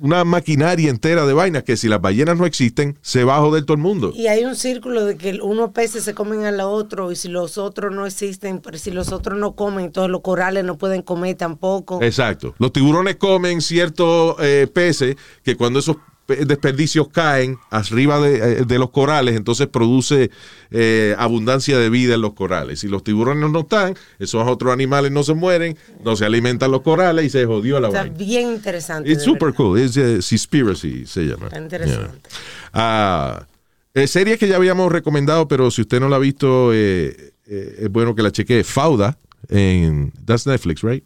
una 0.00 0.24
maquinaria 0.24 0.90
entera 0.90 1.24
de 1.26 1.32
vainas 1.32 1.62
que 1.62 1.76
si 1.76 1.88
las 1.88 2.00
ballenas 2.00 2.36
no 2.36 2.44
existen, 2.44 2.98
se 3.02 3.22
va 3.22 3.36
a 3.36 3.40
joder 3.40 3.64
todo 3.64 3.76
el 3.76 3.82
mundo. 3.82 4.12
Y 4.14 4.26
hay 4.26 4.44
un 4.44 4.56
círculo 4.56 5.04
de 5.04 5.16
que 5.16 5.38
unos 5.40 5.70
peces 5.70 6.02
se 6.02 6.12
comen 6.12 6.44
a 6.44 6.50
los 6.50 6.66
otros 6.66 7.12
y 7.12 7.16
si 7.16 7.28
los 7.28 7.56
otros 7.56 7.94
no 7.94 8.04
existen, 8.04 8.60
pero 8.60 8.78
si 8.78 8.90
los 8.90 9.12
otros 9.12 9.38
no 9.38 9.54
comen, 9.54 9.86
entonces 9.86 10.10
los 10.10 10.22
corales 10.22 10.64
no 10.64 10.76
pueden 10.76 11.02
comer 11.02 11.36
tampoco. 11.36 12.02
Exacto. 12.02 12.54
Los 12.58 12.72
tiburones 12.72 13.16
comen 13.16 13.60
ciertos 13.60 14.36
eh, 14.40 14.66
peces 14.72 15.16
que 15.44 15.56
cuando 15.56 15.78
esos 15.78 15.96
desperdicios 16.26 17.08
caen 17.08 17.58
arriba 17.70 18.20
de, 18.20 18.36
eh, 18.36 18.64
de 18.64 18.78
los 18.78 18.90
corales, 18.90 19.36
entonces 19.36 19.66
produce 19.66 20.30
eh, 20.70 21.14
abundancia 21.18 21.78
de 21.78 21.90
vida 21.90 22.14
en 22.14 22.20
los 22.20 22.34
corales. 22.34 22.80
Si 22.80 22.88
los 22.88 23.04
tiburones 23.04 23.50
no 23.50 23.60
están, 23.60 23.94
esos 24.18 24.46
otros 24.48 24.72
animales 24.72 25.12
no 25.12 25.22
se 25.22 25.34
mueren, 25.34 25.76
no 26.04 26.16
se 26.16 26.24
alimentan 26.24 26.70
los 26.70 26.82
corales 26.82 27.24
y 27.26 27.30
se 27.30 27.44
jodió 27.44 27.80
la 27.80 27.88
Está 27.88 28.02
vaina. 28.02 28.16
bien 28.16 28.52
interesante. 28.52 29.10
It's 29.10 29.18
de 29.18 29.24
super 29.24 29.52
cool. 29.54 29.78
Es 29.78 29.96
uh, 29.96 30.22
Seaspiracy, 30.22 31.06
se 31.06 31.22
llama. 31.22 31.46
Está 31.46 31.58
interesante. 31.58 32.28
Yeah. 32.28 32.38
Ah, 32.72 33.46
eh, 33.94 34.06
series 34.06 34.38
que 34.38 34.48
ya 34.48 34.56
habíamos 34.56 34.90
recomendado, 34.90 35.46
pero 35.48 35.70
si 35.70 35.82
usted 35.82 36.00
no 36.00 36.08
la 36.08 36.16
ha 36.16 36.18
visto, 36.18 36.72
eh, 36.72 37.34
eh, 37.46 37.76
es 37.80 37.90
bueno 37.90 38.14
que 38.14 38.22
la 38.22 38.30
chequee. 38.30 38.64
Fauda, 38.64 39.18
en, 39.48 40.12
that's 40.24 40.46
Netflix, 40.46 40.82
right? 40.82 41.04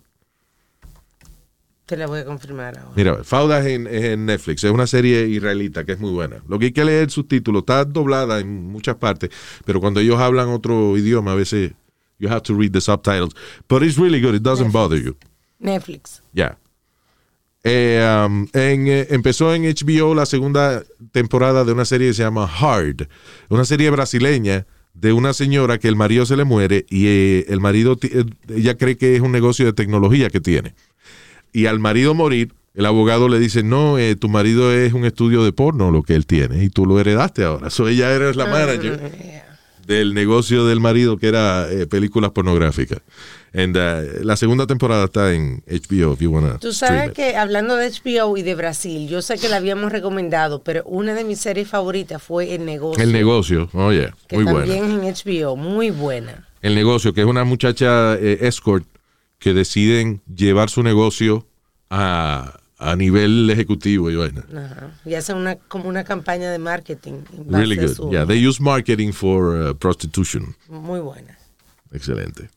Te 1.86 1.96
la 1.96 2.08
voy 2.08 2.18
a 2.18 2.24
confirmar 2.24 2.76
ahora. 2.76 2.92
Mira, 2.96 3.22
Fauda 3.22 3.60
es 3.60 3.66
en, 3.66 3.86
es 3.86 4.04
en 4.04 4.26
Netflix. 4.26 4.64
Es 4.64 4.72
una 4.72 4.88
serie 4.88 5.28
israelita 5.28 5.84
que 5.84 5.92
es 5.92 6.00
muy 6.00 6.10
buena. 6.10 6.42
Lo 6.48 6.58
que 6.58 6.66
hay 6.66 6.72
que 6.72 6.84
leer 6.84 7.04
el 7.04 7.10
subtítulo. 7.10 7.60
Está 7.60 7.84
doblada 7.84 8.40
en 8.40 8.66
muchas 8.66 8.96
partes, 8.96 9.30
pero 9.64 9.80
cuando 9.80 10.00
ellos 10.00 10.18
hablan 10.18 10.48
otro 10.48 10.96
idioma, 10.98 11.32
a 11.32 11.36
veces 11.36 11.72
you 12.18 12.28
have 12.28 12.42
to 12.42 12.58
read 12.58 12.72
the 12.72 12.80
subtitles. 12.80 13.34
But 13.68 13.84
it's 13.84 13.96
really 13.98 14.20
good. 14.20 14.34
It 14.34 14.42
doesn't 14.42 14.72
bother 14.72 15.00
you. 15.00 15.16
Netflix. 15.60 16.22
Ya. 16.32 16.58
Eh, 17.62 18.24
um, 18.26 18.48
en, 18.52 18.88
eh, 18.88 19.06
empezó 19.10 19.54
en 19.54 19.62
HBO 19.62 20.14
la 20.14 20.26
segunda 20.26 20.82
temporada 21.12 21.64
de 21.64 21.72
una 21.72 21.84
serie 21.84 22.08
que 22.08 22.14
se 22.14 22.22
llama 22.22 22.46
Hard, 22.46 23.08
una 23.48 23.64
serie 23.64 23.90
brasileña 23.90 24.66
de 24.96 25.12
una 25.12 25.32
señora 25.34 25.78
que 25.78 25.88
el 25.88 25.96
marido 25.96 26.24
se 26.26 26.36
le 26.36 26.44
muere 26.44 26.86
y 26.88 27.06
eh, 27.06 27.44
el 27.48 27.60
marido, 27.60 27.98
eh, 28.02 28.24
ella 28.48 28.76
cree 28.76 28.96
que 28.96 29.14
es 29.14 29.20
un 29.20 29.32
negocio 29.32 29.66
de 29.66 29.72
tecnología 29.72 30.30
que 30.30 30.40
tiene. 30.40 30.74
Y 31.56 31.64
al 31.64 31.78
marido 31.78 32.12
morir, 32.12 32.52
el 32.74 32.84
abogado 32.84 33.30
le 33.30 33.38
dice, 33.38 33.62
no, 33.62 33.96
eh, 33.96 34.14
tu 34.14 34.28
marido 34.28 34.74
es 34.74 34.92
un 34.92 35.06
estudio 35.06 35.42
de 35.42 35.52
porno 35.52 35.90
lo 35.90 36.02
que 36.02 36.14
él 36.14 36.26
tiene 36.26 36.62
y 36.62 36.68
tú 36.68 36.84
lo 36.84 37.00
heredaste 37.00 37.44
ahora. 37.44 37.70
So 37.70 37.88
ella 37.88 38.12
era 38.12 38.30
la 38.34 38.44
manager 38.44 39.00
del 39.86 40.12
negocio 40.12 40.66
del 40.66 40.80
marido 40.80 41.16
que 41.16 41.28
era 41.28 41.66
eh, 41.70 41.86
películas 41.86 42.32
pornográficas. 42.32 42.98
And, 43.54 43.74
uh, 43.74 44.22
la 44.22 44.36
segunda 44.36 44.66
temporada 44.66 45.06
está 45.06 45.32
en 45.32 45.62
HBO 45.66 46.12
if 46.12 46.20
you 46.20 46.30
wanna 46.30 46.58
Tú 46.58 46.74
sabes 46.74 47.12
que 47.12 47.36
hablando 47.36 47.76
de 47.76 47.90
HBO 47.90 48.36
y 48.36 48.42
de 48.42 48.54
Brasil, 48.54 49.08
yo 49.08 49.22
sé 49.22 49.38
que 49.38 49.48
la 49.48 49.56
habíamos 49.56 49.90
recomendado, 49.90 50.62
pero 50.62 50.82
una 50.84 51.14
de 51.14 51.24
mis 51.24 51.40
series 51.40 51.68
favoritas 51.68 52.22
fue 52.22 52.54
El 52.54 52.66
Negocio. 52.66 53.02
El 53.02 53.12
negocio, 53.12 53.70
oye, 53.72 54.12
que 54.28 54.36
muy 54.36 54.44
también 54.44 54.88
buena. 54.88 55.08
en 55.08 55.14
HBO, 55.14 55.56
muy 55.56 55.90
buena. 55.90 56.46
El 56.60 56.74
negocio, 56.74 57.14
que 57.14 57.22
es 57.22 57.26
una 57.26 57.44
muchacha 57.44 58.14
eh, 58.16 58.40
escort 58.42 58.84
que 59.38 59.52
deciden 59.54 60.22
llevar 60.34 60.70
su 60.70 60.82
negocio 60.82 61.46
a, 61.90 62.58
a 62.78 62.96
nivel 62.96 63.48
ejecutivo 63.50 64.10
y 64.10 64.16
vaina. 64.16 64.44
Ajá. 64.50 64.90
Y 65.04 65.14
hacen 65.14 65.36
una, 65.36 65.56
como 65.56 65.88
una 65.88 66.04
campaña 66.04 66.50
de 66.50 66.58
marketing. 66.58 67.22
Really 67.48 67.76
good. 67.76 67.94
su- 67.94 68.10
Yeah, 68.10 68.26
they 68.26 68.44
use 68.46 68.60
marketing 68.62 69.12
for 69.12 69.70
uh, 69.70 69.74
prostitution. 69.74 70.56
Muy 70.68 71.00
buena. 71.00 71.38
Excelente. 71.92 72.48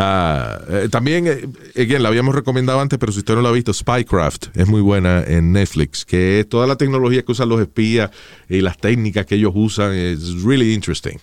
Ah, 0.00 0.60
eh, 0.68 0.88
también, 0.90 1.26
eh, 1.26 1.48
again, 1.74 2.02
la 2.02 2.08
habíamos 2.08 2.32
recomendado 2.34 2.80
antes, 2.80 2.98
pero 3.00 3.10
si 3.10 3.18
usted 3.18 3.34
no 3.34 3.42
la 3.42 3.48
ha 3.48 3.52
visto, 3.52 3.72
Spycraft 3.72 4.56
es 4.56 4.68
muy 4.68 4.80
buena 4.80 5.24
en 5.24 5.52
Netflix, 5.52 6.04
que 6.04 6.40
es 6.40 6.48
toda 6.48 6.66
la 6.68 6.76
tecnología 6.76 7.22
que 7.24 7.32
usan 7.32 7.48
los 7.48 7.60
espías 7.60 8.10
y 8.48 8.60
las 8.60 8.78
técnicas 8.78 9.26
que 9.26 9.34
ellos 9.34 9.52
usan, 9.56 9.92
es 9.94 10.42
really 10.44 10.72
interesting. 10.72 11.18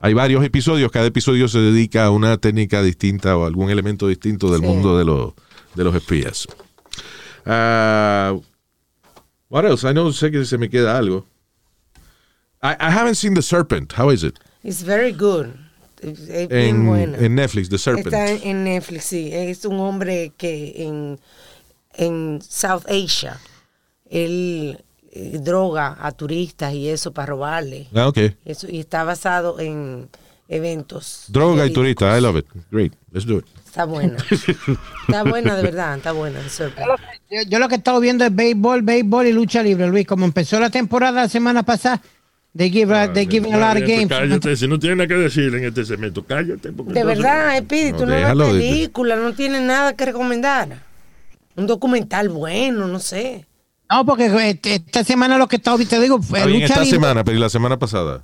Hay 0.00 0.14
varios 0.14 0.44
episodios, 0.44 0.92
cada 0.92 1.06
episodio 1.06 1.48
se 1.48 1.58
dedica 1.58 2.04
a 2.04 2.10
una 2.10 2.36
técnica 2.38 2.82
distinta 2.82 3.36
o 3.36 3.44
algún 3.46 3.70
elemento 3.70 4.06
distinto 4.06 4.50
del 4.50 4.60
Sí. 4.60 4.66
mundo 4.66 4.96
de, 4.96 5.04
los 5.04 5.32
de 5.74 5.84
los 5.84 5.94
espías. 5.94 6.46
Ah, 7.44 8.36
what 9.48 9.64
else? 9.64 9.84
I 9.88 9.92
know, 9.92 10.12
sé 10.12 10.30
que 10.30 10.44
se 10.44 10.56
me 10.58 10.68
queda 10.68 10.96
algo. 10.96 11.26
I, 12.62 12.72
I 12.80 12.90
haven't 12.90 13.14
seen 13.16 13.34
The 13.34 13.42
Serpent. 13.42 13.92
How 13.98 14.10
is 14.12 14.22
it? 14.22 14.38
It's 14.62 14.82
very 14.82 15.12
good. 15.12 15.46
Es 16.00 16.28
En, 16.28 16.86
buena. 16.86 17.18
en 17.18 17.34
Netflix, 17.34 17.68
The 17.68 17.78
Serpent. 17.78 18.06
Está 18.06 18.30
en, 18.30 18.40
en 18.44 18.64
Netflix, 18.64 19.04
sí. 19.04 19.30
Es 19.32 19.64
un 19.64 19.80
hombre 19.80 20.32
que 20.36 20.74
en, 20.76 21.18
en 21.94 22.40
South 22.40 22.84
Asia, 22.88 23.40
él 24.08 24.78
eh, 25.12 25.38
droga 25.40 25.96
a 26.00 26.12
turistas 26.12 26.72
y 26.74 26.88
eso 26.88 27.12
para 27.12 27.26
robarle. 27.26 27.86
Ah, 27.94 28.08
ok. 28.08 28.18
Eso, 28.44 28.66
y 28.70 28.80
está 28.80 29.04
basado 29.04 29.58
en 29.60 30.08
eventos. 30.48 31.24
Droga 31.28 31.54
y 31.66 31.70
verídicos. 31.70 31.74
turista, 31.74 32.18
I 32.18 32.20
love 32.20 32.36
it. 32.38 32.46
Great, 32.70 32.92
let's 33.12 33.26
do 33.26 33.38
it. 33.38 33.46
Está 33.66 33.84
buena. 33.84 34.16
está 35.06 35.22
buena, 35.24 35.54
de 35.56 35.62
verdad, 35.62 35.96
está 35.96 36.12
buena. 36.12 36.40
Yo, 37.30 37.42
yo 37.48 37.58
lo 37.58 37.68
que 37.68 37.74
he 37.74 37.78
estado 37.78 38.00
viendo 38.00 38.24
es 38.24 38.34
béisbol, 38.34 38.82
béisbol 38.82 39.26
y 39.26 39.32
lucha 39.32 39.62
libre, 39.62 39.86
Luis. 39.88 40.06
Como 40.06 40.24
empezó 40.24 40.58
la 40.58 40.70
temporada 40.70 41.22
la 41.22 41.28
semana 41.28 41.62
pasada, 41.62 42.00
they 42.56 42.70
give, 42.70 42.92
a- 42.94 43.12
they 43.12 43.26
give 43.26 43.46
a 43.52 43.56
lot 43.58 43.80
of 43.82 43.88
games. 43.88 44.08
Cállate, 44.08 44.56
si 44.56 44.66
no 44.66 44.78
tiene 44.78 44.96
nada 44.96 45.06
que 45.08 45.14
decir 45.14 45.54
en 45.54 45.64
este 45.64 45.84
segmento, 45.84 46.24
cállate. 46.24 46.72
porque 46.72 46.94
De 46.94 47.04
verdad, 47.04 47.56
Espíritu, 47.56 48.06
No, 48.06 48.14
dice. 48.14 48.58
película, 48.58 49.16
no 49.16 49.34
tiene 49.34 49.60
nada 49.60 49.94
que 49.94 50.06
recomendar. 50.06 50.82
Un 51.54 51.66
documental 51.66 52.28
bueno, 52.30 52.88
no 52.88 53.00
sé. 53.00 53.44
No, 53.90 54.04
porque 54.04 54.26
este, 54.50 54.74
esta 54.76 55.02
semana 55.04 55.38
lo 55.38 55.48
que 55.48 55.56
he 55.56 55.58
estado, 55.58 55.78
te 55.78 56.00
digo, 56.00 56.20
fue 56.22 56.44
lucha 56.46 56.66
esta 56.66 56.80
libre. 56.82 56.90
semana, 56.98 57.24
pero 57.24 57.36
¿y 57.36 57.40
la 57.40 57.48
semana 57.48 57.78
pasada? 57.78 58.22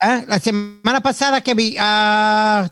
Ah, 0.00 0.22
La 0.28 0.38
semana 0.38 1.00
pasada 1.00 1.40
que 1.40 1.54
vi. 1.54 1.76
ah, 1.78 2.68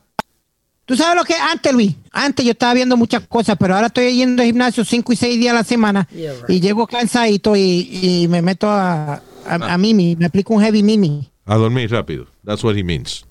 Tú 0.87 0.97
sabes 0.97 1.17
lo 1.17 1.25
que 1.25 1.35
antes, 1.35 1.73
Luis. 1.73 1.97
Antes 2.13 2.45
yo 2.45 2.53
estaba 2.53 2.75
viendo 2.75 2.97
muchas 2.97 3.27
cosas, 3.27 3.57
pero 3.59 3.75
ahora 3.75 3.87
estoy 3.87 4.15
yendo 4.17 4.43
al 4.43 4.47
gimnasio 4.47 4.85
cinco 4.85 5.15
y 5.15 5.17
seis 5.17 5.39
días 5.41 5.53
a 5.53 5.59
la 5.59 5.65
semana 5.65 6.07
Yeah, 6.13 6.33
right. 6.35 6.51
y 6.51 6.61
llego 6.61 6.87
cansadito 6.87 7.57
y, 7.57 7.89
y 8.23 8.29
me 8.29 8.43
meto 8.43 8.69
a, 8.69 9.15
a, 9.15 9.55
a 9.55 9.79
Mimi. 9.79 10.15
Me 10.17 10.27
aplico 10.27 10.53
un 10.53 10.63
heavy 10.63 10.83
Mimi. 10.83 11.31
A 11.47 11.57
dormir 11.57 11.91
rápido. 11.91 12.27
That's 12.45 12.63
what 12.63 12.77
he 12.77 12.85
means. 12.85 13.25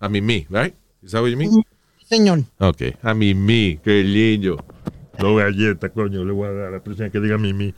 A 0.00 0.08
mí, 0.08 0.20
me, 0.20 0.46
right? 0.50 0.74
Is 1.02 1.12
that 1.12 1.22
what 1.22 1.28
you 1.30 1.36
mean? 1.36 1.62
Señor. 2.08 2.42
Ok. 2.58 2.82
A 3.02 3.14
mí, 3.14 3.32
me. 3.34 3.78
Qué 3.82 4.02
lindo. 4.02 4.64
No 5.20 5.36
galleta, 5.36 5.88
coño, 5.90 6.24
le 6.24 6.32
voy 6.32 6.48
a 6.48 6.52
dar 6.52 6.66
a 6.68 6.70
la 6.72 6.80
persona 6.80 7.10
que 7.10 7.20
diga 7.20 7.38
mimi. 7.38 7.74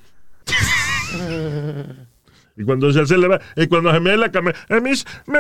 y 2.57 2.65
cuando 2.65 2.93
se 2.93 3.01
hace 3.01 3.17
la, 3.17 3.41
y 3.57 3.67
cuando 3.67 3.93
se 3.93 4.01
me 4.01 4.17
la 4.17 4.31
cama, 4.31 4.53
a 4.69 4.75
mí 4.75 4.81
me 4.81 4.91
dice, 4.91 5.05
me 5.27 5.39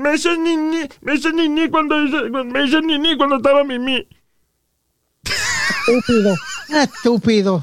me 0.00 0.12
dice 0.12 1.32
niní 1.32 1.68
cuando 1.70 2.00
dice- 2.04 2.30
me 2.30 2.62
dice 2.62 2.80
niní 2.82 3.16
cuando 3.16 3.36
estaba 3.36 3.64
mimi. 3.64 4.06
Estúpido. 5.86 6.34
Estúpido. 6.68 7.62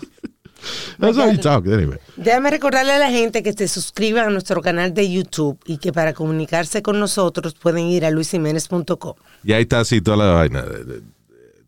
That's 1.00 1.18
how 1.18 1.32
you 1.32 1.40
talk, 1.40 1.66
anyway. 1.66 1.98
Déjame 2.18 2.52
recordarle 2.52 2.92
a 2.94 3.00
la 3.00 3.10
gente 3.10 3.42
que 3.42 3.52
se 3.54 3.68
suscriban 3.68 4.28
a 4.28 4.30
nuestro 4.30 4.62
canal 4.62 4.94
de 4.94 5.12
YouTube 5.12 5.60
y 5.66 5.78
que 5.78 5.92
para 5.92 6.14
comunicarse 6.14 6.84
con 6.84 7.00
nosotros 7.00 7.56
pueden 7.56 7.86
ir 7.86 8.06
a 8.06 8.12
luisiménez.com. 8.12 9.16
Y 9.44 9.54
ahí 9.54 9.64
está 9.64 9.80
así 9.80 10.02
toda 10.02 10.18
la 10.18 10.32
vaina. 10.34 10.64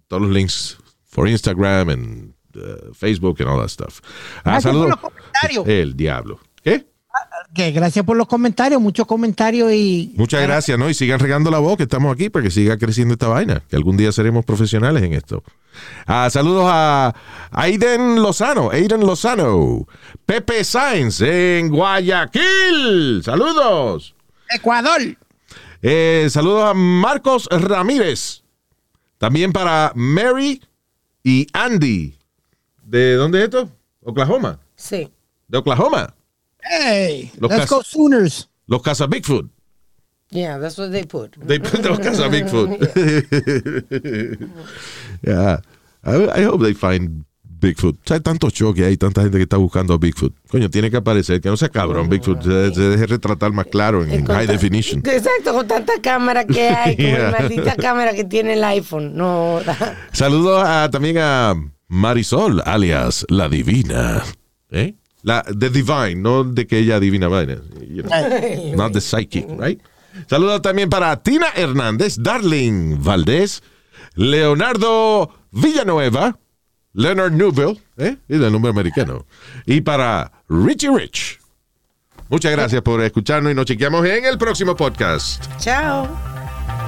todos 0.07 0.21
los 0.21 0.31
links 0.31 0.77
for 1.09 1.27
Instagram 1.27 1.89
and 1.89 2.33
uh, 2.55 2.93
Facebook 2.93 3.39
and 3.41 3.49
all 3.49 3.59
that 3.59 3.69
stuff. 3.69 3.99
Ah, 4.43 4.59
Gracias 4.59 4.63
por 4.63 4.71
saludos. 4.73 4.89
los 4.89 4.99
comentarios. 4.99 5.67
El 5.67 5.95
diablo. 5.95 6.39
¿Qué? 6.63 6.87
Que 7.53 7.71
gracias 7.71 8.03
por 8.03 8.17
los 8.17 8.27
comentarios, 8.27 8.81
muchos 8.81 9.05
comentarios 9.05 9.71
y 9.71 10.11
Muchas 10.17 10.41
gracias, 10.41 10.79
¿no? 10.79 10.89
Y 10.89 10.95
sigan 10.95 11.19
regando 11.19 11.51
la 11.51 11.59
voz 11.59 11.77
que 11.77 11.83
estamos 11.83 12.11
aquí 12.11 12.29
para 12.31 12.41
que 12.43 12.49
siga 12.49 12.77
creciendo 12.79 13.13
esta 13.13 13.27
vaina, 13.27 13.61
que 13.69 13.75
algún 13.75 13.95
día 13.97 14.11
seremos 14.11 14.43
profesionales 14.43 15.03
en 15.03 15.13
esto. 15.13 15.43
Ah, 16.07 16.27
saludos 16.31 16.65
a 16.67 17.13
Aiden 17.51 18.15
Lozano, 18.23 18.71
Aiden 18.71 19.01
Lozano, 19.01 19.85
Pepe 20.25 20.63
Sainz 20.63 21.21
en 21.21 21.69
Guayaquil. 21.69 23.21
Saludos. 23.23 24.15
Ecuador. 24.49 25.01
Eh, 25.83 26.27
saludos 26.31 26.63
a 26.63 26.73
Marcos 26.73 27.47
Ramírez. 27.51 28.41
También 29.19 29.51
para 29.51 29.91
Mary 29.95 30.61
y 31.23 31.45
Andy. 31.53 32.17
¿De 32.93 33.15
dónde 33.15 33.39
es 33.39 33.45
esto? 33.45 33.67
Oklahoma. 34.03 34.59
Sí. 34.75 35.09
De 35.47 35.57
Oklahoma. 35.57 36.13
Hey, 36.61 37.31
Los 37.39 37.49
let's 37.49 37.67
go 37.67 37.81
Sooners. 37.81 38.47
Los 38.67 38.83
Casa 38.83 39.07
Bigfoot. 39.07 39.49
Yeah, 40.29 40.59
that's 40.59 40.77
what 40.77 40.91
they 40.91 41.03
put. 41.03 41.35
They 41.43 41.57
put 41.57 41.83
los 41.83 41.97
Casa 41.97 42.27
Bigfoot. 42.29 42.69
yeah. 45.23 45.59
I, 46.03 46.41
I 46.41 46.43
hope 46.43 46.61
they 46.63 46.75
find 46.75 47.25
Bigfoot. 47.43 47.95
O 47.95 48.01
sea, 48.05 48.17
hay 48.17 48.21
tanto 48.21 48.51
show 48.51 48.71
que 48.75 48.85
hay, 48.85 48.95
tanta 48.95 49.23
gente 49.23 49.37
que 49.37 49.43
está 49.43 49.57
buscando 49.57 49.95
a 49.95 49.97
Bigfoot. 49.97 50.35
Coño, 50.51 50.69
tiene 50.69 50.91
que 50.91 50.97
aparecer. 50.97 51.41
Que 51.41 51.49
no 51.49 51.57
sea 51.57 51.69
cabrón, 51.69 52.09
Bigfoot. 52.09 52.43
Se, 52.43 52.75
se 52.75 52.81
deje 52.81 53.07
retratar 53.07 53.51
más 53.53 53.65
claro 53.67 54.03
en, 54.03 54.23
high 54.25 54.45
ta- 54.45 54.51
definition. 54.51 54.99
Exacto, 55.03 55.51
con 55.53 55.67
tanta 55.67 55.93
cámara 55.99 56.45
que 56.45 56.69
hay, 56.69 56.95
con 56.95 57.05
Yeah. 57.13 57.31
la 57.31 57.39
maldita 57.39 57.75
cámara 57.75 58.13
que 58.13 58.23
tiene 58.23 58.53
el 58.53 58.63
iPhone. 58.63 59.15
No, 59.15 59.61
Saludos 60.11 60.63
a- 60.63 60.89
también 60.91 61.17
a 61.19 61.55
Marisol, 61.93 62.61
alias 62.65 63.25
La 63.29 63.47
Divina. 63.47 64.23
¿Eh? 64.71 64.95
La, 65.21 65.43
the 65.43 65.69
Divine, 65.69 66.15
no 66.15 66.43
de 66.43 66.65
que 66.65 66.79
ella 66.79 66.95
adivina 66.95 67.27
vainas. 67.27 67.59
You 67.87 68.03
know, 68.03 68.75
not 68.75 68.93
the 68.93 68.99
psychic, 68.99 69.47
right? 69.59 69.79
Saludos 70.27 70.61
también 70.61 70.89
para 70.89 71.21
Tina 71.21 71.47
Hernández, 71.55 72.17
Darling 72.19 72.97
Valdés, 73.01 73.61
Leonardo 74.15 75.29
Villanueva, 75.51 76.37
Leonard 76.93 77.31
Newville, 77.31 77.79
¿eh? 77.97 78.17
Es 78.27 78.41
el 78.41 78.51
nombre 78.51 78.71
americano. 78.71 79.25
Y 79.65 79.81
para 79.81 80.31
Richie 80.49 80.89
Rich. 80.89 81.39
Muchas 82.29 82.51
gracias 82.51 82.81
por 82.81 83.01
escucharnos 83.01 83.51
y 83.51 83.55
nos 83.55 83.65
chequeamos 83.65 84.05
en 84.05 84.25
el 84.25 84.37
próximo 84.37 84.75
podcast. 84.75 85.45
Chao. 85.59 86.07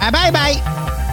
Ah, 0.01 0.11
bye 0.11 0.31
bye. 0.31 1.04